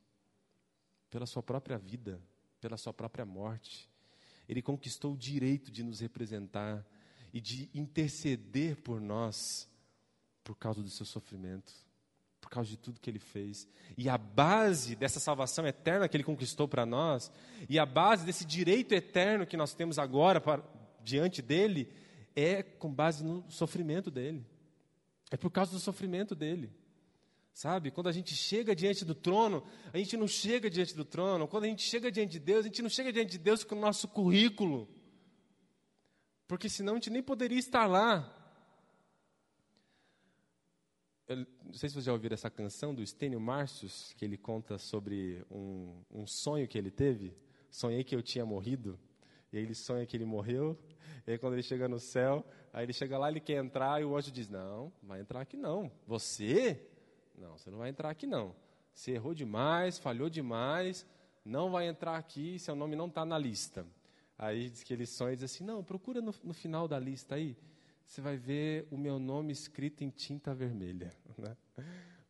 pela 1.11 1.27
sua 1.27 1.43
própria 1.43 1.77
vida, 1.77 2.19
pela 2.59 2.75
sua 2.75 2.91
própria 2.91 3.23
morte. 3.23 3.87
Ele 4.49 4.63
conquistou 4.63 5.13
o 5.13 5.17
direito 5.17 5.71
de 5.71 5.83
nos 5.83 5.99
representar 5.99 6.83
e 7.33 7.41
de 7.41 7.69
interceder 7.73 8.77
por 8.77 8.99
nós 9.01 9.69
por 10.43 10.55
causa 10.55 10.81
do 10.81 10.89
seu 10.89 11.05
sofrimento, 11.05 11.73
por 12.39 12.49
causa 12.49 12.69
de 12.69 12.77
tudo 12.77 13.01
que 13.01 13.09
ele 13.09 13.19
fez. 13.19 13.67
E 13.97 14.07
a 14.07 14.17
base 14.17 14.95
dessa 14.95 15.19
salvação 15.19 15.67
eterna 15.67 16.07
que 16.07 16.15
ele 16.15 16.23
conquistou 16.23 16.67
para 16.67 16.85
nós, 16.85 17.31
e 17.67 17.77
a 17.77 17.85
base 17.85 18.25
desse 18.25 18.45
direito 18.45 18.93
eterno 18.93 19.45
que 19.45 19.57
nós 19.57 19.73
temos 19.73 19.99
agora 19.99 20.41
diante 21.03 21.41
dele, 21.41 21.91
é 22.35 22.63
com 22.63 22.93
base 22.93 23.23
no 23.23 23.43
sofrimento 23.49 24.09
dele. 24.09 24.45
É 25.29 25.35
por 25.35 25.51
causa 25.51 25.71
do 25.71 25.79
sofrimento 25.79 26.33
dele. 26.33 26.71
Sabe? 27.51 27.89
Quando 27.89 28.07
a 28.07 28.11
gente 28.11 28.35
chega 28.35 28.75
diante 28.75 29.03
do 29.03 29.15
trono, 29.15 29.63
a 29.91 29.97
gente 29.97 30.15
não 30.15 30.27
chega 30.27 30.69
diante 30.69 30.95
do 30.95 31.03
trono. 31.03 31.47
Quando 31.47 31.63
a 31.63 31.67
gente 31.67 31.81
chega 31.81 32.11
diante 32.11 32.33
de 32.33 32.39
Deus, 32.39 32.59
a 32.59 32.67
gente 32.67 32.83
não 32.83 32.89
chega 32.89 33.11
diante 33.11 33.31
de 33.31 33.39
Deus 33.39 33.63
com 33.63 33.75
o 33.75 33.79
nosso 33.79 34.07
currículo. 34.07 34.87
Porque 36.47 36.69
senão 36.69 36.93
a 36.93 36.95
gente 36.95 37.09
nem 37.09 37.21
poderia 37.21 37.59
estar 37.59 37.85
lá. 37.85 38.33
Eu 41.27 41.45
não 41.65 41.73
sei 41.73 41.89
se 41.89 41.95
vocês 41.95 42.05
já 42.05 42.13
ouviram 42.13 42.35
essa 42.35 42.49
canção 42.49 42.95
do 42.95 43.05
Stênio 43.05 43.39
Marcius, 43.39 44.13
que 44.13 44.23
ele 44.23 44.37
conta 44.37 44.77
sobre 44.77 45.45
um, 45.51 46.01
um 46.09 46.25
sonho 46.25 46.65
que 46.67 46.77
ele 46.77 46.89
teve. 46.89 47.35
Sonhei 47.69 48.03
que 48.03 48.15
eu 48.15 48.23
tinha 48.23 48.45
morrido. 48.45 48.97
E 49.51 49.57
aí 49.57 49.63
ele 49.63 49.75
sonha 49.75 50.05
que 50.05 50.15
ele 50.15 50.23
morreu. 50.23 50.79
E 51.25 51.31
aí 51.31 51.37
quando 51.37 51.53
ele 51.53 51.63
chega 51.63 51.89
no 51.89 51.99
céu, 51.99 52.45
aí 52.71 52.85
ele 52.85 52.93
chega 52.93 53.17
lá, 53.17 53.29
ele 53.29 53.41
quer 53.41 53.61
entrar, 53.63 54.01
e 54.01 54.05
o 54.05 54.15
anjo 54.15 54.31
diz: 54.31 54.47
Não, 54.47 54.91
vai 55.03 55.19
entrar 55.19 55.41
aqui 55.41 55.57
não. 55.57 55.91
Você? 56.05 56.81
Não, 57.37 57.57
você 57.57 57.69
não 57.69 57.77
vai 57.77 57.89
entrar 57.89 58.09
aqui 58.09 58.25
não. 58.25 58.55
Você 58.93 59.11
errou 59.11 59.33
demais, 59.33 59.99
falhou 59.99 60.29
demais, 60.29 61.05
não 61.43 61.69
vai 61.69 61.87
entrar 61.87 62.15
aqui, 62.17 62.57
seu 62.57 62.75
nome 62.75 62.95
não 62.95 63.07
está 63.07 63.25
na 63.25 63.37
lista. 63.37 63.85
Aí 64.37 64.69
diz 64.69 64.83
que 64.83 64.93
ele 64.93 65.05
sonha 65.05 65.33
e 65.33 65.35
diz 65.35 65.45
assim: 65.45 65.63
Não, 65.63 65.83
procura 65.83 66.21
no, 66.21 66.33
no 66.43 66.53
final 66.53 66.87
da 66.87 66.99
lista 66.99 67.35
aí, 67.35 67.57
você 68.05 68.21
vai 68.21 68.37
ver 68.37 68.87
o 68.91 68.97
meu 68.97 69.19
nome 69.19 69.51
escrito 69.51 70.03
em 70.03 70.09
tinta 70.09 70.53
vermelha. 70.53 71.13
Né? 71.37 71.55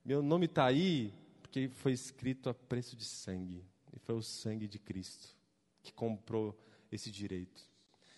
Meu 0.04 0.22
nome 0.22 0.48
está 0.48 0.66
aí 0.66 1.14
porque 1.42 1.70
foi 1.70 1.94
escrito 1.94 2.50
a 2.50 2.54
preço 2.54 2.96
de 2.96 3.06
sangue. 3.06 3.64
E 3.94 4.00
foi 4.00 4.16
o 4.16 4.22
sangue 4.22 4.68
de 4.68 4.78
Cristo 4.78 5.30
que 5.82 5.94
comprou 5.94 6.58
esse 6.92 7.10
direito. 7.10 7.62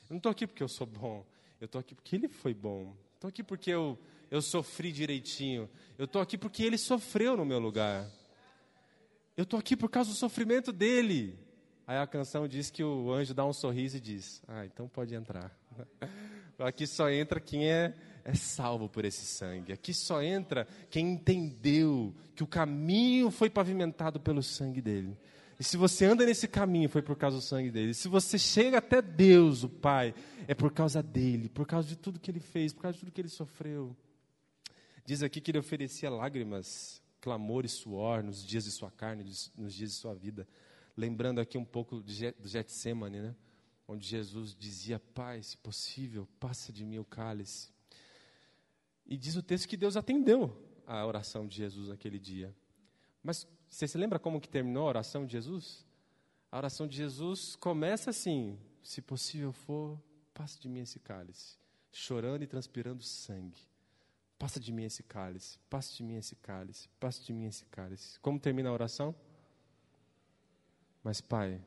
Eu 0.03 0.11
não 0.11 0.17
estou 0.17 0.31
aqui 0.31 0.47
porque 0.47 0.63
eu 0.63 0.67
sou 0.67 0.87
bom, 0.87 1.25
eu 1.61 1.65
estou 1.65 1.79
aqui 1.79 1.93
porque 1.93 2.15
Ele 2.15 2.27
foi 2.27 2.53
bom. 2.53 2.95
Estou 3.15 3.27
aqui 3.27 3.43
porque 3.43 3.69
eu, 3.69 3.99
eu 4.31 4.41
sofri 4.41 4.91
direitinho. 4.91 5.69
Eu 5.97 6.05
estou 6.05 6.21
aqui 6.21 6.37
porque 6.37 6.63
Ele 6.63 6.77
sofreu 6.77 7.37
no 7.37 7.45
meu 7.45 7.59
lugar. 7.59 8.09
Eu 9.37 9.43
estou 9.43 9.59
aqui 9.59 9.77
por 9.77 9.89
causa 9.89 10.09
do 10.09 10.15
sofrimento 10.15 10.71
dele. 10.71 11.37
Aí 11.89 11.97
a 11.97 12.05
canção 12.05 12.47
diz 12.47 12.69
que 12.69 12.83
o 12.83 13.11
anjo 13.11 13.33
dá 13.33 13.43
um 13.43 13.51
sorriso 13.51 13.97
e 13.97 13.99
diz: 13.99 14.43
Ah, 14.47 14.63
então 14.63 14.87
pode 14.87 15.15
entrar. 15.15 15.51
Aqui 16.59 16.85
só 16.85 17.09
entra 17.09 17.39
quem 17.39 17.67
é, 17.67 17.95
é 18.23 18.35
salvo 18.35 18.87
por 18.87 19.05
esse 19.05 19.25
sangue. 19.25 19.73
Aqui 19.73 19.91
só 19.91 20.21
entra 20.21 20.67
quem 20.91 21.13
entendeu 21.13 22.13
que 22.35 22.43
o 22.43 22.47
caminho 22.47 23.31
foi 23.31 23.49
pavimentado 23.49 24.19
pelo 24.19 24.43
sangue 24.43 24.83
dele. 24.83 25.17
E 25.59 25.63
se 25.63 25.77
você 25.77 26.05
anda 26.05 26.23
nesse 26.27 26.47
caminho, 26.47 26.87
foi 26.89 27.01
por 27.01 27.15
causa 27.15 27.37
do 27.37 27.41
sangue 27.41 27.71
dele. 27.71 27.89
E 27.89 27.95
se 27.95 28.07
você 28.07 28.37
chega 28.37 28.77
até 28.77 29.01
Deus, 29.01 29.63
o 29.63 29.69
Pai, 29.69 30.13
é 30.47 30.53
por 30.53 30.71
causa 30.71 31.01
dele, 31.01 31.49
por 31.49 31.65
causa 31.65 31.87
de 31.87 31.95
tudo 31.95 32.19
que 32.19 32.29
ele 32.29 32.39
fez, 32.39 32.71
por 32.71 32.83
causa 32.83 32.97
de 32.97 32.99
tudo 32.99 33.11
que 33.11 33.21
ele 33.21 33.29
sofreu. 33.29 33.97
Diz 35.03 35.23
aqui 35.23 35.41
que 35.41 35.49
ele 35.49 35.57
oferecia 35.57 36.11
lágrimas, 36.11 37.01
clamor 37.19 37.65
e 37.65 37.67
suor 37.67 38.21
nos 38.21 38.45
dias 38.45 38.65
de 38.65 38.69
sua 38.69 38.91
carne, 38.91 39.23
nos 39.57 39.73
dias 39.73 39.89
de 39.89 39.95
sua 39.95 40.13
vida. 40.13 40.47
Lembrando 40.99 41.39
aqui 41.39 41.57
um 41.57 41.63
pouco 41.63 42.01
do 42.01 42.11
Getsemane, 42.45 43.21
né? 43.21 43.35
onde 43.87 44.05
Jesus 44.05 44.53
dizia: 44.53 44.99
Pai, 44.99 45.41
se 45.41 45.55
possível, 45.55 46.27
passa 46.41 46.73
de 46.73 46.83
mim 46.83 46.97
o 46.97 47.05
cálice. 47.05 47.71
E 49.05 49.15
diz 49.15 49.37
o 49.37 49.41
texto 49.41 49.65
que 49.65 49.77
Deus 49.77 49.95
atendeu 49.95 50.53
a 50.85 51.05
oração 51.05 51.47
de 51.47 51.55
Jesus 51.55 51.87
naquele 51.87 52.19
dia. 52.19 52.53
Mas 53.23 53.47
você 53.69 53.87
se 53.87 53.97
lembra 53.97 54.19
como 54.19 54.41
que 54.41 54.49
terminou 54.49 54.83
a 54.83 54.89
oração 54.89 55.25
de 55.25 55.31
Jesus? 55.31 55.85
A 56.51 56.57
oração 56.57 56.85
de 56.85 56.97
Jesus 56.97 57.55
começa 57.55 58.09
assim: 58.09 58.59
se 58.83 59.01
possível 59.01 59.53
for, 59.53 59.97
passe 60.33 60.59
de 60.59 60.67
mim 60.67 60.81
esse 60.81 60.99
cálice, 60.99 61.57
chorando 61.93 62.43
e 62.43 62.47
transpirando 62.47 63.01
sangue. 63.03 63.69
Passa 64.37 64.59
de 64.59 64.73
mim 64.73 64.83
esse 64.83 65.03
cálice, 65.03 65.57
passe 65.69 65.95
de 65.95 66.03
mim 66.03 66.17
esse 66.17 66.35
cálice, 66.35 66.89
passe 66.99 67.23
de 67.23 67.31
mim 67.31 67.45
esse 67.45 67.63
cálice. 67.67 68.19
Como 68.19 68.37
termina 68.37 68.67
a 68.67 68.73
oração? 68.73 69.15
Mas, 71.03 71.21
Pai, 71.21 71.61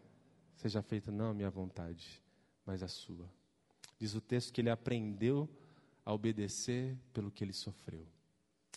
seja 0.57 0.83
feita 0.83 1.11
não 1.11 1.31
a 1.31 1.35
minha 1.35 1.51
vontade, 1.51 2.23
mas 2.65 2.83
a 2.83 2.89
sua. 2.89 3.29
Diz 3.99 4.15
o 4.15 4.21
texto 4.21 4.53
que 4.53 4.61
ele 4.61 4.71
aprendeu 4.71 5.49
a 6.05 6.13
obedecer 6.13 6.97
pelo 7.13 7.31
que 7.31 7.45
ele 7.45 7.53
sofreu. 7.53 8.07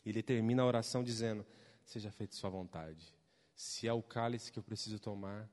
Ele 0.05 0.21
termina 0.21 0.61
a 0.61 0.65
oração 0.65 1.03
dizendo: 1.03 1.45
Seja 1.83 2.11
feita 2.11 2.35
sua 2.35 2.49
vontade. 2.49 3.15
Se 3.55 3.87
é 3.87 3.93
o 3.93 4.03
cálice 4.03 4.51
que 4.51 4.59
eu 4.59 4.63
preciso 4.63 4.99
tomar, 4.99 5.49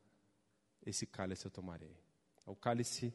esse 0.84 1.06
cálice 1.06 1.46
eu 1.46 1.50
tomarei. 1.50 1.96
É 2.46 2.50
o 2.50 2.56
cálice 2.56 3.14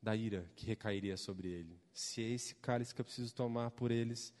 da 0.00 0.14
ira 0.16 0.48
que 0.56 0.64
recairia 0.66 1.16
sobre 1.16 1.48
ele. 1.48 1.80
Se 1.92 2.22
é 2.22 2.28
esse 2.28 2.54
cálice 2.54 2.94
que 2.94 3.00
eu 3.00 3.04
preciso 3.04 3.34
tomar 3.34 3.70
por 3.72 3.90
eles, 3.90 4.32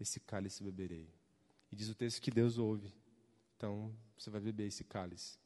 esse 0.00 0.20
cálice 0.20 0.62
beberei. 0.62 1.08
E 1.70 1.76
diz 1.76 1.88
o 1.88 1.94
texto 1.94 2.20
que 2.20 2.30
Deus 2.30 2.58
ouve. 2.58 2.92
Então, 3.56 3.94
você 4.16 4.30
vai 4.30 4.40
beber 4.40 4.66
esse 4.66 4.84
cálice. 4.84 5.38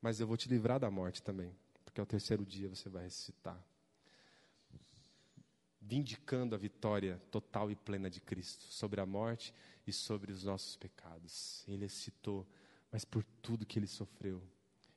Mas 0.00 0.20
eu 0.20 0.26
vou 0.26 0.36
te 0.36 0.48
livrar 0.48 0.78
da 0.78 0.90
morte 0.90 1.22
também, 1.22 1.54
porque 1.84 2.00
ao 2.00 2.06
terceiro 2.06 2.44
dia 2.44 2.68
você 2.68 2.88
vai 2.88 3.04
ressuscitar. 3.04 3.62
Vindicando 5.80 6.54
a 6.54 6.58
vitória 6.58 7.20
total 7.30 7.70
e 7.70 7.76
plena 7.76 8.10
de 8.10 8.20
Cristo 8.20 8.64
sobre 8.64 9.00
a 9.00 9.06
morte 9.06 9.54
e 9.86 9.92
sobre 9.92 10.32
os 10.32 10.44
nossos 10.44 10.76
pecados. 10.76 11.64
Ele 11.66 11.84
ressuscitou 11.84 12.46
mas 12.90 13.04
por 13.04 13.22
tudo 13.42 13.66
que 13.66 13.78
ele 13.78 13.86
sofreu. 13.86 14.42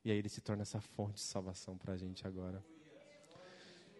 E 0.04 0.10
aí 0.10 0.18
ele 0.18 0.28
se 0.28 0.40
torna 0.40 0.62
essa 0.62 0.80
fonte 0.80 1.14
de 1.14 1.20
salvação 1.20 1.76
para 1.76 1.94
a 1.94 1.96
gente 1.96 2.26
agora. 2.26 2.64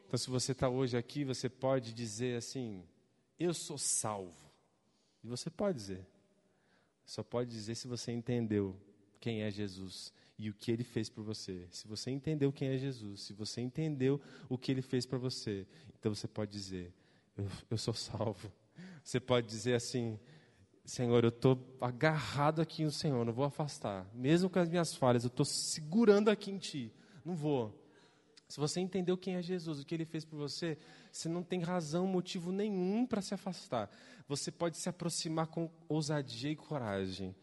Então, 0.06 0.18
se 0.18 0.28
você 0.28 0.52
está 0.52 0.68
hoje 0.68 0.96
aqui, 0.96 1.24
você 1.24 1.48
pode 1.48 1.92
dizer 1.92 2.36
assim: 2.36 2.84
Eu 3.38 3.54
sou 3.54 3.78
salvo. 3.78 4.50
E 5.22 5.28
você 5.28 5.48
pode 5.48 5.78
dizer. 5.78 6.06
Só 7.04 7.22
pode 7.22 7.50
dizer 7.50 7.74
se 7.74 7.86
você 7.86 8.12
entendeu 8.12 8.76
quem 9.20 9.42
é 9.42 9.50
Jesus 9.50 10.12
e 10.42 10.50
o 10.50 10.54
que 10.54 10.72
ele 10.72 10.82
fez 10.82 11.08
por 11.08 11.22
você. 11.22 11.68
Se 11.70 11.86
você 11.86 12.10
entendeu 12.10 12.52
quem 12.52 12.66
é 12.70 12.76
Jesus, 12.76 13.22
se 13.22 13.32
você 13.32 13.60
entendeu 13.60 14.20
o 14.48 14.58
que 14.58 14.72
ele 14.72 14.82
fez 14.82 15.06
para 15.06 15.16
você, 15.16 15.64
então 15.96 16.12
você 16.12 16.26
pode 16.26 16.50
dizer: 16.50 16.92
eu, 17.36 17.46
eu 17.70 17.78
sou 17.78 17.94
salvo. 17.94 18.52
Você 19.04 19.20
pode 19.20 19.46
dizer 19.46 19.74
assim: 19.74 20.18
Senhor, 20.84 21.22
eu 21.22 21.28
estou 21.28 21.58
agarrado 21.80 22.60
aqui 22.60 22.84
no 22.84 22.90
Senhor, 22.90 23.24
não 23.24 23.32
vou 23.32 23.44
afastar. 23.44 24.06
Mesmo 24.14 24.50
com 24.50 24.58
as 24.58 24.68
minhas 24.68 24.94
falhas, 24.94 25.24
eu 25.24 25.28
estou 25.28 25.44
segurando 25.44 26.28
aqui 26.28 26.50
em 26.50 26.58
Ti. 26.58 26.92
Não 27.24 27.34
vou. 27.34 27.78
Se 28.48 28.58
você 28.58 28.80
entendeu 28.80 29.16
quem 29.16 29.36
é 29.36 29.42
Jesus, 29.42 29.80
o 29.80 29.84
que 29.84 29.94
Ele 29.94 30.04
fez 30.04 30.24
por 30.24 30.36
você, 30.36 30.76
você 31.10 31.28
não 31.28 31.42
tem 31.42 31.60
razão, 31.60 32.06
motivo 32.06 32.50
nenhum 32.50 33.06
para 33.06 33.22
se 33.22 33.32
afastar. 33.32 33.90
Você 34.28 34.50
pode 34.50 34.76
se 34.76 34.88
aproximar 34.88 35.46
com 35.46 35.70
ousadia 35.88 36.50
e 36.50 36.56
coragem, 36.56 37.34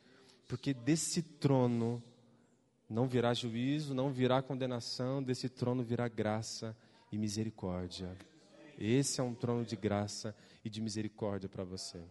porque 0.47 0.73
desse 0.73 1.21
trono 1.21 2.03
não 2.89 3.07
virá 3.07 3.33
juízo, 3.33 3.93
não 3.93 4.11
virá 4.11 4.41
condenação, 4.41 5.21
desse 5.21 5.47
trono 5.47 5.83
virá 5.83 6.07
graça 6.07 6.75
e 7.11 7.17
misericórdia. 7.17 8.17
Esse 8.77 9.21
é 9.21 9.23
um 9.23 9.35
trono 9.35 9.63
de 9.63 9.75
graça 9.75 10.35
e 10.63 10.69
de 10.69 10.81
misericórdia 10.81 11.47
para 11.47 11.63
você. 11.63 12.01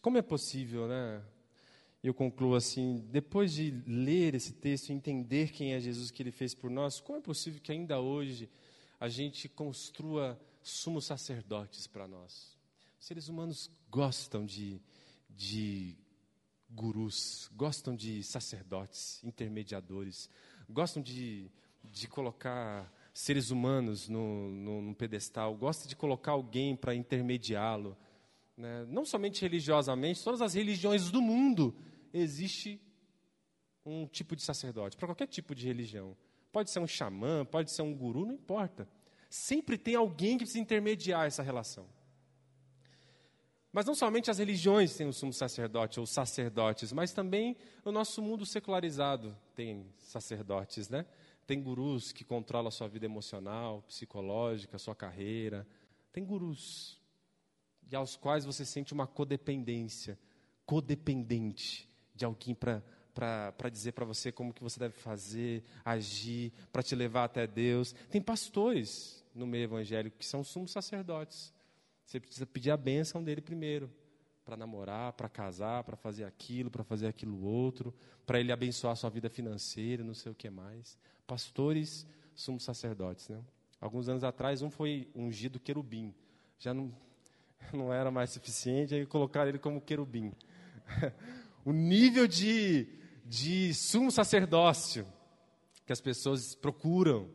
Como 0.00 0.16
é 0.16 0.22
possível, 0.22 0.88
né? 0.88 1.22
Eu 2.02 2.14
concluo 2.14 2.54
assim, 2.54 3.04
depois 3.10 3.52
de 3.52 3.70
ler 3.86 4.34
esse 4.34 4.54
texto 4.54 4.88
e 4.88 4.92
entender 4.92 5.50
quem 5.50 5.74
é 5.74 5.80
Jesus 5.80 6.10
que 6.10 6.22
ele 6.22 6.30
fez 6.30 6.54
por 6.54 6.70
nós, 6.70 6.98
como 6.98 7.18
é 7.18 7.20
possível 7.20 7.60
que 7.60 7.70
ainda 7.70 8.00
hoje 8.00 8.48
a 8.98 9.08
gente 9.08 9.46
construa 9.48 10.40
sumos 10.62 11.04
sacerdotes 11.04 11.86
para 11.86 12.08
nós? 12.08 12.56
Os 12.98 13.06
seres 13.06 13.28
humanos 13.28 13.70
gostam 13.90 14.46
de, 14.46 14.80
de 15.28 15.98
gurus, 16.70 17.50
gostam 17.54 17.94
de 17.94 18.22
sacerdotes, 18.22 19.22
intermediadores, 19.24 20.30
gostam 20.68 21.02
de, 21.02 21.50
de 21.84 22.06
colocar 22.08 22.92
seres 23.12 23.50
humanos 23.50 24.08
no, 24.08 24.50
no, 24.50 24.82
no 24.82 24.94
pedestal, 24.94 25.54
gostam 25.56 25.88
de 25.88 25.96
colocar 25.96 26.32
alguém 26.32 26.76
para 26.76 26.94
intermediá-lo 26.94 27.96
né, 28.60 28.84
não 28.88 29.04
somente 29.06 29.40
religiosamente, 29.40 30.22
todas 30.22 30.42
as 30.42 30.52
religiões 30.52 31.10
do 31.10 31.22
mundo 31.22 31.74
existe 32.12 32.78
um 33.84 34.06
tipo 34.06 34.36
de 34.36 34.42
sacerdote, 34.42 34.96
para 34.96 35.08
qualquer 35.08 35.26
tipo 35.26 35.54
de 35.54 35.66
religião. 35.66 36.14
Pode 36.52 36.70
ser 36.70 36.78
um 36.78 36.86
xamã, 36.86 37.44
pode 37.44 37.70
ser 37.70 37.82
um 37.82 37.94
guru, 37.94 38.26
não 38.26 38.34
importa. 38.34 38.86
Sempre 39.30 39.78
tem 39.78 39.94
alguém 39.94 40.32
que 40.32 40.44
precisa 40.44 40.58
intermediar 40.60 41.26
essa 41.26 41.42
relação. 41.42 41.88
Mas 43.72 43.86
não 43.86 43.94
somente 43.94 44.30
as 44.30 44.38
religiões 44.38 44.96
têm 44.96 45.06
o 45.06 45.12
sumo 45.12 45.32
sacerdote 45.32 46.00
ou 46.00 46.06
sacerdotes, 46.06 46.92
mas 46.92 47.12
também 47.12 47.56
o 47.84 47.92
nosso 47.92 48.20
mundo 48.20 48.44
secularizado 48.44 49.36
tem 49.54 49.86
sacerdotes, 49.98 50.88
né? 50.88 51.06
Tem 51.46 51.62
gurus 51.62 52.10
que 52.12 52.24
controlam 52.24 52.68
a 52.68 52.72
sua 52.72 52.88
vida 52.88 53.06
emocional, 53.06 53.82
psicológica, 53.82 54.78
sua 54.78 54.94
carreira. 54.94 55.66
Tem 56.12 56.24
gurus 56.24 57.00
e 57.90 57.96
aos 57.96 58.16
quais 58.16 58.44
você 58.44 58.64
sente 58.64 58.92
uma 58.92 59.06
codependência, 59.06 60.18
codependente 60.64 61.88
de 62.14 62.24
alguém 62.24 62.54
para 62.54 62.82
para 63.12 63.68
dizer 63.68 63.92
para 63.92 64.04
você 64.04 64.32
como 64.32 64.54
que 64.54 64.62
você 64.62 64.78
deve 64.78 64.94
fazer, 64.94 65.62
agir, 65.84 66.52
para 66.72 66.82
te 66.82 66.94
levar 66.94 67.24
até 67.24 67.46
Deus. 67.46 67.92
Tem 68.08 68.22
pastores 68.22 69.22
no 69.34 69.46
meio 69.46 69.64
evangélico 69.64 70.16
que 70.16 70.24
são 70.24 70.42
sumos 70.42 70.70
sacerdotes. 70.70 71.52
Você 72.10 72.18
precisa 72.18 72.44
pedir 72.44 72.72
a 72.72 72.76
bênção 72.76 73.22
dele 73.22 73.40
primeiro, 73.40 73.88
para 74.44 74.56
namorar, 74.56 75.12
para 75.12 75.28
casar, 75.28 75.84
para 75.84 75.96
fazer 75.96 76.24
aquilo, 76.24 76.68
para 76.68 76.82
fazer 76.82 77.06
aquilo 77.06 77.40
outro, 77.44 77.94
para 78.26 78.40
ele 78.40 78.50
abençoar 78.50 78.94
a 78.94 78.96
sua 78.96 79.08
vida 79.08 79.30
financeira, 79.30 80.02
não 80.02 80.12
sei 80.12 80.32
o 80.32 80.34
que 80.34 80.50
mais. 80.50 80.98
Pastores, 81.24 82.04
sumos 82.34 82.64
sacerdotes, 82.64 83.28
né? 83.28 83.40
Alguns 83.80 84.08
anos 84.08 84.24
atrás, 84.24 84.60
um 84.60 84.68
foi 84.68 85.08
ungido 85.14 85.60
querubim. 85.60 86.12
Já 86.58 86.74
não, 86.74 86.92
não 87.72 87.92
era 87.92 88.10
mais 88.10 88.30
suficiente, 88.30 88.92
aí 88.92 89.06
colocaram 89.06 89.48
ele 89.48 89.60
como 89.60 89.80
querubim. 89.80 90.32
o 91.64 91.70
nível 91.70 92.26
de, 92.26 92.88
de 93.24 93.72
sumo 93.72 94.10
sacerdócio 94.10 95.06
que 95.86 95.92
as 95.92 96.00
pessoas 96.00 96.56
procuram. 96.56 97.30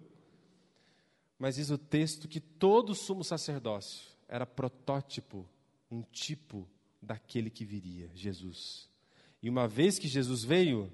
Mas 1.39 1.55
diz 1.55 1.69
o 1.69 1.77
texto 1.77 2.27
que 2.27 2.41
todo 2.41 2.93
sumo 2.93 3.23
sacerdócio 3.23 4.14
era 4.27 4.45
protótipo, 4.45 5.47
um 5.89 6.01
tipo 6.01 6.67
daquele 7.01 7.49
que 7.49 7.65
viria, 7.65 8.09
Jesus. 8.13 8.89
E 9.41 9.49
uma 9.49 9.67
vez 9.67 9.99
que 9.99 10.07
Jesus 10.07 10.43
veio, 10.43 10.91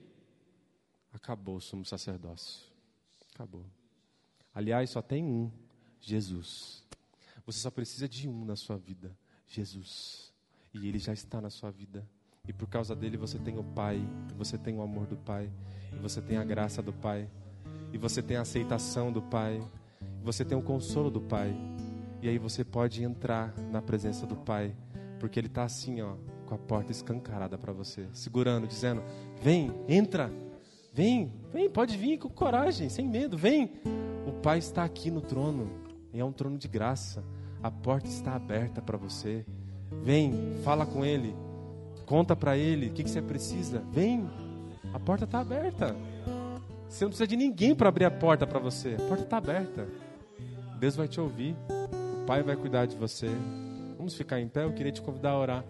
acabou 1.14 1.58
o 1.58 1.62
sumo 1.62 1.86
sacerdócio. 1.86 2.70
Acabou. 3.34 3.66
Aliás, 4.54 4.90
só 4.90 5.02
tem 5.02 5.24
um, 5.24 5.52
Jesus. 6.00 6.84
Você 7.46 7.60
só 7.60 7.72
precisa 7.72 8.08
de 8.08 8.28
um 8.28 8.46
na 8.46 8.56
sua 8.56 8.78
vida, 8.78 9.18
Jesus. 9.48 10.34
E 10.74 10.88
ele 10.88 11.00
já 11.00 11.14
está 11.14 11.40
na 11.40 11.50
sua 11.50 11.72
vida. 11.72 12.08
E 12.48 12.52
por 12.52 12.68
causa 12.68 12.96
dele 12.96 13.18
você 13.18 13.40
tem 13.40 13.58
o 13.58 13.64
Pai, 13.64 14.02
você 14.36 14.58
tem 14.58 14.76
o 14.76 14.82
amor 14.82 15.06
do 15.06 15.16
Pai, 15.16 15.50
você 16.02 16.22
tem 16.22 16.38
a 16.38 16.44
graça 16.44 16.82
do 16.82 16.92
Pai, 16.92 17.30
e 17.94 17.98
você 17.98 18.22
tem 18.22 18.38
a 18.38 18.42
aceitação 18.42 19.12
do 19.12 19.22
Pai, 19.22 19.62
você 20.24 20.44
tem 20.44 20.58
o 20.58 20.62
consolo 20.62 21.12
do 21.12 21.22
Pai. 21.22 21.54
E 22.22 22.30
aí 22.30 22.38
você 22.38 22.64
pode 22.64 23.04
entrar 23.04 23.54
na 23.72 23.82
presença 23.82 24.28
do 24.28 24.36
Pai, 24.36 24.76
porque 25.20 25.40
Ele 25.40 25.48
está 25.48 25.64
assim, 25.64 26.02
ó, 26.02 26.14
com 26.46 26.56
a 26.56 26.58
porta 26.58 26.92
escancarada 26.92 27.58
para 27.58 27.74
você, 27.74 28.08
segurando, 28.14 28.68
dizendo: 28.68 29.04
Vem, 29.42 29.74
entra, 29.88 30.32
vem, 30.94 31.34
vem, 31.52 31.70
pode 31.70 31.98
vir 31.98 32.20
com 32.20 32.30
coragem, 32.30 32.90
sem 32.90 33.08
medo, 33.08 33.38
vem. 33.38 33.74
O 34.28 34.34
Pai 34.34 34.60
está 34.60 34.84
aqui 34.84 35.10
no 35.10 35.22
trono, 35.22 35.70
e 36.14 36.20
é 36.20 36.26
um 36.26 36.32
trono 36.32 36.58
de 36.58 36.68
graça. 36.68 37.24
A 37.64 37.72
porta 37.72 38.08
está 38.08 38.36
aberta 38.36 38.82
para 38.82 38.98
você. 38.98 39.46
Vem, 40.04 40.56
fala 40.64 40.86
com 40.86 41.04
Ele. 41.06 41.36
Conta 42.12 42.36
para 42.36 42.58
ele 42.58 42.88
o 42.88 42.92
que, 42.92 43.06
que 43.06 43.10
você 43.10 43.22
precisa. 43.22 43.82
Vem, 43.90 44.30
a 44.94 45.00
porta 45.00 45.24
está 45.24 45.40
aberta. 45.40 45.96
Você 46.90 47.06
não 47.06 47.10
precisa 47.10 47.26
de 47.26 47.38
ninguém 47.38 47.74
para 47.74 47.88
abrir 47.88 48.04
a 48.04 48.12
porta 48.12 48.46
para 48.46 48.60
você. 48.60 48.96
A 48.96 49.08
porta 49.08 49.24
está 49.24 49.38
aberta. 49.38 49.88
Deus 50.78 50.94
vai 50.94 51.08
te 51.08 51.22
ouvir. 51.22 51.56
Pai 52.26 52.44
vai 52.44 52.56
cuidar 52.56 52.86
de 52.86 52.96
você. 52.96 53.28
Vamos 53.98 54.14
ficar 54.14 54.40
em 54.40 54.48
pé. 54.48 54.64
Eu 54.64 54.74
queria 54.74 54.92
te 54.92 55.02
convidar 55.02 55.32
a 55.32 55.40
orar. 55.40 55.66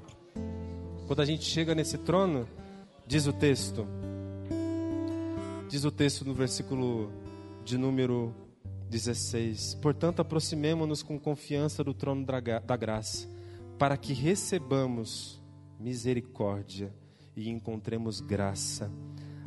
Quando 1.08 1.22
a 1.22 1.26
gente 1.26 1.44
chega 1.44 1.74
nesse 1.74 1.98
trono, 1.98 2.48
diz 3.08 3.26
o 3.26 3.34
texto. 3.34 3.88
Diz 5.70 5.86
o 5.86 5.92
texto 5.92 6.26
no 6.26 6.34
versículo 6.34 7.12
de 7.64 7.78
número 7.78 8.34
16: 8.90 9.76
Portanto, 9.82 10.22
aproximemo-nos 10.22 11.02
com 11.02 11.18
confiança 11.18 11.84
do 11.84 11.94
trono 11.94 12.26
da 12.26 12.78
graça, 12.78 13.28
para 13.80 13.96
que 13.96 14.14
recebamos 14.14 15.42
misericórdia 15.80 16.94
e 17.36 17.50
encontremos 17.50 18.20
graça, 18.20 18.92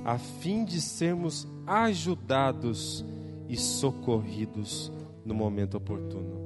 a 0.04 0.18
fim 0.18 0.64
de 0.64 0.80
sermos 0.80 1.46
ajudados 1.66 3.04
e 3.48 3.56
socorridos 3.56 4.90
no 5.24 5.34
momento 5.34 5.76
oportuno. 5.76 6.43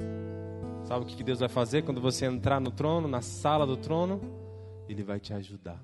Sabe 0.88 1.04
o 1.04 1.06
que 1.06 1.22
Deus 1.22 1.40
vai 1.40 1.50
fazer 1.50 1.82
quando 1.82 2.00
você 2.00 2.24
entrar 2.24 2.58
no 2.58 2.70
trono, 2.70 3.06
na 3.06 3.20
sala 3.20 3.66
do 3.66 3.76
trono? 3.76 4.22
Ele 4.88 5.02
vai 5.02 5.20
te 5.20 5.34
ajudar, 5.34 5.78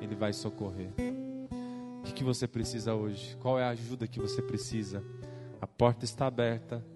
ele 0.00 0.14
vai 0.14 0.32
socorrer. 0.32 0.92
O 1.98 2.12
que 2.14 2.22
você 2.22 2.46
precisa 2.46 2.94
hoje? 2.94 3.36
Qual 3.40 3.58
é 3.58 3.64
a 3.64 3.70
ajuda 3.70 4.06
que 4.06 4.20
você 4.20 4.40
precisa? 4.40 5.02
A 5.60 5.66
porta 5.66 6.04
está 6.04 6.28
aberta, 6.28 6.86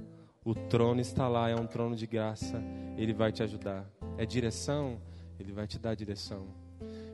o 0.44 0.54
trono 0.54 1.00
está 1.00 1.26
lá, 1.26 1.50
é 1.50 1.56
um 1.56 1.66
trono 1.66 1.96
de 1.96 2.06
graça, 2.06 2.62
ele 2.96 3.12
vai 3.12 3.32
te 3.32 3.42
ajudar. 3.42 3.90
É 4.16 4.24
direção? 4.24 5.00
Ele 5.36 5.50
vai 5.50 5.66
te 5.66 5.80
dar 5.80 5.96
direção. 5.96 6.46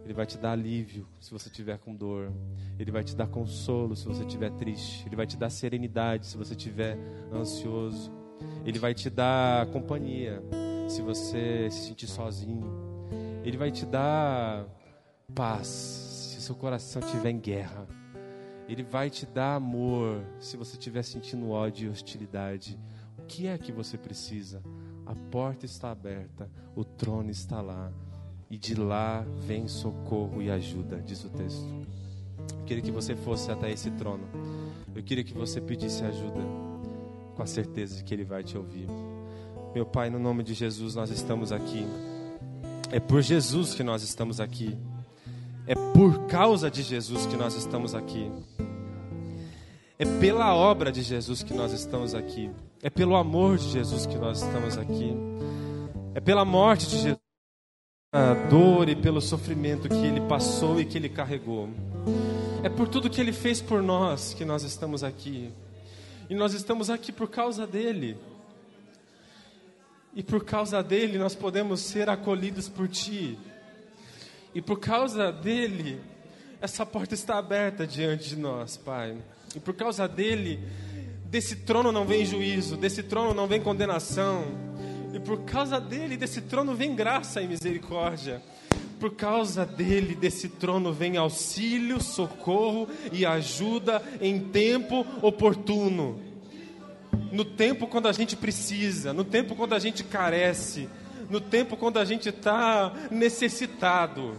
Ele 0.04 0.12
vai 0.12 0.26
te 0.26 0.36
dar 0.36 0.52
alívio 0.52 1.08
se 1.18 1.30
você 1.30 1.48
estiver 1.48 1.78
com 1.78 1.94
dor. 1.94 2.30
Ele 2.78 2.90
vai 2.90 3.02
te 3.02 3.16
dar 3.16 3.28
consolo 3.28 3.96
se 3.96 4.04
você 4.04 4.24
estiver 4.24 4.50
triste. 4.50 5.06
Ele 5.06 5.16
vai 5.16 5.26
te 5.26 5.38
dar 5.38 5.48
serenidade 5.48 6.26
se 6.26 6.36
você 6.36 6.52
estiver 6.52 6.98
ansioso. 7.32 8.17
Ele 8.64 8.78
vai 8.78 8.94
te 8.94 9.08
dar 9.08 9.66
companhia 9.66 10.42
se 10.88 11.02
você 11.02 11.68
se 11.70 11.88
sentir 11.88 12.06
sozinho. 12.06 12.66
Ele 13.44 13.56
vai 13.56 13.70
te 13.70 13.86
dar 13.86 14.66
paz 15.34 15.66
se 15.66 16.40
seu 16.40 16.54
coração 16.54 17.00
estiver 17.00 17.30
em 17.30 17.38
guerra. 17.38 17.86
Ele 18.68 18.82
vai 18.82 19.08
te 19.08 19.24
dar 19.24 19.54
amor 19.54 20.22
se 20.38 20.56
você 20.56 20.72
estiver 20.72 21.02
sentindo 21.02 21.50
ódio 21.50 21.86
e 21.86 21.90
hostilidade. 21.90 22.78
O 23.18 23.22
que 23.22 23.46
é 23.46 23.56
que 23.56 23.72
você 23.72 23.96
precisa? 23.96 24.62
A 25.06 25.14
porta 25.14 25.64
está 25.64 25.90
aberta, 25.90 26.50
o 26.76 26.84
trono 26.84 27.30
está 27.30 27.62
lá 27.62 27.90
e 28.50 28.58
de 28.58 28.74
lá 28.74 29.24
vem 29.40 29.66
socorro 29.68 30.42
e 30.42 30.50
ajuda, 30.50 31.00
diz 31.00 31.24
o 31.24 31.30
texto. 31.30 31.66
Eu 32.58 32.64
queria 32.64 32.82
que 32.82 32.90
você 32.90 33.16
fosse 33.16 33.50
até 33.50 33.70
esse 33.70 33.90
trono. 33.92 34.24
Eu 34.94 35.02
queria 35.02 35.24
que 35.24 35.34
você 35.34 35.60
pedisse 35.60 36.04
ajuda, 36.04 36.40
com 37.38 37.44
a 37.44 37.46
certeza 37.46 37.94
de 37.94 38.02
que 38.02 38.12
Ele 38.12 38.24
vai 38.24 38.42
te 38.42 38.58
ouvir. 38.58 38.88
Meu 39.72 39.86
Pai, 39.86 40.10
no 40.10 40.18
nome 40.18 40.42
de 40.42 40.54
Jesus, 40.54 40.96
nós 40.96 41.08
estamos 41.08 41.52
aqui. 41.52 41.86
É 42.90 42.98
por 42.98 43.22
Jesus 43.22 43.74
que 43.74 43.84
nós 43.84 44.02
estamos 44.02 44.40
aqui. 44.40 44.76
É 45.64 45.74
por 45.94 46.26
causa 46.26 46.68
de 46.68 46.82
Jesus 46.82 47.26
que 47.26 47.36
nós 47.36 47.54
estamos 47.54 47.94
aqui. 47.94 48.28
É 50.00 50.04
pela 50.18 50.52
obra 50.52 50.90
de 50.90 51.00
Jesus 51.00 51.44
que 51.44 51.54
nós 51.54 51.72
estamos 51.72 52.12
aqui. 52.12 52.50
É 52.82 52.90
pelo 52.90 53.14
amor 53.14 53.56
de 53.56 53.70
Jesus 53.70 54.04
que 54.04 54.16
nós 54.16 54.42
estamos 54.42 54.76
aqui. 54.76 55.14
É 56.16 56.20
pela 56.20 56.44
morte 56.44 56.88
de 56.88 56.96
Jesus 56.96 57.20
a 58.12 58.34
dor 58.50 58.88
e 58.88 58.96
pelo 58.96 59.20
sofrimento 59.20 59.88
que 59.88 59.94
ele 59.94 60.22
passou 60.22 60.80
e 60.80 60.84
que 60.84 60.98
ele 60.98 61.08
carregou. 61.08 61.68
É 62.64 62.68
por 62.68 62.88
tudo 62.88 63.08
que 63.08 63.20
ele 63.20 63.32
fez 63.32 63.60
por 63.60 63.80
nós 63.80 64.34
que 64.34 64.44
nós 64.44 64.64
estamos 64.64 65.04
aqui. 65.04 65.52
E 66.28 66.34
nós 66.34 66.52
estamos 66.54 66.90
aqui 66.90 67.10
por 67.10 67.28
causa 67.28 67.66
dele. 67.66 68.16
E 70.14 70.22
por 70.22 70.44
causa 70.44 70.82
dele 70.82 71.18
nós 71.18 71.34
podemos 71.34 71.80
ser 71.80 72.08
acolhidos 72.08 72.68
por 72.68 72.88
ti. 72.88 73.38
E 74.54 74.60
por 74.60 74.78
causa 74.78 75.30
dele, 75.30 76.00
essa 76.60 76.84
porta 76.84 77.14
está 77.14 77.38
aberta 77.38 77.86
diante 77.86 78.30
de 78.30 78.36
nós, 78.36 78.76
Pai. 78.76 79.16
E 79.54 79.60
por 79.60 79.74
causa 79.74 80.08
dele, 80.08 80.60
desse 81.24 81.56
trono 81.56 81.92
não 81.92 82.04
vem 82.04 82.24
juízo, 82.24 82.76
desse 82.76 83.02
trono 83.02 83.32
não 83.32 83.46
vem 83.46 83.60
condenação 83.60 84.68
e 85.12 85.18
por 85.20 85.40
causa 85.40 85.80
dele, 85.80 86.16
desse 86.16 86.42
trono, 86.42 86.74
vem 86.74 86.94
graça 86.94 87.40
e 87.40 87.48
misericórdia. 87.48 88.42
Por 88.98 89.14
causa 89.14 89.64
dele, 89.64 90.14
desse 90.14 90.48
trono, 90.48 90.92
vem 90.92 91.16
auxílio, 91.16 92.02
socorro 92.02 92.88
e 93.12 93.24
ajuda 93.24 94.02
em 94.20 94.40
tempo 94.40 95.06
oportuno. 95.22 96.20
No 97.30 97.44
tempo 97.44 97.86
quando 97.86 98.08
a 98.08 98.12
gente 98.12 98.36
precisa, 98.36 99.12
no 99.12 99.24
tempo 99.24 99.54
quando 99.54 99.74
a 99.74 99.78
gente 99.78 100.02
carece, 100.02 100.88
no 101.30 101.40
tempo 101.40 101.76
quando 101.76 101.98
a 101.98 102.04
gente 102.04 102.28
está 102.28 102.92
necessitado. 103.10 104.36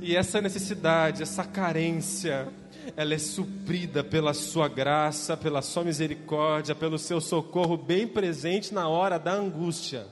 E 0.00 0.14
essa 0.14 0.40
necessidade, 0.40 1.22
essa 1.22 1.44
carência, 1.44 2.48
ela 2.96 3.14
é 3.14 3.18
suprida 3.18 4.04
pela 4.04 4.32
sua 4.32 4.68
graça, 4.68 5.36
pela 5.36 5.60
sua 5.60 5.82
misericórdia, 5.84 6.74
pelo 6.74 6.98
seu 6.98 7.20
socorro 7.20 7.76
bem 7.76 8.06
presente 8.06 8.72
na 8.72 8.88
hora 8.88 9.18
da 9.18 9.32
angústia. 9.32 10.06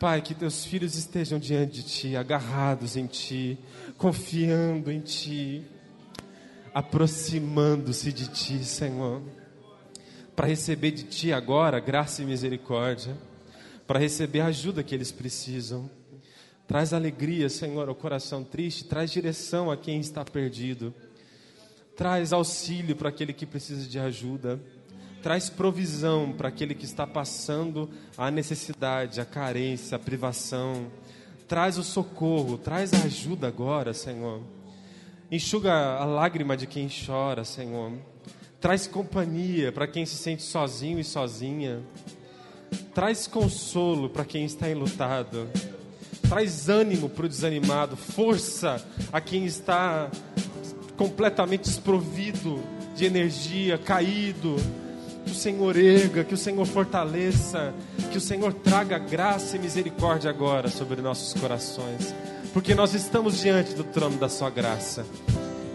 Pai, 0.00 0.20
que 0.20 0.34
teus 0.34 0.64
filhos 0.64 0.96
estejam 0.96 1.38
diante 1.38 1.74
de 1.74 1.82
ti, 1.84 2.16
agarrados 2.16 2.96
em 2.96 3.06
ti, 3.06 3.56
confiando 3.96 4.90
em 4.90 5.00
ti, 5.00 5.62
aproximando-se 6.74 8.12
de 8.12 8.26
ti, 8.28 8.64
Senhor, 8.64 9.22
para 10.34 10.48
receber 10.48 10.90
de 10.90 11.04
ti 11.04 11.32
agora 11.32 11.78
graça 11.78 12.22
e 12.22 12.24
misericórdia 12.24 13.14
para 13.90 13.98
receber 13.98 14.38
a 14.38 14.46
ajuda 14.46 14.84
que 14.84 14.94
eles 14.94 15.10
precisam. 15.10 15.90
Traz 16.64 16.92
alegria, 16.92 17.48
Senhor, 17.48 17.88
ao 17.88 17.94
coração 17.96 18.44
triste, 18.44 18.84
traz 18.84 19.10
direção 19.10 19.68
a 19.68 19.76
quem 19.76 19.98
está 19.98 20.24
perdido. 20.24 20.94
Traz 21.96 22.32
auxílio 22.32 22.94
para 22.94 23.08
aquele 23.08 23.32
que 23.32 23.44
precisa 23.44 23.88
de 23.88 23.98
ajuda. 23.98 24.60
Traz 25.22 25.50
provisão 25.50 26.32
para 26.32 26.48
aquele 26.48 26.74
que 26.74 26.86
está 26.86 27.06
passando 27.06 27.90
a 28.16 28.30
necessidade, 28.30 29.20
a 29.20 29.24
carência, 29.24 29.96
a 29.96 29.98
privação. 29.98 30.86
Traz 31.46 31.76
o 31.76 31.82
socorro, 31.82 32.56
traz 32.56 32.94
a 32.94 33.04
ajuda 33.04 33.46
agora, 33.46 33.92
Senhor. 33.92 34.40
Enxuga 35.30 35.72
a 35.72 36.04
lágrima 36.04 36.56
de 36.56 36.66
quem 36.66 36.88
chora, 36.88 37.44
Senhor. 37.44 37.92
Traz 38.60 38.86
companhia 38.86 39.70
para 39.70 39.86
quem 39.86 40.06
se 40.06 40.16
sente 40.16 40.42
sozinho 40.42 40.98
e 40.98 41.04
sozinha. 41.04 41.80
Traz 42.94 43.26
consolo 43.26 44.08
para 44.08 44.24
quem 44.24 44.44
está 44.44 44.70
enlutado. 44.70 45.48
Traz 46.28 46.68
ânimo 46.68 47.10
para 47.10 47.26
o 47.26 47.28
desanimado, 47.28 47.96
força 47.96 48.82
a 49.12 49.20
quem 49.20 49.44
está 49.44 50.10
completamente 50.96 51.62
desprovido 51.64 52.62
de 52.94 53.04
energia, 53.04 53.76
caído 53.76 54.56
que 55.30 55.36
o 55.36 55.38
Senhor 55.38 55.76
erga, 55.76 56.24
que 56.24 56.34
o 56.34 56.36
Senhor 56.36 56.66
fortaleça, 56.66 57.72
que 58.10 58.18
o 58.18 58.20
Senhor 58.20 58.52
traga 58.52 58.98
graça 58.98 59.56
e 59.56 59.60
misericórdia 59.60 60.28
agora 60.28 60.68
sobre 60.68 61.00
nossos 61.00 61.40
corações, 61.40 62.12
porque 62.52 62.74
nós 62.74 62.94
estamos 62.94 63.38
diante 63.38 63.72
do 63.74 63.84
trono 63.84 64.18
da 64.18 64.28
Sua 64.28 64.50
graça 64.50 65.06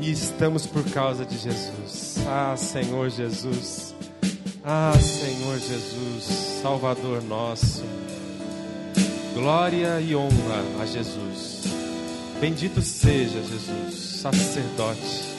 e 0.01 0.11
estamos 0.11 0.65
por 0.65 0.83
causa 0.91 1.25
de 1.25 1.37
Jesus. 1.37 2.17
Ah, 2.27 2.55
Senhor 2.57 3.09
Jesus, 3.09 3.95
ah, 4.61 4.91
Senhor 4.99 5.57
Jesus, 5.57 6.25
Salvador 6.61 7.23
nosso, 7.23 7.85
glória 9.33 10.01
e 10.01 10.13
honra 10.17 10.61
a 10.81 10.85
Jesus. 10.85 11.63
Bendito 12.41 12.81
seja 12.81 13.41
Jesus, 13.41 14.19
sacerdote. 14.19 15.33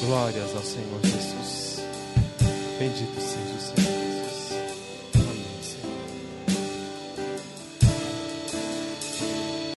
Glórias 0.00 0.54
ao 0.54 0.62
Senhor 0.62 1.00
Jesus. 1.02 1.57
Bendito 2.78 3.20
seja 3.20 3.54
o 3.56 3.58
Senhor. 3.58 3.87